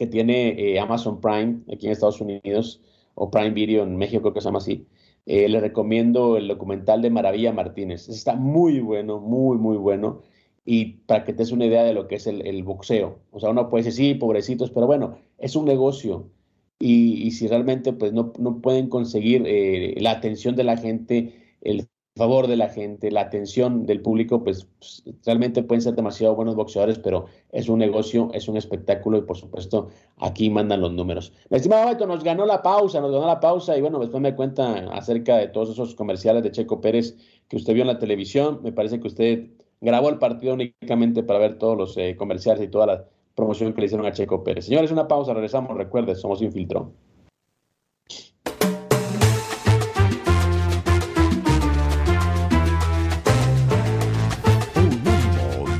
que 0.00 0.06
tiene 0.06 0.58
eh, 0.58 0.80
Amazon 0.80 1.20
Prime 1.20 1.60
aquí 1.70 1.84
en 1.84 1.92
Estados 1.92 2.22
Unidos, 2.22 2.80
o 3.16 3.30
Prime 3.30 3.50
Video 3.50 3.82
en 3.82 3.98
México, 3.98 4.22
creo 4.22 4.32
que 4.32 4.40
se 4.40 4.46
llama 4.46 4.56
así. 4.56 4.86
Eh, 5.26 5.46
le 5.46 5.60
recomiendo 5.60 6.38
el 6.38 6.48
documental 6.48 7.02
de 7.02 7.10
Maravilla 7.10 7.52
Martínez. 7.52 8.08
Está 8.08 8.34
muy 8.34 8.80
bueno, 8.80 9.20
muy, 9.20 9.58
muy 9.58 9.76
bueno. 9.76 10.22
Y 10.64 11.02
para 11.06 11.24
que 11.24 11.34
te 11.34 11.40
des 11.42 11.52
una 11.52 11.66
idea 11.66 11.82
de 11.84 11.92
lo 11.92 12.08
que 12.08 12.14
es 12.14 12.26
el, 12.26 12.62
boxeo. 12.62 13.18
O 13.30 13.40
sea, 13.40 13.50
uno 13.50 13.68
puede 13.68 13.84
decir, 13.84 14.12
sí, 14.12 14.14
pobrecitos, 14.14 14.70
pero 14.70 14.86
bueno, 14.86 15.18
es 15.36 15.54
un 15.54 15.66
negocio. 15.66 16.30
Y, 16.78 17.30
si 17.32 17.46
realmente 17.46 17.92
pues, 17.92 18.14
no, 18.14 18.32
no 18.38 18.62
pueden 18.62 18.88
conseguir 18.88 19.42
eh, 19.46 19.96
la 20.00 20.12
atención 20.12 20.56
de 20.56 20.64
la 20.64 20.78
gente, 20.78 21.34
el 21.60 21.88
favor 22.20 22.48
de 22.48 22.56
la 22.56 22.68
gente, 22.68 23.10
la 23.10 23.22
atención 23.22 23.86
del 23.86 24.02
público, 24.02 24.44
pues, 24.44 24.68
pues, 24.78 25.02
realmente 25.24 25.62
pueden 25.62 25.80
ser 25.80 25.94
demasiado 25.94 26.36
buenos 26.36 26.54
boxeadores, 26.54 26.98
pero 26.98 27.24
es 27.50 27.70
un 27.70 27.78
negocio, 27.78 28.28
es 28.34 28.46
un 28.46 28.58
espectáculo 28.58 29.16
y 29.16 29.22
por 29.22 29.38
supuesto 29.38 29.88
aquí 30.18 30.50
mandan 30.50 30.82
los 30.82 30.92
números. 30.92 31.32
Mi 31.48 31.56
estimado 31.56 31.88
Beto, 31.88 32.06
nos 32.06 32.22
ganó 32.22 32.44
la 32.44 32.60
pausa, 32.60 33.00
nos 33.00 33.10
ganó 33.10 33.26
la 33.26 33.40
pausa 33.40 33.74
y 33.74 33.80
bueno, 33.80 33.98
después 34.00 34.20
me 34.22 34.34
cuenta 34.36 34.90
acerca 34.92 35.38
de 35.38 35.48
todos 35.48 35.70
esos 35.70 35.94
comerciales 35.94 36.42
de 36.42 36.50
Checo 36.50 36.82
Pérez 36.82 37.16
que 37.48 37.56
usted 37.56 37.72
vio 37.72 37.84
en 37.84 37.88
la 37.88 37.98
televisión. 37.98 38.60
Me 38.62 38.72
parece 38.72 39.00
que 39.00 39.06
usted 39.06 39.46
grabó 39.80 40.10
el 40.10 40.18
partido 40.18 40.52
únicamente 40.52 41.22
para 41.22 41.38
ver 41.38 41.56
todos 41.56 41.78
los 41.78 41.96
eh, 41.96 42.16
comerciales 42.18 42.62
y 42.62 42.68
toda 42.68 42.86
la 42.86 43.04
promoción 43.34 43.72
que 43.72 43.80
le 43.80 43.86
hicieron 43.86 44.06
a 44.06 44.12
Checo 44.12 44.44
Pérez. 44.44 44.66
Señores, 44.66 44.92
una 44.92 45.08
pausa, 45.08 45.32
regresamos, 45.32 45.74
recuerde, 45.74 46.14
somos 46.14 46.42
Infiltrón. 46.42 46.92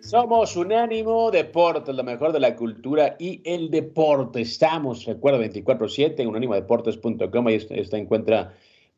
Somos 0.00 0.56
Unánimo 0.56 1.30
Deportes, 1.30 1.94
lo 1.94 2.02
mejor 2.02 2.32
de 2.32 2.40
la 2.40 2.56
cultura 2.56 3.16
y 3.18 3.40
el 3.44 3.70
deporte. 3.70 4.40
Estamos, 4.40 5.04
recuerda, 5.04 5.38
24-7 5.38 6.14
en 6.18 6.28
unánimodeportes.com. 6.28 7.46
Ahí 7.46 7.54
está, 7.70 7.96
encuentra 7.96 8.54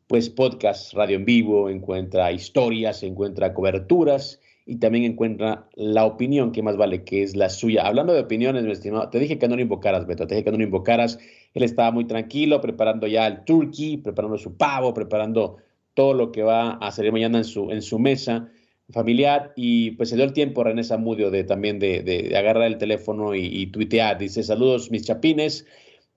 pues 0.07 0.29
podcast, 0.29 0.93
radio 0.93 1.17
en 1.17 1.25
vivo, 1.25 1.69
encuentra 1.69 2.31
historias, 2.31 3.03
encuentra 3.03 3.53
coberturas 3.53 4.39
y 4.65 4.77
también 4.77 5.03
encuentra 5.03 5.67
la 5.75 6.05
opinión 6.05 6.51
que 6.51 6.63
más 6.63 6.77
vale, 6.77 7.03
que 7.03 7.21
es 7.21 7.35
la 7.35 7.49
suya. 7.49 7.85
Hablando 7.85 8.13
de 8.13 8.21
opiniones, 8.21 8.63
mi 8.63 8.71
estimado, 8.71 9.09
te 9.09 9.19
dije 9.19 9.37
que 9.37 9.47
no 9.47 9.55
lo 9.55 9.61
invocaras, 9.61 10.07
Beto, 10.07 10.25
te 10.25 10.35
dije 10.35 10.45
que 10.45 10.51
no 10.51 10.57
lo 10.57 10.63
invocaras. 10.63 11.19
Él 11.53 11.63
estaba 11.63 11.91
muy 11.91 12.05
tranquilo, 12.05 12.59
preparando 12.59 13.05
ya 13.07 13.27
el 13.27 13.43
turkey, 13.43 13.97
preparando 13.97 14.37
su 14.37 14.57
pavo, 14.57 14.93
preparando 14.93 15.57
todo 15.93 16.13
lo 16.13 16.31
que 16.31 16.41
va 16.41 16.71
a 16.71 16.87
hacer 16.87 17.11
mañana 17.11 17.37
en 17.37 17.43
su, 17.43 17.69
en 17.69 17.81
su 17.81 17.99
mesa 17.99 18.49
familiar 18.91 19.53
y 19.55 19.91
pues 19.91 20.09
se 20.09 20.15
dio 20.15 20.25
el 20.25 20.33
tiempo 20.33 20.63
René 20.63 20.83
Zamudio 20.83 21.31
de 21.31 21.43
también 21.43 21.79
de, 21.79 22.33
agarrar 22.37 22.65
el 22.65 22.77
teléfono 22.77 23.35
y, 23.35 23.67
tuitear. 23.67 24.17
Dice, 24.17 24.43
saludos 24.43 24.91
mis 24.91 25.05
chapines, 25.05 25.65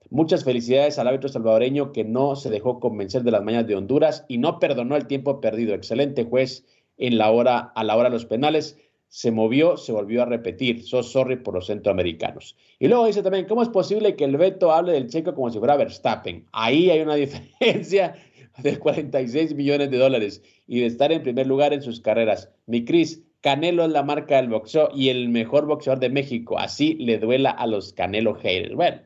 muchas 0.09 0.43
felicidades 0.43 0.99
al 0.99 1.07
árbitro 1.07 1.29
salvadoreño 1.29 1.91
que 1.91 2.03
no 2.03 2.35
se 2.35 2.49
dejó 2.49 2.79
convencer 2.79 3.23
de 3.23 3.31
las 3.31 3.43
mañas 3.43 3.67
de 3.67 3.75
Honduras 3.75 4.25
y 4.27 4.37
no 4.37 4.59
perdonó 4.59 4.95
el 4.95 5.07
tiempo 5.07 5.39
perdido. 5.39 5.73
Excelente 5.73 6.25
juez 6.25 6.65
en 6.97 7.17
la 7.17 7.31
hora, 7.31 7.71
a 7.75 7.83
la 7.83 7.95
hora 7.95 8.09
de 8.09 8.15
los 8.15 8.25
penales. 8.25 8.77
Se 9.09 9.31
movió, 9.31 9.77
se 9.77 9.93
volvió 9.93 10.23
a 10.23 10.25
repetir. 10.25 10.83
So 10.83 11.01
sorry 11.01 11.37
por 11.37 11.53
los 11.53 11.67
centroamericanos. 11.67 12.57
Y 12.77 12.89
luego 12.89 13.05
dice 13.05 13.23
también, 13.23 13.45
¿cómo 13.45 13.63
es 13.63 13.69
posible 13.69 14.17
que 14.17 14.25
el 14.25 14.35
Beto 14.35 14.73
hable 14.73 14.91
del 14.91 15.07
checo 15.07 15.33
como 15.33 15.49
si 15.49 15.59
fuera 15.59 15.77
Verstappen? 15.77 16.45
Ahí 16.51 16.89
hay 16.89 16.99
una 16.99 17.15
diferencia 17.15 18.15
de 18.57 18.77
46 18.79 19.55
millones 19.55 19.91
de 19.91 19.97
dólares 19.97 20.43
y 20.67 20.79
de 20.79 20.87
estar 20.87 21.11
en 21.11 21.23
primer 21.23 21.47
lugar 21.47 21.73
en 21.73 21.81
sus 21.81 22.01
carreras. 22.01 22.51
Mi 22.65 22.85
Cris, 22.85 23.23
Canelo 23.41 23.85
es 23.85 23.91
la 23.91 24.03
marca 24.03 24.37
del 24.37 24.49
boxeo 24.49 24.89
y 24.93 25.09
el 25.09 25.29
mejor 25.29 25.65
boxeador 25.67 25.99
de 25.99 26.09
México. 26.09 26.57
Así 26.57 26.95
le 26.95 27.19
duela 27.19 27.51
a 27.51 27.67
los 27.67 27.93
Canelo 27.93 28.33
haters. 28.35 28.75
Bueno, 28.75 29.01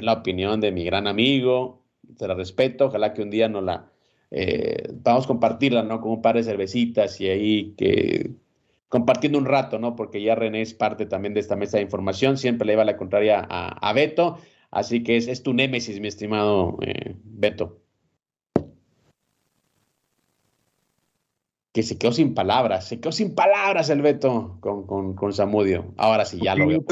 la 0.00 0.12
opinión 0.12 0.60
de 0.60 0.72
mi 0.72 0.84
gran 0.84 1.06
amigo, 1.06 1.82
te 2.16 2.28
la 2.28 2.34
respeto. 2.34 2.86
Ojalá 2.86 3.14
que 3.14 3.22
un 3.22 3.30
día 3.30 3.48
nos 3.48 3.64
la 3.64 3.90
eh, 4.30 4.88
vamos 4.92 5.24
a 5.24 5.28
compartirla, 5.28 5.82
¿no? 5.82 6.00
Con 6.00 6.12
un 6.12 6.22
par 6.22 6.36
de 6.36 6.44
cervecitas 6.44 7.20
y 7.20 7.28
ahí 7.28 7.74
que 7.76 8.30
compartiendo 8.88 9.38
un 9.38 9.46
rato, 9.46 9.78
¿no? 9.78 9.96
Porque 9.96 10.22
ya 10.22 10.34
René 10.34 10.62
es 10.62 10.74
parte 10.74 11.06
también 11.06 11.34
de 11.34 11.40
esta 11.40 11.56
mesa 11.56 11.78
de 11.78 11.84
información. 11.84 12.36
Siempre 12.36 12.66
le 12.66 12.74
iba 12.74 12.84
la 12.84 12.96
contraria 12.96 13.46
a, 13.48 13.92
Beto. 13.92 14.38
Así 14.70 15.02
que 15.02 15.16
es, 15.16 15.42
tu 15.42 15.54
némesis, 15.54 16.00
mi 16.00 16.08
estimado 16.08 16.78
eh, 16.82 17.14
Beto. 17.24 17.80
Que 21.72 21.82
se 21.82 21.98
quedó 21.98 22.12
sin 22.12 22.34
palabras, 22.34 22.88
se 22.88 23.00
quedó 23.00 23.12
sin 23.12 23.34
palabras 23.34 23.90
el 23.90 24.02
Beto 24.02 24.56
con, 24.60 24.86
con, 24.86 25.14
con 25.14 25.32
Samudio. 25.32 25.92
Ahora 25.96 26.24
sí, 26.24 26.40
ya 26.42 26.54
lo 26.54 26.66
veo. 26.66 26.84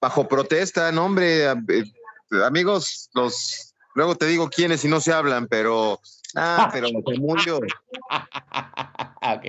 Bajo 0.00 0.28
protesta, 0.28 0.92
no, 0.92 1.06
hombre, 1.06 1.44
eh, 1.44 1.84
amigos, 2.44 3.10
los 3.14 3.74
luego 3.94 4.14
te 4.14 4.26
digo 4.26 4.48
quiénes 4.48 4.84
y 4.84 4.88
no 4.88 5.00
se 5.00 5.12
hablan, 5.12 5.48
pero 5.48 6.00
ah, 6.36 6.70
pero 6.72 6.88
Samudio, 7.06 7.60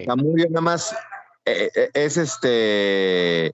Samudio 0.05 0.47
nada 0.49 0.61
más 0.61 0.95
eh, 1.45 1.69
eh, 1.75 1.89
es 1.93 2.17
este 2.17 3.53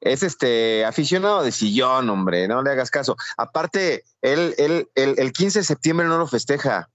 es 0.00 0.22
este 0.22 0.84
aficionado 0.84 1.42
de 1.42 1.50
sillón, 1.50 2.10
hombre, 2.10 2.46
no 2.46 2.62
le 2.62 2.70
hagas 2.70 2.90
caso. 2.90 3.16
Aparte, 3.38 4.04
él, 4.20 4.54
él, 4.58 4.88
el, 4.94 5.14
el 5.18 5.32
15 5.32 5.60
de 5.60 5.64
septiembre 5.64 6.06
no 6.06 6.18
lo 6.18 6.26
festeja, 6.26 6.90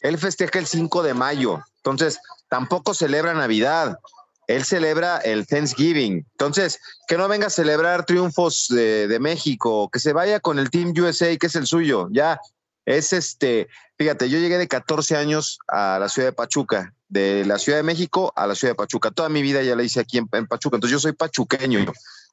él 0.00 0.18
festeja 0.18 0.58
el 0.58 0.66
5 0.66 1.02
de 1.02 1.14
mayo. 1.14 1.60
Entonces, 1.76 2.18
tampoco 2.48 2.94
celebra 2.94 3.34
Navidad. 3.34 3.98
Él 4.46 4.64
celebra 4.64 5.18
el 5.18 5.46
Thanksgiving. 5.46 6.24
Entonces, 6.32 6.80
que 7.06 7.18
no 7.18 7.28
venga 7.28 7.48
a 7.48 7.50
celebrar 7.50 8.06
triunfos 8.06 8.68
de, 8.68 9.18
México, 9.20 9.90
que 9.90 9.98
se 9.98 10.12
vaya 10.12 10.40
con 10.40 10.58
el 10.58 10.70
Team 10.70 10.94
USA, 10.98 11.36
que 11.36 11.46
es 11.46 11.54
el 11.54 11.66
suyo. 11.66 12.08
Ya, 12.10 12.40
es 12.86 13.12
este, 13.12 13.68
fíjate, 13.98 14.30
yo 14.30 14.38
llegué 14.38 14.56
de 14.56 14.68
14 14.68 15.16
años 15.16 15.58
a 15.68 15.98
la 15.98 16.08
ciudad 16.08 16.28
de 16.28 16.32
Pachuca, 16.32 16.94
de 17.08 17.44
la 17.44 17.58
Ciudad 17.58 17.78
de 17.78 17.82
México 17.82 18.32
a 18.36 18.46
la 18.46 18.54
ciudad 18.54 18.72
de 18.72 18.76
Pachuca. 18.76 19.10
Toda 19.10 19.28
mi 19.28 19.42
vida 19.42 19.62
ya 19.62 19.76
la 19.76 19.82
hice 19.82 20.00
aquí 20.00 20.18
en, 20.18 20.28
en 20.32 20.46
Pachuca. 20.46 20.76
Entonces, 20.76 20.92
yo 20.92 21.00
soy 21.00 21.12
pachuqueño. 21.12 21.84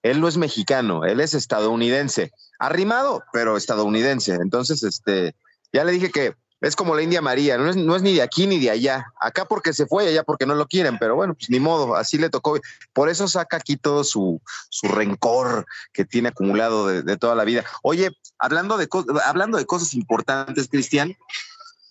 Él 0.02 0.22
no 0.22 0.28
es 0.28 0.38
mexicano, 0.38 1.04
él 1.04 1.20
es 1.20 1.34
estadounidense. 1.34 2.32
Arrimado, 2.60 3.24
pero 3.34 3.58
estadounidense. 3.58 4.36
Entonces, 4.36 4.84
este, 4.84 5.36
ya 5.74 5.84
le 5.84 5.92
dije 5.92 6.12
que 6.12 6.36
es 6.62 6.76
como 6.76 6.96
la 6.96 7.02
India 7.02 7.22
María, 7.22 7.58
no 7.58 7.70
es, 7.70 7.76
no 7.76 7.96
es, 7.96 8.02
ni 8.02 8.14
de 8.14 8.22
aquí 8.22 8.48
ni 8.48 8.60
de 8.60 8.72
allá. 8.72 9.14
Acá 9.20 9.46
porque 9.46 9.74
se 9.74 9.86
fue, 9.86 10.08
allá 10.08 10.24
porque 10.24 10.46
no 10.46 10.56
lo 10.56 10.68
quieren, 10.68 10.98
pero 10.98 11.16
bueno, 11.16 11.34
pues 11.36 11.50
ni 11.50 11.60
modo, 11.60 11.96
así 11.96 12.18
le 12.18 12.30
tocó. 12.30 12.60
Por 12.94 13.10
eso 13.10 13.28
saca 13.28 13.58
aquí 13.58 13.76
todo 13.78 14.04
su, 14.04 14.42
su 14.70 14.88
rencor 14.88 15.66
que 15.94 16.06
tiene 16.06 16.30
acumulado 16.30 16.88
de, 16.88 17.18
toda 17.18 17.36
la 17.36 17.44
vida. 17.44 17.64
Oye, 17.84 18.12
hablando 18.40 18.78
de, 18.78 18.88
hablando 19.26 19.58
de 19.58 19.66
cosas 19.66 19.94
importantes, 19.94 20.68
Cristian, 20.70 21.16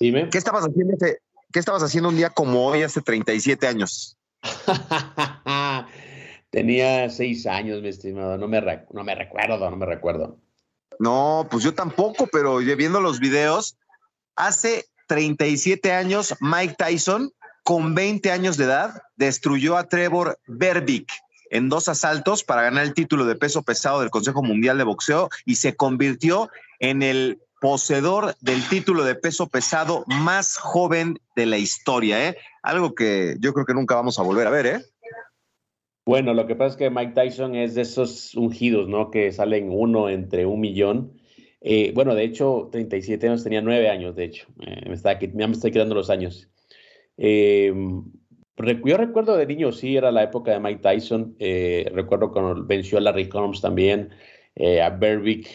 Dime. 0.00 0.28
¿qué 0.30 0.38
estabas 0.38 0.64
haciendo 0.64 0.96
¿qué 1.52 1.58
estabas 1.58 1.82
haciendo 1.82 2.08
un 2.08 2.16
día 2.16 2.30
como 2.30 2.66
hoy 2.66 2.82
hace 2.82 3.00
37 3.00 3.66
años? 3.66 4.16
Tenía 6.50 7.10
seis 7.10 7.46
años, 7.46 7.82
mi 7.82 7.88
estimado, 7.88 8.38
no 8.38 8.48
me, 8.48 8.60
no 8.92 9.04
me 9.04 9.14
recuerdo, 9.14 9.70
no 9.70 9.76
me 9.76 9.86
recuerdo. 9.86 10.38
No, 10.98 11.48
pues 11.50 11.64
yo 11.64 11.74
tampoco, 11.74 12.28
pero 12.30 12.58
viendo 12.58 13.00
los 13.00 13.18
videos, 13.18 13.76
Hace 14.36 14.86
37 15.08 15.92
años, 15.92 16.34
Mike 16.40 16.74
Tyson, 16.78 17.30
con 17.62 17.94
20 17.94 18.30
años 18.30 18.56
de 18.56 18.64
edad, 18.64 19.02
destruyó 19.16 19.76
a 19.76 19.88
Trevor 19.88 20.38
Berbick 20.46 21.10
en 21.50 21.68
dos 21.68 21.88
asaltos 21.88 22.42
para 22.42 22.62
ganar 22.62 22.84
el 22.84 22.94
título 22.94 23.24
de 23.24 23.36
peso 23.36 23.62
pesado 23.62 24.00
del 24.00 24.10
Consejo 24.10 24.42
Mundial 24.42 24.76
de 24.78 24.84
Boxeo 24.84 25.28
y 25.44 25.54
se 25.54 25.76
convirtió 25.76 26.50
en 26.80 27.02
el 27.02 27.40
poseedor 27.60 28.34
del 28.40 28.62
título 28.68 29.04
de 29.04 29.14
peso 29.14 29.48
pesado 29.48 30.04
más 30.06 30.56
joven 30.56 31.18
de 31.36 31.46
la 31.46 31.56
historia, 31.56 32.28
¿eh? 32.28 32.36
Algo 32.62 32.94
que 32.94 33.36
yo 33.40 33.54
creo 33.54 33.64
que 33.64 33.72
nunca 33.74 33.94
vamos 33.94 34.18
a 34.18 34.22
volver 34.22 34.46
a 34.46 34.50
ver, 34.50 34.66
¿eh? 34.66 34.84
Bueno, 36.04 36.34
lo 36.34 36.46
que 36.46 36.56
pasa 36.56 36.72
es 36.72 36.76
que 36.76 36.90
Mike 36.90 37.12
Tyson 37.14 37.54
es 37.54 37.74
de 37.74 37.82
esos 37.82 38.34
ungidos, 38.34 38.88
¿no? 38.88 39.10
Que 39.10 39.32
salen 39.32 39.68
uno 39.70 40.10
entre 40.10 40.44
un 40.44 40.60
millón 40.60 41.18
eh, 41.66 41.92
bueno, 41.94 42.14
de 42.14 42.24
hecho, 42.24 42.68
37 42.70 43.26
años, 43.26 43.42
tenía 43.42 43.62
9 43.62 43.88
años, 43.88 44.14
de 44.14 44.24
hecho. 44.24 44.46
Eh, 44.60 44.86
me 44.86 44.94
está, 44.94 45.18
ya 45.18 45.46
me 45.48 45.54
estoy 45.54 45.70
quedando 45.72 45.94
los 45.94 46.10
años. 46.10 46.50
Eh, 47.16 47.72
yo 48.84 48.96
recuerdo 48.98 49.36
de 49.36 49.46
niño, 49.46 49.72
sí, 49.72 49.96
era 49.96 50.12
la 50.12 50.24
época 50.24 50.52
de 50.52 50.60
Mike 50.60 50.82
Tyson. 50.82 51.36
recuerdo 51.38 52.32
cuando 52.32 52.66
venció 52.66 52.98
a 52.98 53.00
Larry 53.00 53.28
Holmes 53.32 53.62
también, 53.62 54.10
a 54.82 54.90
Berwick, 54.90 55.48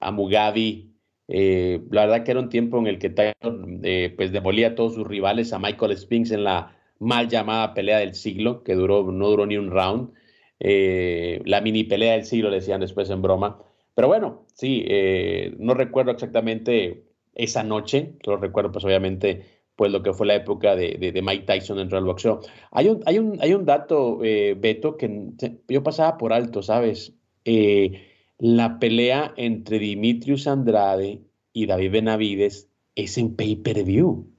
a 0.00 0.10
Mugabe. 0.10 0.88
la 1.28 2.06
verdad 2.06 2.24
que 2.24 2.32
era 2.32 2.40
un 2.40 2.48
tiempo 2.48 2.78
en 2.78 2.86
el 2.88 2.98
que 2.98 3.10
Tyson 3.10 3.80
pues 4.16 4.32
demolía 4.32 4.68
a 4.68 4.74
todos 4.74 4.94
sus 4.94 5.06
rivales, 5.06 5.52
a 5.52 5.58
Michael 5.58 5.96
Spinks 5.96 6.32
en 6.32 6.44
la 6.44 6.76
mal 6.98 7.28
llamada 7.28 7.74
pelea 7.74 7.98
del 7.98 8.14
siglo, 8.14 8.62
que 8.64 8.74
duró, 8.74 9.10
no 9.12 9.28
duró 9.28 9.46
ni 9.46 9.56
un 9.56 9.70
round. 9.70 10.10
la 10.58 11.60
mini 11.60 11.84
pelea 11.84 12.14
del 12.14 12.24
siglo, 12.24 12.50
decían 12.50 12.80
después 12.80 13.08
en 13.10 13.22
broma. 13.22 13.67
Pero 13.98 14.06
bueno, 14.06 14.46
sí, 14.54 14.84
eh, 14.86 15.56
no 15.58 15.74
recuerdo 15.74 16.12
exactamente 16.12 17.02
esa 17.34 17.64
noche, 17.64 18.14
solo 18.24 18.36
recuerdo 18.36 18.70
pues 18.70 18.84
obviamente 18.84 19.44
pues 19.74 19.90
lo 19.90 20.04
que 20.04 20.12
fue 20.12 20.28
la 20.28 20.36
época 20.36 20.76
de, 20.76 21.20
Mike 21.20 21.46
Tyson 21.46 21.78
dentro 21.78 21.98
del 21.98 22.04
boxeo. 22.04 22.38
Hay 22.70 22.90
un, 22.90 23.02
hay 23.06 23.18
un, 23.18 23.38
hay 23.40 23.54
un 23.54 23.64
dato, 23.64 24.20
eh, 24.22 24.54
Beto, 24.56 24.96
que 24.96 25.32
yo 25.66 25.82
pasaba 25.82 26.16
por 26.16 26.32
alto, 26.32 26.62
¿sabes? 26.62 27.12
Eh, 27.44 28.06
la 28.38 28.78
pelea 28.78 29.34
entre 29.36 29.80
Dimitrius 29.80 30.46
Andrade 30.46 31.24
y 31.52 31.66
David 31.66 31.90
Benavides 31.90 32.70
es 32.94 33.18
en 33.18 33.34
pay-per-view. 33.34 34.30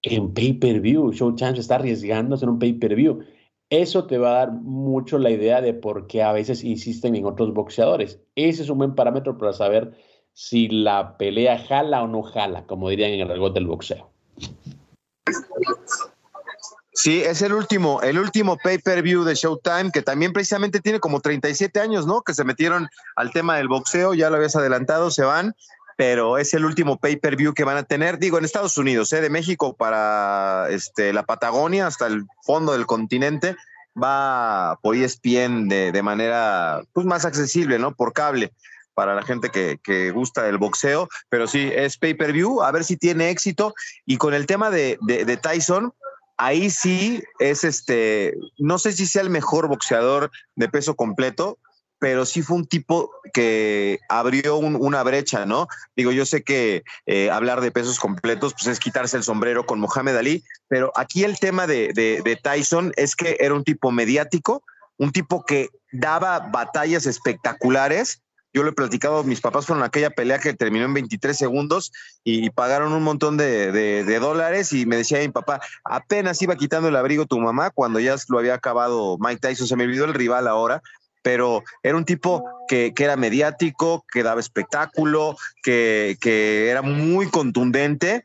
En 0.00 0.32
pay-per-view. 0.32 1.12
Showtime 1.12 1.56
se 1.56 1.60
está 1.60 1.74
arriesgando 1.74 2.34
a 2.34 2.36
hacer 2.36 2.48
un 2.48 2.58
pay-per-view. 2.58 3.20
Eso 3.72 4.04
te 4.04 4.18
va 4.18 4.32
a 4.32 4.38
dar 4.40 4.52
mucho 4.52 5.16
la 5.16 5.30
idea 5.30 5.62
de 5.62 5.72
por 5.72 6.06
qué 6.06 6.22
a 6.22 6.30
veces 6.32 6.62
insisten 6.62 7.16
en 7.16 7.24
otros 7.24 7.54
boxeadores. 7.54 8.20
Ese 8.36 8.64
es 8.64 8.68
un 8.68 8.76
buen 8.76 8.94
parámetro 8.94 9.38
para 9.38 9.54
saber 9.54 9.92
si 10.34 10.68
la 10.68 11.16
pelea 11.16 11.58
jala 11.58 12.02
o 12.02 12.06
no 12.06 12.22
jala, 12.22 12.66
como 12.66 12.90
dirían 12.90 13.12
en 13.12 13.20
el 13.20 13.30
argot 13.30 13.54
del 13.54 13.66
boxeo. 13.66 14.10
Sí, 16.92 17.22
es 17.22 17.40
el 17.40 17.54
último, 17.54 18.02
el 18.02 18.18
último 18.18 18.58
pay-per-view 18.62 19.24
de 19.24 19.34
Showtime, 19.34 19.90
que 19.90 20.02
también 20.02 20.34
precisamente 20.34 20.80
tiene 20.80 21.00
como 21.00 21.20
37 21.20 21.80
años, 21.80 22.06
¿no? 22.06 22.20
Que 22.20 22.34
se 22.34 22.44
metieron 22.44 22.90
al 23.16 23.30
tema 23.32 23.56
del 23.56 23.68
boxeo, 23.68 24.12
ya 24.12 24.28
lo 24.28 24.36
habías 24.36 24.54
adelantado, 24.54 25.10
se 25.10 25.24
van, 25.24 25.54
pero 25.96 26.38
es 26.38 26.54
el 26.54 26.64
último 26.64 26.98
pay-per-view 26.98 27.54
que 27.54 27.64
van 27.64 27.76
a 27.76 27.82
tener, 27.82 28.18
digo, 28.18 28.38
en 28.38 28.44
Estados 28.44 28.76
Unidos, 28.78 29.12
¿eh? 29.12 29.20
de 29.20 29.30
México 29.30 29.76
para 29.76 30.66
este, 30.70 31.12
la 31.12 31.24
Patagonia 31.24 31.86
hasta 31.86 32.06
el 32.06 32.24
fondo 32.42 32.72
del 32.72 32.86
continente, 32.86 33.56
va 34.00 34.78
por 34.82 34.96
ESPN 34.96 35.68
de, 35.68 35.92
de 35.92 36.02
manera 36.02 36.82
pues, 36.92 37.06
más 37.06 37.24
accesible, 37.24 37.78
¿no? 37.78 37.94
Por 37.94 38.12
cable 38.12 38.52
para 38.94 39.14
la 39.14 39.22
gente 39.22 39.50
que, 39.50 40.10
gusta 40.10 40.42
del 40.42 40.58
boxeo, 40.58 41.08
pero 41.28 41.46
sí, 41.46 41.70
es 41.74 41.96
pay-per-view, 41.96 42.62
a 42.62 42.70
ver 42.72 42.84
si 42.84 42.96
tiene 42.96 43.30
éxito. 43.30 43.74
Y 44.04 44.18
con 44.18 44.34
el 44.34 44.46
tema 44.46 44.70
de, 44.70 44.98
de, 45.02 45.24
de 45.24 45.36
Tyson, 45.38 45.94
ahí 46.36 46.70
sí 46.70 47.22
es 47.38 47.64
este, 47.64 48.34
no 48.58 48.78
sé 48.78 48.92
si 48.92 49.06
sea 49.06 49.22
el 49.22 49.30
mejor 49.30 49.68
boxeador 49.68 50.30
de 50.56 50.68
peso 50.68 50.94
completo, 50.94 51.58
pero 52.02 52.26
sí 52.26 52.42
fue 52.42 52.56
un 52.56 52.66
tipo 52.66 53.12
que 53.32 54.00
abrió 54.08 54.56
una 54.56 55.04
brecha, 55.04 55.46
¿no? 55.46 55.68
Digo, 55.94 56.10
yo 56.10 56.26
sé 56.26 56.42
que 56.42 56.82
eh, 57.06 57.30
hablar 57.30 57.60
de 57.60 57.70
pesos 57.70 58.00
completos 58.00 58.54
pues 58.54 58.66
es 58.66 58.80
quitarse 58.80 59.16
el 59.16 59.22
sombrero 59.22 59.66
con 59.66 59.78
Mohamed 59.78 60.16
Ali, 60.16 60.42
pero 60.66 60.90
aquí 60.96 61.22
el 61.22 61.38
tema 61.38 61.68
de, 61.68 62.40
Tyson 62.42 62.92
es 62.96 63.14
que 63.14 63.36
era 63.38 63.54
un 63.54 63.62
tipo 63.62 63.92
mediático, 63.92 64.64
un 64.98 65.12
tipo 65.12 65.44
que 65.44 65.68
daba 65.92 66.40
batallas 66.40 67.06
espectaculares. 67.06 68.20
Yo 68.52 68.64
lo 68.64 68.70
he 68.70 68.74
platicado, 68.74 69.22
mis 69.22 69.40
papás 69.40 69.66
fueron 69.66 69.84
a 69.84 69.86
aquella 69.86 70.10
pelea 70.10 70.40
que 70.40 70.54
terminó 70.54 70.86
en 70.86 70.94
23 70.94 71.38
segundos 71.38 71.92
y, 72.24 72.50
pagaron 72.50 72.92
un 72.92 73.04
montón 73.04 73.36
de, 73.36 73.70
de, 73.70 74.18
dólares 74.18 74.72
y 74.72 74.86
me 74.86 74.96
decía 74.96 75.20
mi 75.20 75.28
papá, 75.28 75.60
apenas 75.84 76.42
iba 76.42 76.56
quitando 76.56 76.88
el 76.88 76.96
abrigo 76.96 77.26
tu 77.26 77.38
mamá 77.38 77.70
cuando 77.70 78.00
ya 78.00 78.16
lo 78.28 78.40
había 78.40 78.54
acabado 78.54 79.18
Mike 79.20 79.40
Tyson, 79.40 79.68
se 79.68 79.76
me 79.76 79.84
olvidó 79.84 80.04
el 80.04 80.14
rival 80.14 80.48
ahora, 80.48 80.82
pero 81.22 81.62
era 81.82 81.96
un 81.96 82.04
tipo 82.04 82.44
que, 82.68 82.92
era 82.96 83.16
mediático, 83.16 84.04
que 84.12 84.22
daba 84.22 84.40
espectáculo, 84.40 85.36
que, 85.62 86.16
era 86.70 86.82
muy 86.82 87.28
contundente 87.28 88.24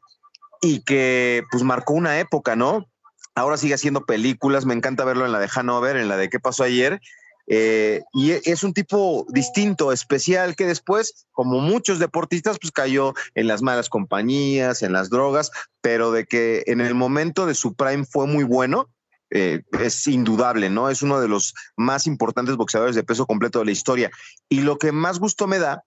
y 0.62 0.82
que 0.82 1.44
pues 1.52 1.64
marcó 1.64 1.94
una 1.94 2.20
época, 2.20 2.56
¿no? 2.56 2.88
Ahora 3.36 3.58
sigue 3.58 3.76
haciendo 3.76 4.06
películas, 4.06 4.66
me 4.66 4.74
encanta 4.74 5.06
verlo 5.06 5.26
en 5.26 5.32
la 5.32 5.40
de 5.40 5.50
Hanover, 5.54 5.96
en 5.96 6.10
la 6.10 6.18
de 6.18 6.30
¿Qué 6.30 6.40
pasó 6.40 6.64
ayer? 6.64 7.00
eh, 7.48 8.04
y 8.14 8.32
es 8.32 8.64
un 8.64 8.74
tipo 8.74 9.26
distinto, 9.30 9.94
especial, 9.94 10.56
que 10.56 10.66
después, 10.66 11.28
como 11.32 11.60
muchos 11.60 11.98
deportistas, 11.98 12.58
pues 12.60 12.74
cayó 12.74 13.14
en 13.36 13.48
las 13.48 13.62
malas 13.62 13.88
compañías, 13.88 14.84
en 14.84 14.92
las 14.92 15.10
drogas, 15.10 15.52
pero 15.80 16.12
de 16.12 16.26
que 16.26 16.64
en 16.68 16.82
el 16.82 16.94
momento 16.94 17.46
de 17.46 17.56
su 17.56 17.74
prime 17.74 18.06
fue 18.06 18.28
muy 18.28 18.44
bueno, 18.44 18.90
eh, 19.30 19.62
es 19.80 20.08
indudable, 20.08 20.70
¿no? 20.70 20.90
Es 20.90 21.02
uno 21.02 21.20
de 21.20 21.28
los 21.28 21.54
más 21.76 22.08
importantes 22.08 22.56
boxeadores 22.56 22.96
de 22.96 23.04
peso 23.04 23.26
completo 23.26 23.60
de 23.60 23.66
la 23.66 23.72
historia. 23.72 24.12
Y 24.50 24.62
lo 24.62 24.78
que 24.78 24.92
más 24.92 25.20
gusto 25.20 25.48
me 25.48 25.60
da 25.60 25.84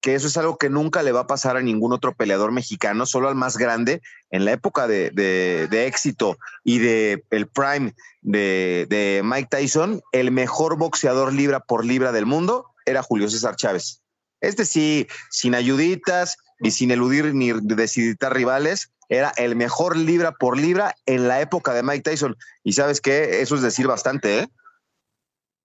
que 0.00 0.14
eso 0.14 0.28
es 0.28 0.36
algo 0.36 0.56
que 0.56 0.70
nunca 0.70 1.02
le 1.02 1.10
va 1.10 1.20
a 1.20 1.26
pasar 1.26 1.56
a 1.56 1.62
ningún 1.62 1.92
otro 1.92 2.14
peleador 2.14 2.52
mexicano, 2.52 3.06
solo 3.06 3.28
al 3.28 3.34
más 3.34 3.56
grande. 3.56 4.02
En 4.30 4.44
la 4.44 4.52
época 4.52 4.86
de, 4.86 5.68
éxito 5.70 6.38
y 6.62 6.78
de 6.78 7.24
el 7.30 7.48
prime 7.48 7.92
de, 8.22 9.20
Mike 9.24 9.48
Tyson, 9.50 10.00
el 10.12 10.30
mejor 10.30 10.78
boxeador 10.78 11.32
libra 11.32 11.58
por 11.58 11.84
libra 11.84 12.12
del 12.12 12.24
mundo 12.24 12.66
era 12.84 13.02
Julio 13.02 13.28
César 13.28 13.56
Chávez. 13.56 14.02
Este 14.40 14.64
sí, 14.64 15.08
sin 15.30 15.56
ayuditas 15.56 16.36
y 16.60 16.70
sin 16.70 16.92
eludir 16.92 17.34
ni 17.34 17.52
decidir 17.52 18.16
rivales, 18.30 18.92
era 19.08 19.32
el 19.36 19.56
mejor 19.56 19.96
libra 19.96 20.32
por 20.32 20.58
libra 20.58 20.94
en 21.06 21.28
la 21.28 21.40
época 21.40 21.74
de 21.74 21.82
Mike 21.82 22.02
Tyson. 22.02 22.36
Y 22.64 22.72
sabes 22.72 23.00
qué, 23.00 23.40
eso 23.40 23.54
es 23.54 23.62
decir 23.62 23.86
bastante, 23.86 24.40
¿eh? 24.40 24.46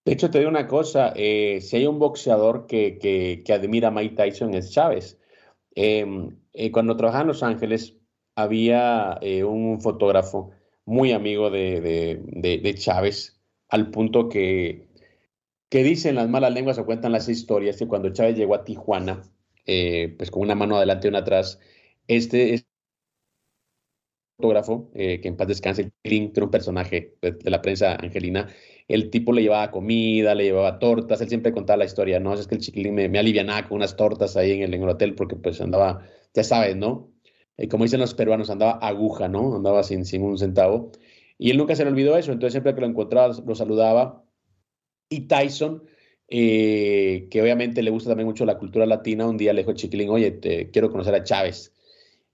De 0.06 0.14
hecho, 0.14 0.32
te 0.32 0.40
digo 0.40 0.50
una 0.50 0.68
cosa, 0.68 1.14
eh, 1.16 1.60
si 1.62 1.78
hay 1.78 1.86
un 1.86 2.00
boxeador 2.00 2.66
que, 2.66 2.98
que, 3.46 3.54
admira 3.54 3.90
a 3.90 3.92
Mike 3.92 4.16
Tyson 4.16 4.56
es 4.56 4.72
Chávez. 4.72 5.20
Em, 5.76 6.38
eh, 6.54 6.72
cuando 6.72 6.98
trabajaba 6.98 7.22
en 7.22 7.28
Los 7.28 7.44
Ángeles, 7.44 7.96
había 8.36 9.20
eh, 9.22 9.44
un 9.44 9.80
fotógrafo 9.80 10.52
muy 10.86 11.12
amigo 11.12 11.52
de, 11.52 11.82
de, 12.26 12.76
Chávez, 12.76 13.40
al 13.70 13.92
punto 13.92 14.28
que, 14.28 14.88
que 15.70 15.84
dicen 15.84 16.16
las 16.16 16.30
malas 16.30 16.52
lenguas 16.52 16.80
o 16.80 16.86
cuentan 16.86 17.12
las 17.12 17.30
historias 17.30 17.78
que 17.78 17.88
cuando 17.88 18.12
Chávez 18.12 18.36
llegó 18.36 18.56
a 18.56 18.64
Tijuana, 18.64 19.22
pues 19.66 20.32
con 20.32 20.42
una 20.42 20.56
mano 20.56 20.78
adelante 20.78 21.08
y 21.08 21.10
una 21.10 21.20
atrás, 21.20 21.60
este, 22.08 22.66
fotógrafo, 24.42 24.92
que 24.94 25.22
en 25.24 25.38
paz 25.38 25.48
descanse, 25.48 25.92
Clint, 26.04 26.36
era 26.36 26.46
un 26.46 26.52
personaje 26.52 27.16
de, 27.22 27.38
la 27.50 27.62
prensa 27.62 27.96
angelina, 27.96 28.48
el 28.88 29.10
tipo 29.10 29.32
le 29.32 29.44
llevaba 29.44 29.72
comida, 29.72 30.36
le 30.36 30.46
llevaba 30.46 30.80
tortas, 30.80 31.22
él 31.22 31.30
siempre 31.30 31.54
contaba 31.54 31.78
la 31.78 31.86
historia, 31.86 32.20
¿no? 32.20 32.34
Es 32.34 32.48
que 32.48 32.56
el 32.56 32.62
chiquilín 32.62 32.96
me, 32.96 33.08
me 33.08 33.20
alivianaba 33.20 33.68
con 33.68 33.78
unas 33.78 33.96
tortas 33.96 34.36
ahí 34.36 34.52
en 34.52 34.64
el, 34.64 34.74
en 34.74 34.84
el 34.84 34.90
hotel 34.90 35.16
porque 35.16 35.36
pues 35.36 35.62
andaba, 35.62 36.06
ya 36.34 36.44
sabes, 36.44 36.76
¿no? 36.76 37.12
Y 37.58 37.68
como 37.68 37.84
dicen 37.84 38.00
los 38.00 38.14
peruanos, 38.14 38.50
andaba 38.50 38.74
aguja, 38.74 39.28
¿no? 39.28 39.56
Andaba 39.56 39.84
sin, 39.84 40.06
sin 40.06 40.24
un 40.24 40.38
centavo. 40.38 40.92
Y 41.38 41.52
él 41.52 41.58
nunca 41.58 41.76
se 41.76 41.84
le 41.84 41.92
olvidó 41.92 42.18
eso, 42.18 42.32
entonces 42.32 42.54
siempre 42.54 42.74
que 42.76 42.82
lo 42.82 42.88
encontraba 42.88 43.34
lo 43.46 43.56
saludaba. 43.56 44.26
Y 45.10 45.22
Tyson, 45.28 45.84
eh, 46.28 47.28
que 47.30 47.42
obviamente 47.42 47.84
le 47.84 47.92
gusta 47.92 48.10
también 48.10 48.28
mucho 48.28 48.46
la 48.46 48.58
cultura 48.58 48.86
latina, 48.86 49.28
un 49.28 49.38
día 49.38 49.54
le 49.54 49.62
dijo 49.62 49.72
al 49.72 49.78
chiquilín, 49.78 50.10
oye, 50.10 50.32
te, 50.32 50.72
quiero 50.72 50.90
conocer 50.92 51.14
a 51.16 51.24
Chávez. 51.24 51.71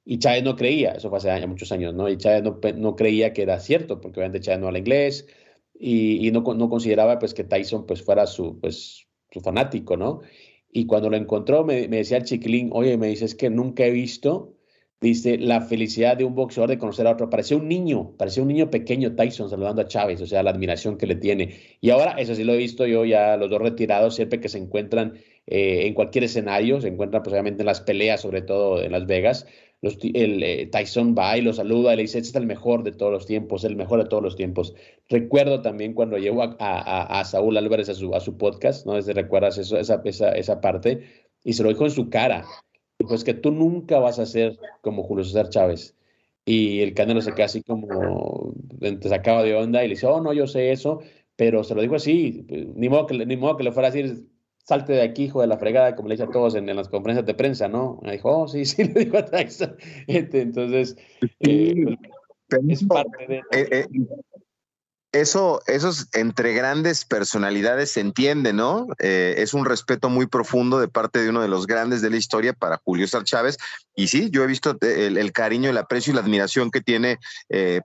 Y 0.09 0.19
Chávez 0.19 0.41
no 0.41 0.55
creía, 0.55 0.93
eso 0.93 1.09
fue 1.09 1.17
hace 1.17 1.47
muchos 1.47 1.69
años, 1.73 1.93
¿no? 1.93 2.07
Y 2.07 2.15
Chávez 2.15 2.41
no, 2.41 2.61
no 2.77 2.95
creía 2.95 3.33
que 3.33 3.41
era 3.41 3.59
cierto, 3.59 3.99
porque 3.99 4.21
obviamente 4.21 4.39
Chávez 4.39 4.61
no 4.61 4.67
habla 4.67 4.79
inglés, 4.79 5.27
y, 5.77 6.31
no, 6.31 6.41
no, 6.41 6.69
consideraba 6.69 7.19
pues 7.19 7.33
que 7.33 7.43
Tyson 7.43 7.85
pues 7.85 8.01
fuera 8.01 8.25
su, 8.25 8.57
pues, 8.61 9.05
su 9.31 9.41
fanático, 9.41 9.97
¿no? 9.97 10.21
Y 10.71 10.85
cuando 10.85 11.09
lo 11.09 11.17
encontró 11.17 11.65
me, 11.65 11.89
me 11.89 11.97
decía 11.97 12.17
el 12.17 12.23
chiquilín, 12.23 12.69
oye, 12.71 12.97
me 12.97 13.07
dice, 13.07 13.25
es 13.25 13.35
que 13.35 13.49
nunca 13.49 13.85
he 13.85 13.91
visto, 13.91 14.55
dice, 15.01 15.37
la 15.37 15.59
felicidad 15.59 16.15
de 16.15 16.23
un 16.23 16.35
boxeador 16.35 16.69
de 16.69 16.77
conocer 16.77 17.05
a 17.05 17.11
otro. 17.11 17.29
Parecía 17.29 17.57
un 17.57 17.67
niño, 17.67 18.15
parecía 18.17 18.43
un 18.43 18.49
niño 18.49 18.71
pequeño 18.71 19.13
Tyson 19.15 19.49
saludando 19.49 19.81
a 19.81 19.87
Chávez, 19.87 20.21
o 20.21 20.25
sea, 20.25 20.41
la 20.41 20.51
admiración 20.51 20.97
que 20.97 21.07
le 21.07 21.15
tiene. 21.15 21.55
Y 21.81 21.89
ahora, 21.89 22.13
eso 22.17 22.33
sí 22.33 22.45
lo 22.45 22.53
he 22.53 22.57
visto 22.57 22.87
yo 22.87 23.03
ya, 23.03 23.35
los 23.35 23.49
dos 23.49 23.61
retirados, 23.61 24.15
siempre 24.15 24.39
que 24.39 24.47
se 24.47 24.57
encuentran 24.57 25.15
eh, 25.47 25.85
en 25.85 25.93
cualquier 25.93 26.23
escenario, 26.23 26.81
se 26.81 26.87
encuentran 26.87 27.23
pues 27.23 27.35
en 27.35 27.65
las 27.65 27.81
peleas, 27.81 28.21
sobre 28.21 28.41
todo 28.41 28.81
en 28.81 28.91
Las 28.91 29.05
Vegas, 29.05 29.45
el, 29.81 30.43
eh, 30.43 30.65
Tyson 30.67 31.15
va 31.17 31.37
y 31.37 31.41
lo 31.41 31.53
saluda 31.53 31.93
y 31.93 31.97
le 31.97 32.01
dice, 32.03 32.17
este 32.17 32.29
es 32.29 32.35
el 32.35 32.47
mejor 32.47 32.83
de 32.83 32.91
todos 32.91 33.11
los 33.11 33.25
tiempos, 33.25 33.63
el 33.63 33.75
mejor 33.75 34.03
de 34.03 34.09
todos 34.09 34.23
los 34.23 34.35
tiempos. 34.35 34.73
Recuerdo 35.09 35.61
también 35.61 35.93
cuando 35.93 36.17
llevo 36.17 36.43
a, 36.59 37.23
Saúl 37.25 37.57
Álvarez 37.57 37.89
a 37.89 37.93
su, 37.93 38.13
a 38.15 38.19
su 38.19 38.37
podcast, 38.37 38.85
¿no? 38.85 38.93
Desde 38.95 39.13
recuerdas 39.13 39.57
eso, 39.57 39.77
esa, 39.77 40.01
esa, 40.05 40.31
esa 40.31 40.61
parte, 40.61 41.03
y 41.43 41.53
se 41.53 41.63
lo 41.63 41.69
dijo 41.69 41.85
en 41.85 41.91
su 41.91 42.09
cara. 42.09 42.45
Dijo, 42.99 43.13
es 43.13 43.23
que 43.23 43.35
tú 43.35 43.51
nunca 43.51 43.99
vas 43.99 44.19
a 44.19 44.25
ser 44.25 44.57
como 44.81 45.03
Julio 45.03 45.23
César 45.23 45.49
Chávez. 45.49 45.95
Y 46.45 46.81
el 46.81 46.93
Canelo 46.93 47.21
se 47.21 47.33
queda 47.33 47.45
así 47.45 47.61
como, 47.61 48.53
se 48.79 49.13
acaba 49.13 49.43
de 49.43 49.53
onda 49.53 49.83
y 49.83 49.89
le 49.89 49.95
dice, 49.95 50.07
oh, 50.07 50.21
no, 50.21 50.33
yo 50.33 50.47
sé 50.47 50.71
eso, 50.71 51.01
pero 51.35 51.63
se 51.63 51.75
lo 51.75 51.81
dijo 51.81 51.95
así, 51.95 52.45
ni 52.75 52.89
modo 52.89 53.05
que, 53.05 53.25
ni 53.25 53.37
modo 53.37 53.57
que 53.57 53.63
le 53.63 53.71
fuera 53.73 53.89
a 53.89 53.91
decir, 53.91 54.25
salte 54.67 54.93
de 54.93 55.01
aquí, 55.01 55.23
hijo 55.23 55.39
de 55.39 55.47
la 55.47 55.57
fregada, 55.57 55.95
como 55.95 56.09
le 56.09 56.15
dice 56.15 56.25
a 56.25 56.29
todos 56.29 56.53
en, 56.55 56.65
las 56.75 56.89
conferencias 56.89 57.25
de 57.25 57.33
prensa, 57.33 57.69
¿no? 57.69 57.99
Me 58.03 58.11
dijo, 58.11 58.29
oh, 58.29 58.47
sí, 58.49 58.65
sí, 58.65 58.83
le 58.83 59.05
dijo 59.05 59.17
a 59.17 59.25
Tyson. 59.25 59.77
Este, 60.07 60.41
entonces, 60.41 60.97
eh, 61.39 61.95
pues, 62.49 62.61
es 62.67 62.83
parte 62.83 63.27
de... 63.27 63.37
Eh, 63.37 63.69
eh, 63.71 63.87
eso, 65.11 65.61
eso 65.67 65.91
entre 66.13 66.53
grandes 66.53 67.05
personalidades 67.05 67.91
se 67.91 68.01
entiende, 68.01 68.53
¿no? 68.53 68.87
es 68.99 69.53
un 69.53 69.65
respeto 69.65 70.09
muy 70.09 70.27
profundo 70.27 70.79
de 70.79 70.87
parte 70.87 71.21
de 71.21 71.29
uno 71.29 71.41
de 71.41 71.47
los 71.47 71.65
grandes 71.65 72.01
de 72.01 72.09
la 72.09 72.17
historia 72.17 72.53
para 72.53 72.81
Julio 72.83 73.07
César 73.07 73.23
Chávez. 73.23 73.57
Y 73.95 74.07
sí, 74.07 74.29
yo 74.31 74.43
he 74.43 74.47
visto 74.47 74.77
el, 74.81 75.31
cariño, 75.31 75.69
el 75.69 75.77
aprecio 75.77 76.11
y 76.11 76.15
la 76.15 76.21
admiración 76.21 76.71
que 76.71 76.81
tiene 76.81 77.19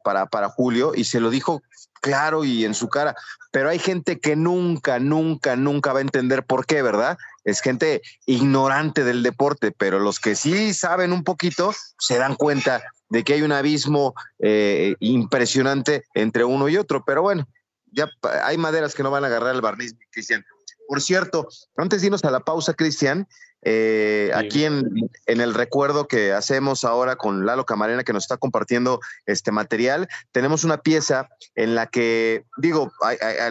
para, 0.05 0.27
para 0.27 0.49
Julio 0.49 0.93
y 0.95 1.05
se 1.05 1.21
lo 1.21 1.31
dijo 1.31 1.63
claro 2.03 2.45
y 2.45 2.65
en 2.65 2.75
su 2.75 2.89
cara, 2.89 3.15
pero 3.53 3.71
hay 3.71 3.79
gente 3.79 4.19
que 4.19 4.37
nunca, 4.37 4.99
nunca, 4.99 5.57
nunca 5.57 5.93
va 5.93 6.01
a 6.01 6.03
entender 6.03 6.45
por 6.45 6.67
qué, 6.67 6.83
¿verdad? 6.83 7.17
Es 7.45 7.61
gente 7.61 8.03
ignorante 8.27 9.05
del 9.05 9.23
deporte, 9.23 9.73
pero 9.73 10.01
los 10.01 10.19
que 10.19 10.35
sí 10.35 10.75
saben 10.75 11.13
un 11.13 11.23
poquito 11.23 11.73
se 11.99 12.19
dan 12.19 12.35
cuenta 12.35 12.83
de 13.13 13.25
que 13.25 13.35
hay 13.35 13.43
un 13.43 13.53
abismo 13.53 14.15
eh, 14.39 14.95
impresionante 15.01 16.05
entre 16.15 16.45
uno 16.45 16.71
y 16.71 16.79
otro, 16.79 17.05
pero 17.05 17.21
bueno, 17.21 17.47
ya 17.93 18.09
hay 18.43 18.57
maderas 18.57 18.95
que 18.95 19.03
no 19.03 19.11
van 19.11 19.23
a 19.25 19.27
agarrar 19.27 19.55
el 19.55 19.61
barniz, 19.61 19.95
Cristian. 20.11 20.47
Por 20.89 21.03
cierto, 21.03 21.47
antes 21.77 22.01
de 22.01 22.07
irnos 22.07 22.25
a 22.25 22.31
la 22.31 22.41
pausa, 22.41 22.73
Cristian, 22.73 23.29
eh, 23.61 24.31
aquí 24.35 24.65
en, 24.65 25.11
el 25.27 25.53
recuerdo 25.53 26.09
que 26.09 26.33
hacemos 26.33 26.85
ahora 26.85 27.17
con 27.17 27.45
Lalo 27.45 27.67
Camarena, 27.67 28.03
que 28.03 28.15
nos 28.15 28.25
está 28.25 28.39
compartiendo 28.39 28.99
este 29.27 29.53
material, 29.53 30.09
tenemos 30.33 30.65
una 30.65 30.79
pieza 30.79 31.29
en 31.55 31.75
la 31.75 31.89
que, 31.89 32.47
digo, 32.57 32.93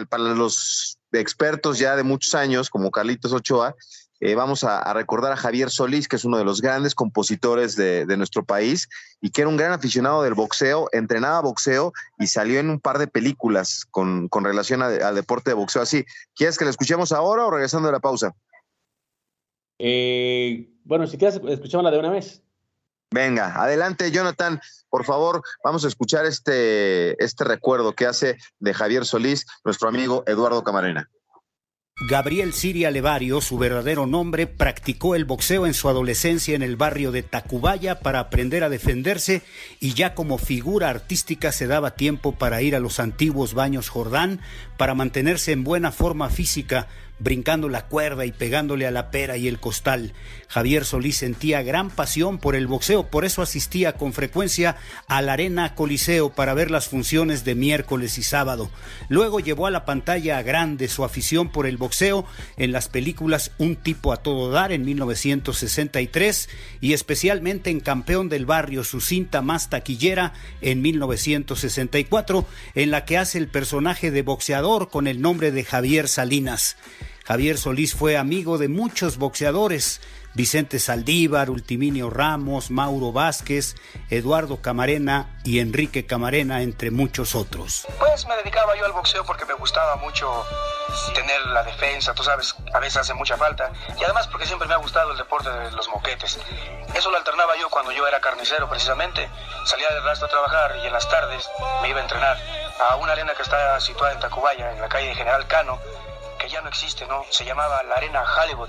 para 0.08 0.22
los 0.24 0.98
expertos 1.12 1.78
ya 1.78 1.94
de 1.94 2.02
muchos 2.02 2.34
años, 2.34 2.68
como 2.68 2.90
Carlitos 2.90 3.32
Ochoa, 3.32 3.76
eh, 4.24 4.36
vamos 4.36 4.62
a, 4.62 4.92
recordar 4.94 5.32
a 5.32 5.36
Javier 5.36 5.68
Solís, 5.68 6.06
que 6.06 6.14
es 6.14 6.24
uno 6.24 6.38
de 6.38 6.44
los 6.44 6.62
grandes 6.62 6.94
compositores 6.94 7.74
de, 7.74 8.06
nuestro 8.16 8.44
país 8.44 8.88
y 9.20 9.30
que 9.30 9.40
era 9.40 9.48
un 9.48 9.56
gran 9.56 9.72
aficionado 9.72 10.22
del 10.22 10.34
boxeo, 10.34 10.88
entrenaba 10.92 11.40
boxeo 11.40 11.92
y 12.20 12.28
salió 12.28 12.60
en 12.60 12.70
un 12.70 12.78
par 12.78 12.98
de 13.00 13.08
películas 13.08 13.84
con, 13.90 14.28
relación 14.30 14.80
al 14.80 15.16
deporte 15.16 15.50
de 15.50 15.54
boxeo. 15.54 15.82
Así, 15.82 16.04
¿quieres 16.36 16.56
que 16.56 16.62
lo 16.62 16.70
escuchemos 16.70 17.10
ahora 17.10 17.44
o 17.46 17.50
regresando 17.50 17.88
de 17.88 17.92
la 17.94 17.98
pausa? 17.98 18.32
Eh, 19.80 20.70
bueno, 20.84 21.08
si 21.08 21.18
quieres, 21.18 21.40
escuchamos 21.48 21.82
la 21.82 21.90
de 21.90 21.98
una 21.98 22.10
vez. 22.10 22.44
Venga, 23.10 23.60
adelante, 23.60 24.12
Jonathan. 24.12 24.60
Por 24.88 25.04
favor, 25.04 25.42
vamos 25.64 25.84
a 25.84 25.88
escuchar 25.88 26.26
este, 26.26 27.20
este 27.22 27.42
recuerdo 27.42 27.92
que 27.92 28.06
hace 28.06 28.36
de 28.60 28.72
Javier 28.72 29.04
Solís, 29.04 29.46
nuestro 29.64 29.88
amigo 29.88 30.22
Eduardo 30.28 30.62
Camarena. 30.62 31.10
Gabriel 32.08 32.52
Siria 32.52 32.90
Levario, 32.90 33.40
su 33.40 33.58
verdadero 33.58 34.06
nombre, 34.06 34.48
practicó 34.48 35.14
el 35.14 35.24
boxeo 35.24 35.66
en 35.66 35.74
su 35.74 35.88
adolescencia 35.88 36.56
en 36.56 36.62
el 36.62 36.74
barrio 36.74 37.12
de 37.12 37.22
Tacubaya 37.22 38.00
para 38.00 38.18
aprender 38.18 38.64
a 38.64 38.68
defenderse 38.68 39.42
y 39.78 39.94
ya 39.94 40.14
como 40.14 40.36
figura 40.36 40.88
artística 40.90 41.52
se 41.52 41.68
daba 41.68 41.94
tiempo 41.94 42.32
para 42.32 42.60
ir 42.60 42.74
a 42.74 42.80
los 42.80 42.98
antiguos 42.98 43.54
baños 43.54 43.88
Jordán 43.88 44.40
para 44.76 44.94
mantenerse 44.94 45.52
en 45.52 45.62
buena 45.62 45.92
forma 45.92 46.28
física 46.28 46.88
brincando 47.22 47.68
la 47.68 47.86
cuerda 47.86 48.26
y 48.26 48.32
pegándole 48.32 48.86
a 48.86 48.90
la 48.90 49.10
pera 49.10 49.36
y 49.36 49.48
el 49.48 49.60
costal. 49.60 50.12
Javier 50.48 50.84
Solís 50.84 51.16
sentía 51.16 51.62
gran 51.62 51.88
pasión 51.88 52.38
por 52.38 52.56
el 52.56 52.66
boxeo, 52.66 53.06
por 53.06 53.24
eso 53.24 53.40
asistía 53.42 53.92
con 53.92 54.12
frecuencia 54.12 54.76
a 55.06 55.22
la 55.22 55.34
Arena 55.34 55.74
Coliseo 55.74 56.30
para 56.30 56.52
ver 56.52 56.70
las 56.70 56.88
funciones 56.88 57.44
de 57.44 57.54
miércoles 57.54 58.18
y 58.18 58.22
sábado. 58.22 58.70
Luego 59.08 59.40
llevó 59.40 59.66
a 59.66 59.70
la 59.70 59.84
pantalla 59.84 60.42
grande 60.42 60.88
su 60.88 61.04
afición 61.04 61.50
por 61.50 61.66
el 61.66 61.76
boxeo 61.76 62.26
en 62.56 62.72
las 62.72 62.88
películas 62.88 63.52
Un 63.58 63.76
tipo 63.76 64.12
a 64.12 64.18
todo 64.18 64.50
dar 64.50 64.72
en 64.72 64.84
1963 64.84 66.48
y 66.80 66.92
especialmente 66.92 67.70
en 67.70 67.80
Campeón 67.80 68.28
del 68.28 68.46
Barrio, 68.46 68.84
su 68.84 69.00
cinta 69.00 69.42
más 69.42 69.70
taquillera 69.70 70.34
en 70.60 70.82
1964, 70.82 72.46
en 72.74 72.90
la 72.90 73.04
que 73.04 73.18
hace 73.18 73.38
el 73.38 73.48
personaje 73.48 74.10
de 74.10 74.22
boxeador 74.22 74.90
con 74.90 75.06
el 75.06 75.22
nombre 75.22 75.52
de 75.52 75.64
Javier 75.64 76.08
Salinas. 76.08 76.76
Javier 77.24 77.56
Solís 77.56 77.94
fue 77.94 78.16
amigo 78.16 78.58
de 78.58 78.68
muchos 78.68 79.16
boxeadores, 79.16 80.00
Vicente 80.34 80.78
Saldívar, 80.78 81.50
Ultiminio 81.50 82.10
Ramos, 82.10 82.70
Mauro 82.70 83.12
Vázquez, 83.12 83.76
Eduardo 84.10 84.60
Camarena 84.60 85.38
y 85.44 85.60
Enrique 85.60 86.06
Camarena, 86.06 86.62
entre 86.62 86.90
muchos 86.90 87.34
otros. 87.34 87.86
Pues 87.98 88.26
me 88.26 88.36
dedicaba 88.36 88.76
yo 88.76 88.86
al 88.86 88.92
boxeo 88.92 89.24
porque 89.24 89.44
me 89.44 89.54
gustaba 89.54 89.96
mucho 89.96 90.44
tener 91.14 91.46
la 91.46 91.62
defensa, 91.62 92.12
tú 92.14 92.22
sabes, 92.22 92.56
a 92.72 92.80
veces 92.80 92.98
hace 92.98 93.14
mucha 93.14 93.36
falta, 93.36 93.72
y 93.98 94.04
además 94.04 94.26
porque 94.28 94.46
siempre 94.46 94.66
me 94.66 94.74
ha 94.74 94.78
gustado 94.78 95.12
el 95.12 95.18
deporte 95.18 95.50
de 95.50 95.70
los 95.72 95.88
moquetes. 95.88 96.38
Eso 96.94 97.10
lo 97.10 97.18
alternaba 97.18 97.56
yo 97.60 97.68
cuando 97.70 97.92
yo 97.92 98.06
era 98.06 98.20
carnicero 98.20 98.68
precisamente, 98.68 99.28
salía 99.66 99.88
del 99.94 100.04
rastro 100.04 100.26
a 100.26 100.30
trabajar 100.30 100.76
y 100.82 100.86
en 100.86 100.92
las 100.92 101.08
tardes 101.08 101.48
me 101.82 101.88
iba 101.88 102.00
a 102.00 102.02
entrenar 102.02 102.36
a 102.90 102.96
una 102.96 103.12
arena 103.12 103.32
que 103.36 103.42
está 103.42 103.78
situada 103.80 104.12
en 104.12 104.20
Tacubaya, 104.20 104.72
en 104.72 104.80
la 104.80 104.88
calle 104.88 105.14
General 105.14 105.46
Cano, 105.46 105.78
que 106.42 106.48
ya 106.48 106.60
no 106.60 106.68
existe, 106.68 107.06
¿no? 107.06 107.22
Se 107.30 107.44
llamaba 107.44 107.82
la 107.84 107.94
Arena 107.94 108.22
Hollywood. 108.24 108.68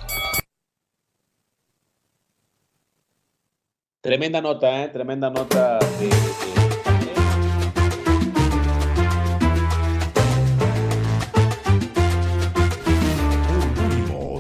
Tremenda 4.02 4.42
nota, 4.42 4.84
¿eh? 4.84 4.90
Tremenda 4.90 5.30
nota 5.30 5.80
de... 5.80 6.10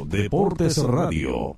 Deportes 0.05 0.77
Radio. 0.83 1.57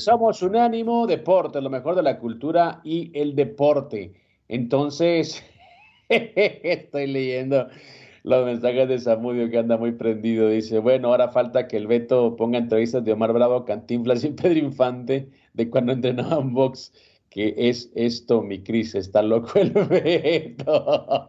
Somos 0.00 0.42
Unánimo 0.42 1.06
Deporte, 1.06 1.60
lo 1.60 1.68
mejor 1.68 1.94
de 1.94 2.02
la 2.02 2.18
cultura 2.18 2.80
y 2.84 3.10
el 3.18 3.34
deporte. 3.34 4.14
Entonces, 4.48 5.44
estoy 6.08 7.06
leyendo 7.06 7.68
los 8.22 8.44
mensajes 8.46 8.88
de 8.88 8.98
Samudio 8.98 9.50
que 9.50 9.58
anda 9.58 9.76
muy 9.76 9.92
prendido. 9.92 10.48
Dice, 10.48 10.78
bueno, 10.78 11.08
ahora 11.08 11.28
falta 11.28 11.68
que 11.68 11.76
el 11.76 11.86
Beto 11.86 12.34
ponga 12.36 12.58
entrevistas 12.58 13.04
de 13.04 13.12
Omar 13.12 13.32
Bravo, 13.32 13.64
Cantinflas 13.64 14.24
y 14.24 14.30
Pedro 14.30 14.58
Infante 14.58 15.28
de 15.52 15.68
cuando 15.70 15.92
entrenaban 15.92 16.54
box. 16.54 16.92
¿Qué 17.28 17.54
es 17.56 17.92
esto, 17.94 18.42
mi 18.42 18.62
Cris? 18.62 18.94
Está 18.94 19.22
loco 19.22 19.58
el 19.58 19.70
Beto. 19.70 21.28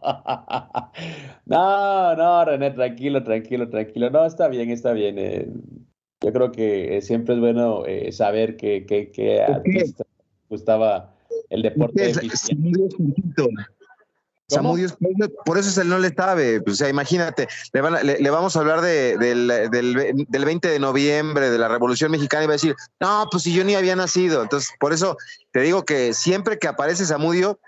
no, 1.46 2.16
no, 2.16 2.44
René, 2.44 2.70
tranquilo, 2.72 3.22
tranquilo, 3.22 3.68
tranquilo. 3.68 4.10
No, 4.10 4.24
está 4.24 4.48
bien, 4.48 4.70
está 4.70 4.92
bien. 4.94 5.18
Eh, 5.18 5.46
yo 6.22 6.32
creo 6.32 6.52
que 6.52 6.96
eh, 6.96 7.02
siempre 7.02 7.34
es 7.34 7.40
bueno 7.40 7.84
eh, 7.86 8.12
saber 8.12 8.56
que, 8.56 8.86
que, 8.86 9.10
que 9.10 9.42
artista 9.42 10.04
gustaba 10.48 11.14
el 11.50 11.62
deporte. 11.62 12.12
Samudio 14.48 14.88
por 15.46 15.56
eso 15.56 15.70
es 15.70 15.78
el 15.78 15.88
no 15.88 15.98
le 15.98 16.10
sabe. 16.10 16.62
O 16.66 16.74
sea, 16.74 16.88
imagínate, 16.88 17.48
le, 17.72 18.18
le, 18.20 18.30
vamos 18.30 18.54
a 18.54 18.60
hablar 18.60 18.82
de, 18.82 19.16
del, 19.16 19.48
del, 19.70 20.26
del, 20.28 20.44
20 20.44 20.68
de 20.68 20.78
noviembre, 20.78 21.50
de 21.50 21.58
la 21.58 21.68
Revolución 21.68 22.10
Mexicana, 22.10 22.44
y 22.44 22.46
va 22.46 22.52
a 22.52 22.60
decir, 22.60 22.74
no, 23.00 23.26
pues 23.30 23.44
si 23.44 23.54
yo 23.54 23.64
ni 23.64 23.74
había 23.74 23.96
nacido. 23.96 24.42
Entonces, 24.42 24.70
por 24.78 24.92
eso 24.92 25.16
te 25.52 25.60
digo 25.60 25.84
que 25.84 26.12
siempre 26.12 26.58
que 26.58 26.68
aparece 26.68 27.06
Samudio, 27.06 27.58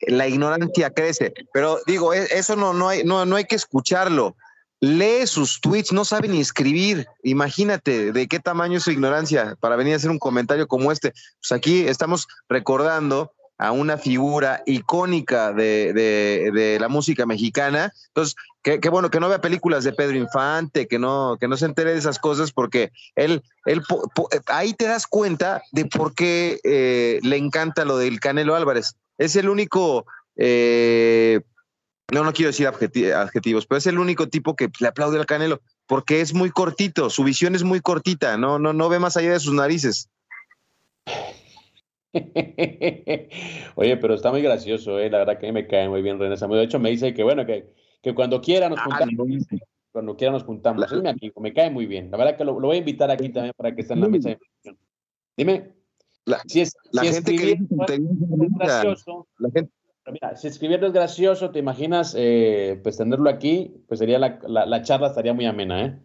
la 0.00 0.26
ignorancia 0.26 0.90
crece. 0.90 1.32
Pero 1.52 1.78
digo, 1.86 2.12
e, 2.12 2.26
eso 2.32 2.56
no, 2.56 2.72
no, 2.72 2.88
hay, 2.88 3.04
no, 3.04 3.24
no 3.24 3.36
hay 3.36 3.44
que 3.44 3.56
escucharlo 3.56 4.34
lee 4.82 5.28
sus 5.28 5.60
tweets, 5.60 5.92
no 5.92 6.04
sabe 6.04 6.26
ni 6.26 6.40
escribir. 6.40 7.06
Imagínate 7.22 8.12
de 8.12 8.26
qué 8.26 8.40
tamaño 8.40 8.78
es 8.78 8.82
su 8.82 8.90
ignorancia 8.90 9.56
para 9.60 9.76
venir 9.76 9.94
a 9.94 9.96
hacer 9.96 10.10
un 10.10 10.18
comentario 10.18 10.66
como 10.66 10.90
este. 10.90 11.12
Pues 11.40 11.52
aquí 11.52 11.86
estamos 11.86 12.26
recordando 12.48 13.32
a 13.58 13.70
una 13.70 13.96
figura 13.96 14.64
icónica 14.66 15.52
de, 15.52 16.78
la 16.80 16.88
música 16.88 17.26
mexicana. 17.26 17.92
Entonces, 18.08 18.34
qué, 18.60 18.80
bueno 18.90 19.08
que 19.08 19.20
no 19.20 19.28
vea 19.28 19.40
películas 19.40 19.84
de 19.84 19.92
Pedro 19.92 20.16
Infante, 20.16 20.88
que 20.88 20.98
no, 20.98 21.38
se 21.56 21.64
entere 21.64 21.92
de 21.92 21.98
esas 22.00 22.18
cosas, 22.18 22.50
porque 22.50 22.90
él, 23.14 23.40
él 23.66 23.82
ahí 24.46 24.74
te 24.74 24.86
das 24.86 25.06
cuenta 25.06 25.62
de 25.70 25.84
por 25.84 26.12
qué 26.12 26.58
eh, 26.64 27.20
le 27.22 27.36
encanta 27.36 27.84
lo 27.84 27.98
del 27.98 28.18
Canelo 28.18 28.56
Álvarez. 28.56 28.96
Es 29.16 29.36
el 29.36 29.48
único 29.48 30.06
eh, 30.34 31.40
no, 32.12 32.24
no 32.24 32.32
quiero 32.32 32.50
decir 32.50 32.66
adjetivos, 32.66 33.66
pero 33.66 33.78
es 33.78 33.86
el 33.86 33.98
único 33.98 34.28
tipo 34.28 34.54
que 34.54 34.68
le 34.80 34.88
aplaude 34.88 35.18
al 35.18 35.24
Canelo, 35.24 35.62
porque 35.86 36.20
es 36.20 36.34
muy 36.34 36.50
cortito, 36.50 37.08
su 37.08 37.24
visión 37.24 37.54
es 37.54 37.64
muy 37.64 37.80
cortita, 37.80 38.36
no, 38.36 38.58
no, 38.58 38.74
no 38.74 38.88
ve 38.90 38.98
más 38.98 39.16
allá 39.16 39.32
de 39.32 39.40
sus 39.40 39.54
narices. 39.54 40.10
Oye, 43.76 43.96
pero 43.96 44.12
está 44.14 44.30
muy 44.30 44.42
gracioso, 44.42 44.98
¿eh? 44.98 45.08
la 45.08 45.18
verdad 45.18 45.38
que 45.38 45.46
a 45.46 45.48
mí 45.48 45.54
me 45.54 45.66
cae 45.66 45.88
muy 45.88 46.02
bien 46.02 46.18
René 46.18 46.36
Samuel. 46.36 46.60
De 46.60 46.66
hecho, 46.66 46.78
me 46.78 46.90
dice 46.90 47.14
que 47.14 47.22
bueno, 47.22 47.46
que, 47.46 47.72
que 48.02 48.14
cuando 48.14 48.42
quiera 48.42 48.68
nos 48.68 48.78
ah, 48.80 48.84
juntamos. 48.84 49.46
cuando 49.90 50.14
quiera 50.14 50.32
nos 50.32 50.44
juntamos. 50.44 50.92
Es 50.92 51.02
mi 51.02 51.08
amigo, 51.08 51.40
me 51.40 51.54
cae 51.54 51.70
muy 51.70 51.86
bien. 51.86 52.10
La 52.10 52.18
verdad 52.18 52.36
que 52.36 52.44
lo, 52.44 52.60
voy 52.60 52.76
a 52.76 52.80
invitar 52.80 53.10
aquí 53.10 53.30
también 53.30 53.54
para 53.56 53.74
que 53.74 53.80
esté 53.80 53.94
en 53.94 54.02
la 54.02 54.08
mesa 54.08 54.28
de 54.28 54.38
Dime. 55.34 55.72
si 56.46 56.60
es, 56.60 56.76
la 56.90 57.04
gente 57.04 57.34
que 57.34 57.56
gracioso, 57.58 59.26
la 59.38 59.50
gente, 59.50 59.72
mira, 60.10 60.36
si 60.36 60.48
escribiendo 60.48 60.86
es 60.86 60.92
gracioso, 60.92 61.50
¿te 61.50 61.58
imaginas 61.58 62.14
eh, 62.18 62.80
pues 62.82 62.96
tenerlo 62.96 63.30
aquí? 63.30 63.84
Pues 63.86 64.00
sería 64.00 64.18
la, 64.18 64.38
la, 64.46 64.82
charla 64.82 65.08
estaría 65.08 65.32
muy 65.32 65.46
amena, 65.46 65.84
¿eh? 65.84 65.98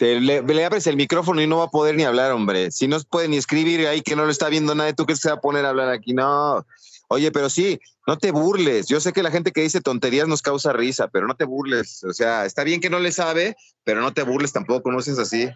le, 0.00 0.64
abres 0.64 0.86
el 0.86 0.96
micrófono 0.96 1.42
y 1.42 1.46
no 1.46 1.58
va 1.58 1.64
a 1.64 1.70
poder 1.70 1.94
ni 1.94 2.04
hablar, 2.04 2.32
hombre. 2.32 2.70
Si 2.70 2.88
no 2.88 2.98
puede 3.10 3.28
ni 3.28 3.36
escribir 3.36 3.86
ahí 3.86 4.02
que 4.02 4.16
no 4.16 4.24
lo 4.24 4.30
está 4.30 4.48
viendo 4.48 4.74
nadie, 4.74 4.94
¿tú 4.94 5.04
qué 5.04 5.16
se 5.16 5.28
va 5.28 5.36
a 5.36 5.40
poner 5.40 5.66
a 5.66 5.70
hablar 5.70 5.90
aquí? 5.90 6.14
No. 6.14 6.64
Oye, 7.08 7.32
pero 7.32 7.50
sí, 7.50 7.80
no 8.06 8.16
te 8.16 8.30
burles. 8.30 8.86
Yo 8.86 9.00
sé 9.00 9.12
que 9.12 9.22
la 9.22 9.30
gente 9.30 9.52
que 9.52 9.62
dice 9.62 9.80
tonterías 9.80 10.28
nos 10.28 10.42
causa 10.42 10.72
risa, 10.72 11.08
pero 11.08 11.26
no 11.26 11.34
te 11.34 11.44
burles. 11.44 12.04
O 12.04 12.12
sea, 12.12 12.46
está 12.46 12.64
bien 12.64 12.80
que 12.80 12.88
no 12.88 13.00
le 13.00 13.12
sabe, 13.12 13.56
pero 13.84 14.00
no 14.00 14.14
te 14.14 14.22
burles 14.22 14.52
tampoco, 14.52 14.90
no 14.90 15.00
seas 15.00 15.18
así. 15.18 15.50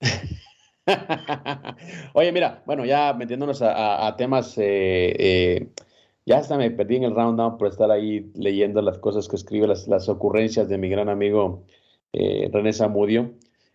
Oye, 2.12 2.30
mira, 2.30 2.62
bueno, 2.66 2.84
ya 2.84 3.12
metiéndonos 3.14 3.62
a, 3.62 4.14
temas 4.16 4.56
eh, 4.58 5.16
eh 5.18 5.68
ya 6.26 6.38
hasta 6.38 6.58
me 6.58 6.70
perdí 6.72 6.96
en 6.96 7.04
el 7.04 7.14
round 7.14 7.56
por 7.56 7.68
estar 7.68 7.90
ahí 7.90 8.30
leyendo 8.34 8.82
las 8.82 8.98
cosas 8.98 9.28
que 9.28 9.36
escribe, 9.36 9.68
las, 9.68 9.86
las 9.86 10.08
ocurrencias 10.08 10.68
de 10.68 10.76
mi 10.76 10.88
gran 10.88 11.08
amigo 11.08 11.64
eh, 12.12 12.50
René 12.52 12.72
Zamudio. 12.72 13.34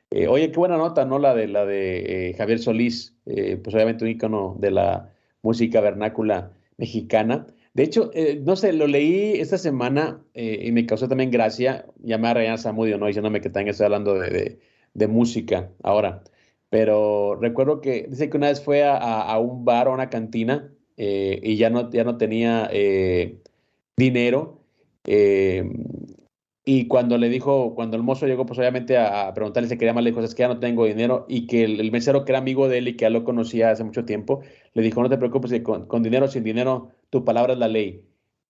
Eh, 0.10 0.28
oye, 0.28 0.52
qué 0.52 0.60
buena 0.60 0.78
nota, 0.78 1.06
¿no? 1.06 1.18
La 1.20 1.34
de, 1.34 1.48
la 1.48 1.66
de 1.66 2.30
eh, 2.30 2.34
Javier 2.34 2.60
Solís, 2.60 3.16
pues 3.24 3.74
obviamente 3.74 4.04
un 4.04 4.12
ícono 4.12 4.58
de 4.60 4.72
la 4.72 5.14
música 5.42 5.80
vernácula 5.80 6.52
mexicana. 6.78 7.48
De 7.74 7.84
hecho, 7.84 8.12
no 8.42 8.58
sé, 8.58 8.74
lo 8.74 8.88
leí 8.88 9.40
esta 9.40 9.58
semana 9.58 10.22
y 10.34 10.72
me 10.74 10.86
causó 10.86 11.08
también 11.08 11.32
gracia 11.32 11.86
llamar 12.04 12.38
a 12.38 12.42
René 12.42 12.58
Zamudio, 12.58 12.98
¿no? 12.98 13.08
Diciéndome 13.08 13.40
que 13.40 13.50
también 13.50 13.70
estoy 13.70 13.86
hablando 13.86 14.20
de, 14.20 14.60
de, 14.94 15.08
música 15.08 15.72
ahora. 15.84 16.24
Pero 16.70 17.36
recuerdo 17.40 17.80
que 17.80 18.08
dice 18.10 18.30
que 18.30 18.38
una 18.38 18.50
vez 18.50 18.62
fue 18.62 18.84
a, 18.84 18.98
a 18.98 19.40
un 19.40 19.64
bar 19.64 19.88
o 19.88 19.92
a 19.92 19.94
una 19.94 20.10
cantina 20.10 20.74
eh, 21.04 21.40
y 21.42 21.58
ya 21.58 21.72
no, 21.72 21.90
ya 21.90 22.04
no 22.04 22.18
tenía 22.18 22.70
eh, 22.72 23.42
dinero. 23.98 24.62
Eh, 25.08 25.68
y 26.64 26.88
cuando 26.88 27.18
le 27.18 27.28
dijo, 27.28 27.74
cuando 27.74 27.98
el 27.98 28.04
mozo 28.04 28.28
llegó, 28.28 28.46
pues 28.46 28.60
obviamente 28.60 29.00
a, 29.00 29.34
preguntarle 29.34 29.68
si 29.68 29.80
quería 29.80 29.94
más, 29.94 30.04
le 30.04 30.12
dijo, 30.12 30.22
es 30.22 30.36
que 30.36 30.42
ya 30.42 30.48
no 30.48 30.60
tengo 30.60 30.86
dinero. 30.86 31.26
Y 31.28 31.48
que 31.48 31.64
el, 31.64 31.92
mesero, 31.92 32.24
que 32.24 32.34
era 32.34 32.40
amigo 32.40 32.70
de 32.70 32.78
él 32.78 32.88
y 32.88 32.96
que 32.98 33.06
ya 33.06 33.10
lo 33.10 33.24
conocía 33.24 33.72
hace 33.72 33.84
mucho 33.84 34.06
tiempo, 34.06 34.42
le 34.76 34.84
dijo, 34.84 35.02
no 35.02 35.10
te 35.10 35.18
preocupes, 35.18 35.50
que 35.50 35.64
con, 35.64 36.04
dinero 36.04 36.26
o 36.26 36.30
sin 36.30 36.44
dinero, 36.44 36.92
tu 37.10 37.26
palabra 37.26 37.54
es 37.54 37.60
la 37.60 37.68
ley. 37.68 38.06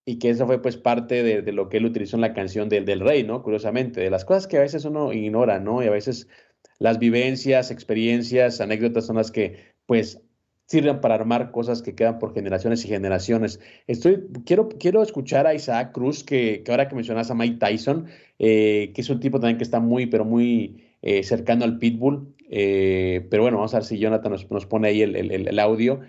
Y 0.05 0.19
que 0.19 0.29
eso 0.31 0.45
fue 0.45 0.61
pues 0.61 0.75
parte 0.75 1.23
de, 1.23 1.49
lo 1.53 1.69
que 1.69 1.77
él 1.77 1.85
utilizó 1.85 2.17
en 2.17 2.21
la 2.21 2.33
canción 2.33 2.67
del, 2.67 2.83
del 2.83 2.99
rey, 2.99 3.23
¿no? 3.23 3.43
Curiosamente, 3.43 4.01
de 4.01 4.09
las 4.09 4.25
cosas 4.25 4.47
que 4.47 4.57
a 4.57 4.61
veces 4.61 4.83
uno 4.83 5.13
ignora, 5.13 5.61
¿no? 5.61 5.81
Y 5.81 5.87
a 5.87 5.91
veces 5.91 6.27
las 6.79 6.99
vivencias, 6.99 7.71
experiencias, 7.71 8.59
anécdotas 8.59 9.05
son 9.05 9.15
las 9.15 9.31
que 9.31 9.71
pues 9.85 10.21
sirven 10.71 11.01
para 11.01 11.15
armar 11.15 11.51
cosas 11.51 11.81
que 11.81 11.95
quedan 11.95 12.17
por 12.17 12.33
generaciones 12.33 12.85
y 12.85 12.87
generaciones. 12.87 13.59
Estoy, 13.87 14.23
quiero, 14.45 14.69
quiero 14.69 15.03
escuchar 15.03 15.45
a 15.45 15.53
Isaac 15.53 15.91
Cruz, 15.91 16.23
que, 16.23 16.63
ahora 16.69 16.87
que 16.87 16.95
mencionas 16.95 17.29
a 17.29 17.35
Mike 17.35 17.57
Tyson, 17.59 18.05
eh, 18.39 18.93
que 18.95 19.01
es 19.01 19.09
un 19.09 19.19
tipo 19.19 19.41
también 19.41 19.57
que 19.57 19.65
está 19.65 19.81
muy, 19.81 20.05
pero 20.05 20.23
muy 20.23 20.85
eh, 21.01 21.23
cercano 21.23 21.65
al 21.65 21.77
pitbull. 21.77 22.33
Eh, 22.49 23.27
pero 23.29 23.43
bueno, 23.43 23.57
vamos 23.57 23.73
a 23.73 23.79
ver 23.79 23.85
si 23.85 23.99
Jonathan 23.99 24.31
nos, 24.31 24.49
nos 24.49 24.65
pone 24.65 24.87
ahí 24.87 25.01
el, 25.01 25.15
el, 25.15 25.59
audio. 25.59 25.99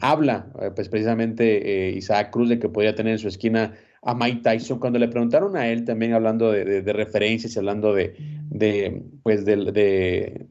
habla, 0.00 0.46
pues 0.76 0.88
precisamente 0.88 1.90
Isaac 1.96 2.30
Cruz, 2.30 2.48
de 2.48 2.60
que 2.60 2.68
podría 2.68 2.94
tener 2.94 3.14
en 3.14 3.18
su 3.18 3.26
esquina 3.26 3.74
a 4.02 4.14
Mike 4.14 4.42
Tyson. 4.44 4.78
Cuando 4.78 5.00
le 5.00 5.08
preguntaron 5.08 5.56
a 5.56 5.68
él 5.68 5.84
también 5.84 6.12
hablando 6.12 6.52
de, 6.52 6.92
referencias 6.92 7.56
y 7.56 7.58
hablando 7.58 7.92
de, 7.92 8.14
de 8.50 9.02
pues 9.24 9.44
de, 9.44 10.46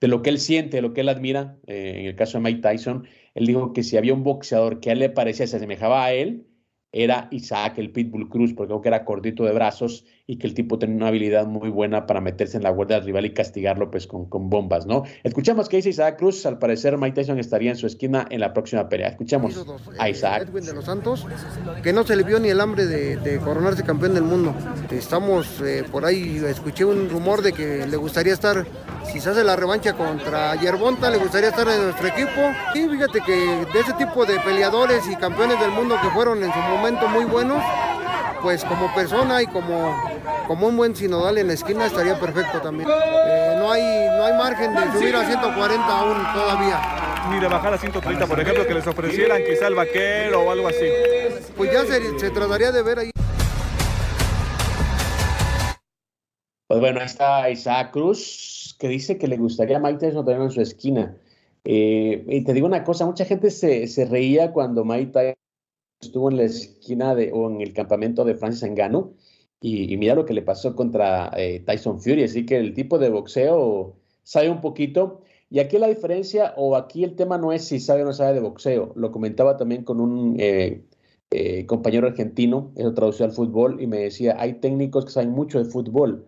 lo 0.00 0.22
que 0.22 0.30
él 0.30 0.38
siente, 0.38 0.76
de 0.76 0.82
lo 0.82 0.92
que 0.92 1.00
él 1.02 1.08
admira, 1.08 1.58
eh, 1.66 1.94
en 2.00 2.06
el 2.06 2.14
caso 2.16 2.38
de 2.38 2.44
Mike 2.44 2.60
Tyson, 2.60 3.06
él 3.34 3.46
dijo 3.46 3.72
que 3.72 3.82
si 3.82 3.96
había 3.96 4.14
un 4.14 4.22
boxeador 4.22 4.80
que 4.80 4.90
a 4.90 4.92
él 4.92 4.98
le 5.00 5.10
parecía, 5.10 5.46
se 5.46 5.56
asemejaba 5.56 6.04
a 6.04 6.12
él, 6.12 6.46
era 6.92 7.28
Isaac, 7.30 7.78
el 7.78 7.92
Pitbull 7.92 8.28
Cruz, 8.28 8.54
porque 8.54 8.68
creo 8.68 8.82
que 8.82 8.88
era 8.88 9.04
cortito 9.04 9.44
de 9.44 9.52
brazos 9.52 10.04
y 10.28 10.38
que 10.38 10.46
el 10.46 10.54
tipo 10.54 10.78
tenía 10.78 10.96
una 10.96 11.08
habilidad 11.08 11.46
muy 11.46 11.70
buena 11.70 12.06
para 12.06 12.20
meterse 12.20 12.56
en 12.56 12.64
la 12.64 12.70
guardia 12.70 12.96
del 12.96 13.06
rival 13.06 13.26
y 13.26 13.34
castigarlo 13.34 13.90
pues 13.92 14.08
con, 14.08 14.28
con 14.28 14.50
bombas, 14.50 14.84
¿no? 14.84 15.04
Escuchamos 15.22 15.68
que 15.68 15.76
dice 15.76 15.90
Isaac 15.90 16.18
Cruz, 16.18 16.44
al 16.46 16.58
parecer 16.58 16.98
Mike 16.98 17.14
Tyson 17.14 17.38
estaría 17.38 17.70
en 17.70 17.76
su 17.76 17.86
esquina 17.86 18.26
en 18.30 18.40
la 18.40 18.52
próxima 18.52 18.88
pelea. 18.88 19.08
Escuchamos 19.08 19.64
a 19.98 20.08
Isaac. 20.08 20.48
Edwin 20.48 20.64
de 20.64 20.74
los 20.74 20.84
Santos, 20.84 21.26
que 21.82 21.92
no 21.92 22.04
se 22.04 22.16
le 22.16 22.24
vio 22.24 22.40
ni 22.40 22.48
el 22.48 22.60
hambre 22.60 22.86
de, 22.86 23.38
coronarse 23.38 23.84
campeón 23.84 24.14
del 24.14 24.24
mundo. 24.24 24.52
Estamos 24.90 25.60
eh, 25.60 25.84
por 25.92 26.04
ahí, 26.04 26.42
escuché 26.48 26.84
un 26.84 27.08
rumor 27.08 27.42
de 27.42 27.52
que 27.52 27.86
le 27.86 27.96
gustaría 27.96 28.32
estar 28.32 28.66
si 29.04 29.20
se 29.20 29.30
hace 29.30 29.44
la 29.44 29.54
revancha 29.54 29.92
contra 29.92 30.56
Yerbonta, 30.56 31.08
le 31.10 31.18
gustaría 31.18 31.50
estar 31.50 31.68
en 31.68 31.84
nuestro 31.84 32.08
equipo. 32.08 32.40
Y 32.74 32.88
fíjate 32.88 33.20
que 33.20 33.32
de 33.72 33.80
ese 33.80 33.92
tipo 33.92 34.26
de 34.26 34.40
peleadores 34.40 35.08
y 35.08 35.14
campeones 35.14 35.60
del 35.60 35.70
mundo 35.70 35.96
que 36.02 36.08
fueron 36.10 36.42
en 36.42 36.52
su 36.52 36.58
momento 36.58 37.06
muy 37.08 37.24
buenos, 37.24 37.62
pues 38.42 38.64
como 38.64 38.94
persona 38.94 39.42
y 39.42 39.46
como, 39.46 39.94
como 40.46 40.68
un 40.68 40.76
buen 40.76 40.94
sinodal 40.94 41.38
en 41.38 41.48
la 41.48 41.52
esquina 41.54 41.86
estaría 41.86 42.18
perfecto 42.18 42.60
también. 42.60 42.88
Eh, 42.88 43.56
no, 43.58 43.70
hay, 43.70 43.82
no 44.16 44.24
hay 44.24 44.32
margen 44.34 44.74
de 44.74 44.92
subir 44.92 45.14
a 45.16 45.24
140 45.24 45.98
aún 45.98 46.16
todavía. 46.34 46.80
Ni 47.30 47.40
de 47.40 47.48
bajar 47.48 47.74
a 47.74 47.78
130, 47.78 48.26
por 48.26 48.40
ejemplo, 48.40 48.66
que 48.66 48.74
les 48.74 48.86
ofrecieran 48.86 49.42
quizá 49.44 49.66
el 49.66 49.74
vaquero 49.74 50.42
o 50.42 50.50
algo 50.50 50.68
así. 50.68 50.86
Pues 51.56 51.72
ya 51.72 51.84
se, 51.84 52.18
se 52.18 52.30
trataría 52.30 52.70
de 52.70 52.82
ver 52.82 52.98
ahí. 53.00 53.10
Pues 56.68 56.80
bueno, 56.80 57.00
ahí 57.00 57.06
está 57.06 57.50
Isaac 57.50 57.92
Cruz, 57.92 58.76
que 58.78 58.88
dice 58.88 59.18
que 59.18 59.28
le 59.28 59.36
gustaría 59.36 59.76
a 59.76 59.80
Mike 59.80 59.98
Tyson 59.98 60.24
tenerlo 60.24 60.46
en 60.46 60.50
su 60.50 60.60
esquina. 60.60 61.16
Eh, 61.64 62.24
y 62.28 62.44
te 62.44 62.52
digo 62.52 62.66
una 62.66 62.84
cosa, 62.84 63.06
mucha 63.06 63.24
gente 63.24 63.50
se, 63.50 63.88
se, 63.88 64.04
reía 64.04 64.52
cuando 64.52 64.84
Mike 64.84 65.35
estuvo 66.00 66.30
en 66.30 66.36
la 66.36 66.44
esquina 66.44 67.14
de, 67.14 67.32
o 67.32 67.50
en 67.50 67.60
el 67.60 67.72
campamento 67.72 68.24
de 68.24 68.34
Francis 68.34 68.68
Ngannou 68.70 69.14
y, 69.60 69.96
mira 69.96 70.14
lo 70.14 70.26
que 70.26 70.34
le 70.34 70.42
pasó 70.42 70.76
contra 70.76 71.30
eh, 71.36 71.62
Tyson 71.66 72.00
Fury, 72.00 72.24
así 72.24 72.46
que 72.46 72.56
el 72.58 72.74
tipo 72.74 72.98
de 72.98 73.10
boxeo 73.10 73.96
sabe 74.22 74.50
un 74.50 74.60
poquito. 74.60 75.22
Y 75.48 75.60
aquí 75.60 75.78
la 75.78 75.88
diferencia, 75.88 76.54
o 76.56 76.76
aquí 76.76 77.04
el 77.04 77.14
tema 77.16 77.38
no 77.38 77.52
es 77.52 77.64
si 77.64 77.80
sabe 77.80 78.02
o 78.02 78.06
no 78.06 78.12
sabe 78.12 78.34
de 78.34 78.40
boxeo, 78.40 78.92
lo 78.96 79.12
comentaba 79.12 79.56
también 79.56 79.84
con 79.84 80.00
un 80.00 80.36
eh, 80.38 80.84
compañero 81.66 82.06
argentino, 82.08 82.72
eso 82.76 82.94
tradució 82.94 83.24
al 83.24 83.32
fútbol, 83.32 83.80
y 83.80 83.86
me 83.86 83.98
decía, 83.98 84.36
hay 84.38 84.54
técnicos 84.54 85.04
que 85.04 85.12
saben 85.12 85.30
mucho 85.30 85.58
de 85.58 85.64
fútbol, 85.70 86.26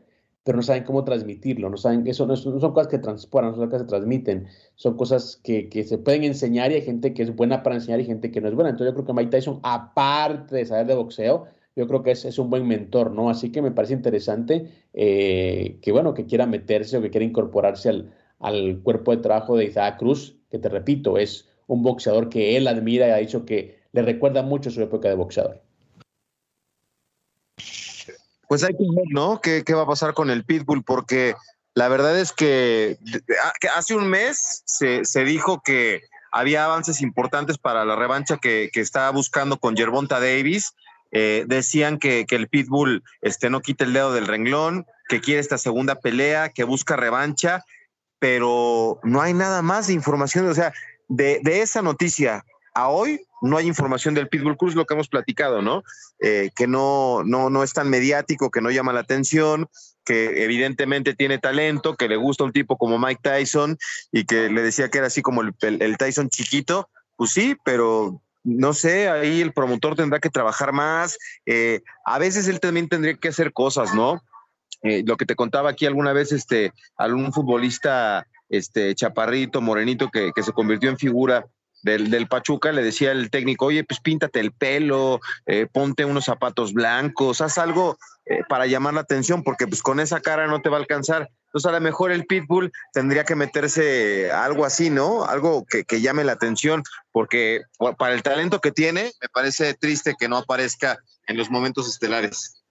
pero 0.49 0.57
no 0.57 0.62
saben 0.62 0.84
cómo 0.84 1.05
transmitirlo, 1.05 1.68
no 1.68 1.76
saben, 1.76 2.07
eso 2.07 2.24
no, 2.24 2.34
son 2.34 2.59
cosas 2.72 2.88
que 2.88 2.99
transportan, 2.99 3.51
no 3.51 3.57
son 3.59 3.66
cosas 3.66 3.82
que 3.82 3.84
se 3.84 3.88
transmiten, 3.90 4.46
son 4.76 4.96
cosas 4.96 5.38
que, 5.44 5.68
que, 5.68 5.84
se 5.84 5.99
pueden 5.99 6.24
enseñar 6.24 6.72
y 6.72 6.76
hay 6.76 6.80
gente 6.80 7.12
que 7.12 7.22
es 7.22 7.36
buena 7.36 7.62
para 7.62 7.74
enseñar 7.74 8.01
y 8.01 8.07
gente 8.07 8.30
que 8.30 8.40
no 8.40 8.49
es 8.49 8.55
buena. 8.55 8.70
Entonces 8.70 8.90
yo 8.90 8.94
creo 8.94 9.05
que 9.05 9.12
Mike 9.12 9.30
Tyson, 9.30 9.61
aparte 9.62 10.57
de 10.57 10.64
saber 10.64 10.86
de 10.86 10.94
boxeo, 10.94 11.49
yo 11.76 11.86
creo 11.86 12.03
que 12.03 12.12
es, 12.12 12.24
es 12.24 12.38
un 12.38 12.49
buen 12.49 12.66
mentor, 12.66 13.11
¿no? 13.11 13.28
Así 13.28 13.53
que 13.53 13.61
me 13.61 13.72
parece 13.72 13.92
interesante 13.92 14.70
eh, 14.94 15.80
que, 15.82 15.92
bueno, 15.92 16.14
que 16.14 16.24
quiera 16.24 16.46
meterse 16.46 16.96
o 16.96 17.03
que 17.03 17.11
quiera 17.11 17.26
incorporarse 17.26 17.90
al, 17.90 18.14
al 18.38 18.80
cuerpo 18.82 19.14
de 19.14 19.18
trabajo 19.18 19.55
de 19.55 19.66
Isaac 19.66 19.99
Cruz, 19.99 20.38
que 20.51 20.59
te 20.59 20.70
repito, 20.70 21.18
es 21.18 21.46
un 21.66 21.82
boxeador 21.82 22.30
que 22.30 22.57
él 22.57 22.68
admira 22.68 23.07
y 23.07 23.11
ha 23.11 23.16
dicho 23.16 23.44
que 23.44 23.80
le 23.92 24.01
recuerda 24.01 24.42
mucho 24.42 24.70
su 24.70 24.80
época 24.80 25.11
de 25.11 25.14
boxeador. 25.14 25.68
Pues 28.49 28.64
hay 28.64 28.74
que 28.74 28.84
ver, 28.94 29.05
¿no? 29.11 29.40
¿Qué, 29.42 29.62
va 29.74 29.82
a 29.82 29.86
pasar 29.86 30.14
con 30.14 30.30
el 30.30 30.44
Pitbull? 30.44 30.82
Porque 30.82 31.34
la 31.74 31.88
verdad 31.88 32.18
es 32.18 32.32
que 32.32 32.99
hace 33.76 33.94
un 33.94 34.09
mes 34.09 34.62
se, 34.64 35.24
dijo 35.24 35.61
que 35.62 36.01
había 36.32 36.64
avances 36.64 37.03
importantes 37.03 37.59
para 37.59 37.84
la 37.84 37.94
revancha 37.94 38.38
que, 38.38 38.70
estaba 38.74 39.11
buscando 39.11 39.59
con 39.59 39.76
Gervonta 39.76 40.18
Davis. 40.18 40.74
Eh, 41.12 41.44
decían 41.46 41.99
que, 41.99 42.26
el 42.28 42.49
Pitbull 42.49 43.05
este, 43.20 43.51
no 43.51 43.61
quita 43.61 43.84
el 43.84 43.92
dedo 43.92 44.14
del 44.14 44.26
renglón, 44.26 44.86
que 45.09 45.20
quiere 45.20 45.40
esta 45.40 45.59
segunda 45.59 45.96
pelea, 45.96 46.49
que 46.49 46.64
busca 46.64 46.96
revancha, 46.96 47.64
pero 48.18 48.99
no 49.03 49.20
hay 49.20 49.34
nada 49.34 49.61
más 49.61 49.88
de 49.88 49.92
información. 49.92 50.49
O 50.49 50.55
sea, 50.55 50.72
de, 51.07 51.40
de 51.42 51.61
esa 51.61 51.82
noticia 51.82 52.46
a 52.72 52.88
hoy 52.88 53.20
no 53.41 53.57
hay 53.57 53.66
información 53.66 54.14
del 54.14 54.28
Pitbull 54.28 54.57
Cruz, 54.57 54.74
lo 54.74 54.84
que 54.84 54.95
hemos 54.95 55.09
platicado, 55.09 55.62
¿no? 55.62 55.82
Eh, 56.20 56.51
que 56.55 56.66
no, 56.66 57.22
no, 57.24 57.51
no 57.51 57.62
es 57.62 57.72
tan 57.72 57.89
mediático, 57.89 58.51
que 58.51 58.61
no 58.61 58.70
llama 58.70 58.93
la 58.93 59.01
atención, 59.01 59.68
que 60.05 60.45
evidentemente 60.45 61.14
tiene 61.14 61.39
talento, 61.39 61.97
que 61.97 62.09
le 62.09 62.16
gusta 62.16 62.45
un 62.45 62.53
tipo 62.53 62.76
como 62.76 62.99
Mike 62.99 63.20
Tyson 63.22 63.76
y 64.11 64.24
que 64.24 64.49
le 64.49 64.62
decía 64.62 64.89
que 64.89 64.99
era 64.99 65.09
así 65.09 65.22
como 65.22 65.43
el, 65.43 65.97
Tyson 65.99 66.30
chiquito, 66.30 66.89
pues 67.16 67.32
sí, 67.32 67.57
pero 67.64 68.22
no 68.43 68.72
sé, 68.72 69.09
ahí 69.09 69.41
el 69.41 69.53
promotor 69.53 69.97
tendrá 69.97 70.18
que 70.18 70.30
trabajar 70.30 70.72
más. 70.72 71.18
Eh, 71.45 71.82
a 72.07 72.18
veces 72.18 72.49
él 72.49 72.61
también 72.61 72.89
tendría 72.89 73.14
que 73.14 73.28
hacer 73.28 73.53
cosas, 73.53 73.95
¿no? 73.95 74.22
Eh, 74.82 75.03
lo 75.07 75.16
que 75.16 75.26
te 75.26 75.34
contaba 75.34 75.70
aquí 75.70 75.86
alguna 75.86 76.12
vez, 76.12 76.32
este, 76.32 76.72
algún 76.97 77.32
futbolista, 77.32 78.26
este, 78.49 78.95
chaparrito, 78.95 79.61
morenito, 79.61 80.09
que, 80.09 80.32
que 80.34 80.43
se 80.43 80.53
convirtió 80.53 80.89
en 80.89 80.97
figura 80.97 81.45
del, 81.83 82.26
Pachuca, 82.29 82.72
le 82.72 82.83
decía 82.83 83.12
el 83.12 83.31
técnico, 83.31 83.66
oye, 83.66 83.85
pues 83.85 84.01
píntate 84.01 84.41
el 84.41 84.53
pelo, 84.53 85.20
eh, 85.47 85.66
ponte 85.72 86.05
unos 86.05 86.24
zapatos 86.24 86.72
blancos, 86.72 87.41
haz 87.41 87.59
algo 87.59 87.97
eh, 88.26 88.41
para 88.49 88.66
llamar 88.66 88.95
la 88.95 89.01
atención, 89.01 89.43
porque 89.43 89.66
pues 89.66 89.83
con 89.83 90.01
esa 90.01 90.20
cara 90.20 90.47
no 90.47 90.61
te 90.61 90.68
va 90.68 90.76
a 90.76 90.81
alcanzar. 90.81 91.29
Entonces 91.47 91.68
a 91.68 91.72
lo 91.72 91.81
mejor 91.81 92.12
el 92.12 92.26
Pitbull 92.26 92.72
tendría 92.93 93.24
que 93.24 93.35
meterse 93.35 94.31
algo 94.31 94.64
así, 94.64 94.91
¿no? 94.91 95.24
Algo 95.24 95.64
que, 95.64 95.85
que 95.85 96.01
llame 96.01 96.24
la 96.24 96.33
atención, 96.33 96.83
porque 97.12 97.62
para 97.97 98.14
el 98.14 98.22
talento 98.22 98.61
que 98.61 98.72
tiene, 98.72 99.12
me 99.20 99.29
parece 99.33 99.74
triste 99.74 100.14
que 100.18 100.29
no 100.29 100.37
aparezca 100.37 100.99
en 101.26 101.37
los 101.37 101.51
momentos 101.51 101.89
estelares. 101.89 102.62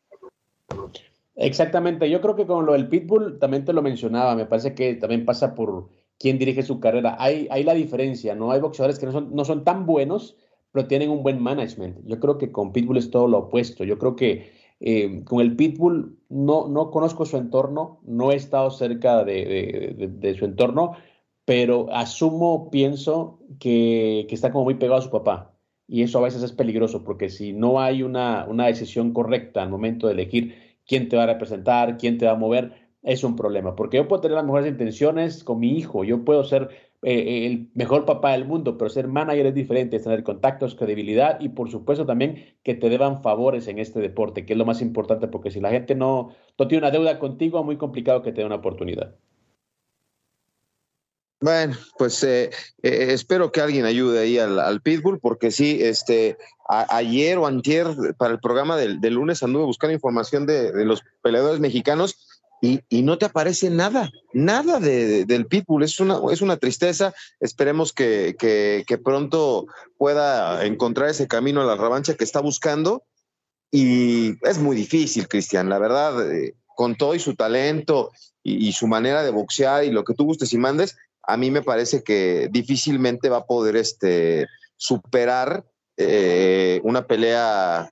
Exactamente, 1.36 2.10
yo 2.10 2.20
creo 2.20 2.36
que 2.36 2.47
con 2.47 2.66
lo 2.66 2.74
del 2.74 2.88
Pitbull 2.88 3.38
también 3.39 3.64
te 3.64 3.72
lo 3.72 3.84
mencionaba, 3.84 4.36
me 4.36 4.47
parece 4.47 4.74
que 4.74 4.95
también 4.95 5.24
pasa 5.24 5.53
por 5.53 5.88
quién 6.20 6.38
dirige 6.38 6.63
su 6.63 6.80
carrera. 6.80 7.15
Hay, 7.20 7.47
hay 7.51 7.63
la 7.63 7.74
diferencia, 7.74 8.36
¿no? 8.36 8.51
Hay 8.51 8.59
boxeadores 8.59 8.99
que 8.99 9.05
no 9.05 9.11
son, 9.11 9.36
no 9.36 9.45
son 9.45 9.63
tan 9.63 9.86
buenos, 9.86 10.38
pero 10.72 10.88
tienen 10.88 11.09
un 11.09 11.24
buen 11.24 11.41
management. 11.41 12.05
Yo 12.05 12.20
creo 12.20 12.38
que 12.38 12.51
con 12.51 12.72
Pitbull 12.72 12.97
es 12.97 13.11
todo 13.11 13.28
lo 13.28 13.39
opuesto. 13.39 13.84
Yo 13.84 13.97
creo 13.97 14.15
que 14.15 14.51
eh, 14.80 15.24
con 15.24 15.41
el 15.41 15.55
Pitbull 15.55 16.20
no, 16.30 16.68
no 16.68 16.91
conozco 16.91 17.26
su 17.26 17.38
entorno, 17.38 17.99
no 18.05 18.32
he 18.32 18.36
estado 18.36 18.70
cerca 18.70 19.24
de, 19.24 20.36
su 20.38 20.45
entorno, 20.45 20.93
pero 21.45 21.88
asumo, 21.91 22.70
pienso 22.70 23.39
que, 23.59 24.26
que, 24.30 24.36
está 24.36 24.51
como 24.51 24.65
muy 24.65 24.76
pegado 24.76 24.99
a 24.99 25.03
su 25.03 25.09
papá. 25.09 25.53
Y 25.88 26.03
eso 26.03 26.20
a 26.20 26.24
veces 26.24 26.43
es 26.43 26.51
peligroso, 26.51 27.03
porque 27.03 27.30
si 27.30 27.53
no 27.53 27.80
hay 27.80 28.03
una, 28.03 28.45
una 28.47 28.68
decisión 28.68 29.13
correcta 29.13 29.63
al 29.63 29.70
momento 29.70 30.07
de 30.07 30.13
elegir 30.13 30.55
quién 30.86 31.07
te 31.09 31.15
va 31.15 31.24
a 31.24 31.28
representar, 31.28 31.97
quién 31.97 32.18
te 32.18 32.26
va 32.26 32.34
a 32.34 32.36
mover, 32.36 32.86
es 33.08 33.24
un 33.24 33.38
problema, 33.38 33.74
porque 33.74 33.97
yo 33.97 34.08
puedo 34.08 34.22
tener 34.22 34.36
las 34.36 34.43
mejores 34.43 34.68
intenciones 34.68 35.43
con 35.45 35.60
mi 35.60 35.78
hijo, 35.78 36.03
yo 36.03 36.26
puedo 36.26 36.43
ser 36.43 36.70
eh, 37.03 37.45
el 37.45 37.70
mejor 37.74 38.03
papá 38.03 38.34
del 38.34 38.43
mundo, 38.43 38.78
pero 38.78 38.89
ser 38.89 39.08
manager 39.08 39.45
es 39.45 39.55
diferente, 39.55 39.95
es 39.95 40.03
tener 40.03 40.24
contactos, 40.24 40.76
credibilidad 40.76 41.39
y 41.39 41.49
por 41.49 41.72
supuesto 41.72 42.05
también 42.05 42.58
que 42.64 42.74
te 42.76 42.89
deban 42.89 43.24
favores 43.24 43.70
en 43.70 43.80
este 43.80 44.01
deporte, 44.01 44.45
que 44.45 44.53
es 44.53 44.60
lo 44.60 44.66
más 44.66 44.82
importante, 44.82 45.30
porque 45.30 45.51
si 45.51 45.62
la 45.62 45.70
gente 45.70 45.95
no, 45.95 46.36
no 46.60 46.68
tiene 46.68 46.84
una 46.84 46.91
deuda 46.91 47.18
contigo, 47.18 47.60
es 47.60 47.66
muy 47.66 47.78
complicado 47.78 48.22
que 48.22 48.34
te 48.34 48.41
dé 48.41 48.45
una 48.45 48.55
oportunidad. 48.55 49.16
Bueno, 51.39 51.78
pues 51.97 52.22
eh, 52.24 52.49
eh, 52.82 53.08
espero 53.12 53.53
que 53.53 53.62
alguien 53.62 53.86
ayude 53.86 54.20
ahí 54.20 54.38
al, 54.38 54.82
Pitbull, 54.82 55.20
porque 55.20 55.51
sí, 55.51 55.80
este, 55.82 56.36
ayer 56.68 57.38
o 57.38 57.47
antier 57.47 57.88
para 58.18 58.34
el 58.34 58.39
programa 58.39 58.76
del, 58.76 58.99
lunes 59.14 59.43
anduve 59.43 59.64
buscando 59.64 59.93
información 59.93 60.45
de 60.45 60.84
los 60.84 61.03
peleadores 61.22 61.62
mexicanos 61.62 62.36
y, 62.62 62.82
no 63.03 63.18
te 63.18 63.26
aparece 63.26 63.70
nada, 63.70 64.12
nada 64.34 64.80
de, 64.80 65.26
del 65.26 65.45
Pitbull. 65.45 65.84
Es 65.84 65.99
una, 65.99 66.20
es 66.32 66.41
una 66.41 66.58
tristeza. 66.58 67.14
Esperemos 67.39 67.93
que, 67.93 68.36
pronto 69.03 69.68
pueda 69.97 70.66
encontrar 70.66 71.10
ese 71.10 71.28
camino 71.28 71.62
a 71.62 71.66
la 71.66 71.76
revancha 71.76 72.16
que 72.16 72.24
está 72.24 72.39
buscando. 72.41 73.03
Y 73.72 74.38
es 74.47 74.58
muy 74.60 74.76
difícil, 74.76 75.28
Cristian, 75.28 75.70
la 75.70 75.78
verdad, 75.78 76.32
eh, 76.32 76.55
con 76.76 76.95
todo 76.95 77.16
y 77.16 77.20
su 77.20 77.36
talento 77.36 78.12
y, 78.41 78.72
su 78.72 78.88
manera 78.88 79.24
de 79.24 79.32
boxear 79.32 79.84
y 79.84 79.91
lo 79.91 80.03
que 80.03 80.14
tú 80.14 80.24
gustes 80.26 80.53
y 80.53 80.58
mandes, 80.58 80.95
a 81.24 81.36
mí 81.36 81.51
me 81.51 81.62
parece 81.62 82.01
que 82.01 82.47
difícilmente 82.49 83.30
va 83.30 83.38
a 83.38 83.45
poder 83.45 83.76
este, 83.76 84.47
superar 84.78 85.66
eh, 85.97 86.80
una 86.84 87.05
pelea 87.05 87.91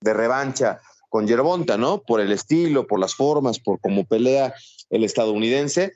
de 0.00 0.12
revancha 0.12 0.80
con 1.08 1.26
Yerbonta, 1.26 1.76
¿no? 1.76 2.02
Por 2.02 2.20
el 2.20 2.32
estilo, 2.32 2.86
por 2.86 3.00
las 3.00 3.14
formas, 3.14 3.58
por 3.58 3.80
cómo 3.80 4.04
pelea 4.04 4.54
el 4.90 5.04
estadounidense. 5.04 5.92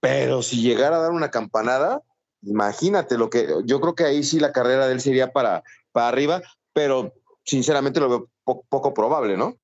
Pero 0.00 0.42
si 0.42 0.60
llegara 0.60 0.96
a 0.96 1.00
dar 1.00 1.12
una 1.12 1.30
campanada, 1.30 2.02
imagínate 2.42 3.16
lo 3.16 3.30
que 3.30 3.48
yo 3.64 3.80
creo 3.80 3.94
que 3.94 4.04
ahí 4.04 4.22
sí 4.22 4.38
la 4.38 4.52
carrera 4.52 4.86
de 4.86 4.94
él 4.94 5.00
sería 5.00 5.32
para, 5.32 5.64
para 5.92 6.08
arriba, 6.08 6.42
pero 6.72 7.14
sinceramente 7.44 8.00
lo 8.00 8.08
veo 8.08 8.28
poco 8.68 8.92
probable, 8.92 9.36
¿no? 9.36 9.56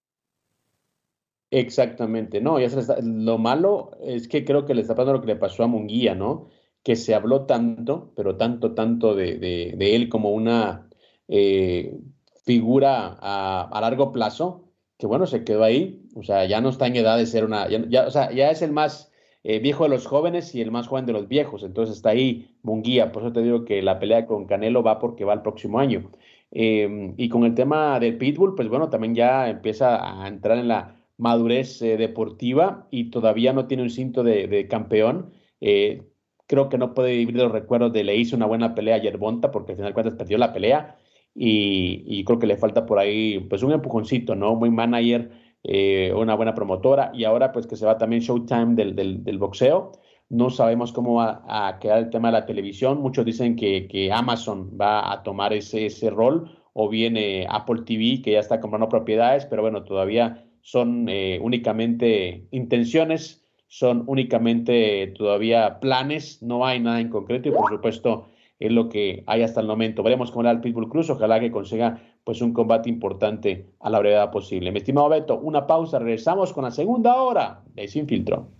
Exactamente, 1.50 2.40
no, 2.40 2.60
ya 2.60 2.68
lo 3.02 3.36
malo 3.36 3.90
es 4.00 4.28
que 4.28 4.44
creo 4.44 4.66
que 4.66 4.74
le 4.74 4.82
está 4.82 4.94
pasando 4.94 5.14
lo 5.14 5.20
que 5.20 5.26
le 5.26 5.36
pasó 5.36 5.64
a 5.64 5.66
Munguía, 5.66 6.14
¿no? 6.14 6.48
Que 6.84 6.94
se 6.94 7.12
habló 7.12 7.44
tanto, 7.46 8.12
pero 8.14 8.36
tanto, 8.36 8.72
tanto 8.72 9.16
de, 9.16 9.76
él 9.80 10.08
como 10.08 10.30
una 10.30 10.88
eh, 11.26 11.98
figura 12.44 13.18
a, 13.20 13.80
largo 13.80 14.12
plazo, 14.12 14.69
que 15.00 15.06
bueno, 15.06 15.26
se 15.26 15.42
quedó 15.44 15.64
ahí, 15.64 16.02
o 16.14 16.22
sea, 16.22 16.44
ya 16.44 16.60
no 16.60 16.68
está 16.68 16.86
en 16.86 16.96
edad 16.96 17.16
de 17.16 17.26
ser 17.26 17.44
una, 17.44 17.68
ya, 17.68 18.06
o 18.06 18.10
sea, 18.10 18.30
ya 18.30 18.50
es 18.50 18.62
el 18.62 18.70
más 18.70 19.10
eh, 19.42 19.58
viejo 19.58 19.84
de 19.84 19.90
los 19.90 20.06
jóvenes 20.06 20.54
y 20.54 20.60
el 20.60 20.70
más 20.70 20.86
joven 20.86 21.06
de 21.06 21.14
los 21.14 21.26
viejos, 21.26 21.64
entonces 21.64 21.96
está 21.96 22.10
ahí 22.10 22.54
Munguía, 22.62 23.10
por 23.10 23.22
eso 23.22 23.32
te 23.32 23.42
digo 23.42 23.64
que 23.64 23.82
la 23.82 23.98
pelea 23.98 24.26
con 24.26 24.46
Canelo 24.46 24.82
va 24.82 24.98
porque 24.98 25.24
va 25.24 25.34
el 25.34 25.42
próximo 25.42 25.80
año. 25.80 26.10
Em, 26.52 27.14
y 27.16 27.28
con 27.28 27.44
el 27.44 27.54
tema 27.54 27.98
del 28.00 28.18
Pitbull, 28.18 28.54
pues 28.54 28.68
bueno, 28.68 28.90
también 28.90 29.14
ya 29.14 29.48
empieza 29.48 30.22
a 30.22 30.28
entrar 30.28 30.58
en 30.58 30.68
la 30.68 30.96
madurez 31.16 31.80
eh, 31.82 31.96
deportiva 31.96 32.86
y 32.90 33.10
todavía 33.10 33.52
no 33.52 33.66
tiene 33.66 33.84
un 33.84 33.90
cinto 33.90 34.22
de, 34.24 34.66
campeón. 34.68 35.32
Eh, 35.60 36.02
creo 36.46 36.68
que 36.68 36.78
no 36.78 36.94
puede 36.94 37.12
vivir 37.16 37.36
de 37.36 37.44
los 37.44 37.52
recuerdos 37.52 37.92
de 37.92 38.04
le 38.04 38.16
hizo 38.16 38.36
una 38.36 38.46
buena 38.46 38.74
pelea 38.74 38.96
a 38.96 38.98
Yerbonta 38.98 39.50
porque 39.52 39.72
al 39.72 39.78
final 39.78 39.94
cuentas 39.94 40.14
perdió 40.14 40.38
la 40.38 40.52
pelea 40.52 40.98
y, 41.34 42.24
creo 42.24 42.38
que 42.38 42.46
le 42.46 42.56
falta 42.56 42.86
por 42.86 42.98
ahí 42.98 43.38
pues 43.48 43.62
un 43.62 43.72
empujoncito, 43.72 44.34
¿no? 44.34 44.56
Buen 44.56 44.74
manager, 44.74 45.30
eh, 45.62 46.12
una 46.16 46.34
buena 46.34 46.54
promotora 46.54 47.10
y 47.14 47.24
ahora 47.24 47.52
pues 47.52 47.66
que 47.66 47.76
se 47.76 47.86
va 47.86 47.98
también 47.98 48.22
Showtime 48.22 48.74
del, 48.74 49.24
del, 49.24 49.38
boxeo. 49.38 49.92
No 50.28 50.50
sabemos 50.50 50.92
cómo 50.92 51.14
va 51.14 51.42
a 51.48 51.78
quedar 51.78 51.98
el 51.98 52.10
tema 52.10 52.28
de 52.28 52.32
la 52.32 52.46
televisión. 52.46 53.00
Muchos 53.00 53.24
dicen 53.24 53.56
que, 53.56 53.88
que 53.88 54.12
Amazon 54.12 54.76
va 54.80 55.12
a 55.12 55.22
tomar 55.22 55.52
ese, 55.52 55.86
ese 55.86 56.10
rol 56.10 56.56
o 56.72 56.88
viene 56.88 57.46
Apple 57.48 57.82
TV 57.84 58.22
que 58.22 58.32
ya 58.32 58.40
está 58.40 58.60
comprando 58.60 58.88
propiedades, 58.88 59.44
pero 59.46 59.62
bueno, 59.62 59.82
todavía 59.82 60.44
son 60.62 61.08
eh, 61.08 61.38
únicamente 61.42 62.46
intenciones, 62.50 63.44
son 63.66 64.04
únicamente 64.06 65.14
todavía 65.16 65.80
planes, 65.80 66.42
no 66.42 66.66
hay 66.66 66.80
nada 66.80 67.00
en 67.00 67.08
concreto 67.08 67.48
y 67.48 67.52
por 67.52 67.70
supuesto 67.70 68.29
es 68.60 68.70
lo 68.70 68.88
que 68.88 69.24
hay 69.26 69.42
hasta 69.42 69.60
el 69.60 69.66
momento. 69.66 70.02
Veremos 70.02 70.30
cómo 70.30 70.42
era 70.42 70.50
el 70.50 70.60
Pitbull 70.60 70.88
Cruz, 70.88 71.10
ojalá 71.10 71.40
que 71.40 71.50
consiga 71.50 71.98
pues 72.22 72.42
un 72.42 72.52
combate 72.52 72.90
importante 72.90 73.66
a 73.80 73.90
la 73.90 73.98
brevedad 73.98 74.30
posible. 74.30 74.70
Mi 74.70 74.78
estimado 74.78 75.08
Beto, 75.08 75.38
una 75.38 75.66
pausa, 75.66 75.98
regresamos 75.98 76.52
con 76.52 76.64
la 76.64 76.70
segunda 76.70 77.16
hora 77.16 77.62
de 77.74 77.88
Sin 77.88 78.06
Filtro. 78.06 78.59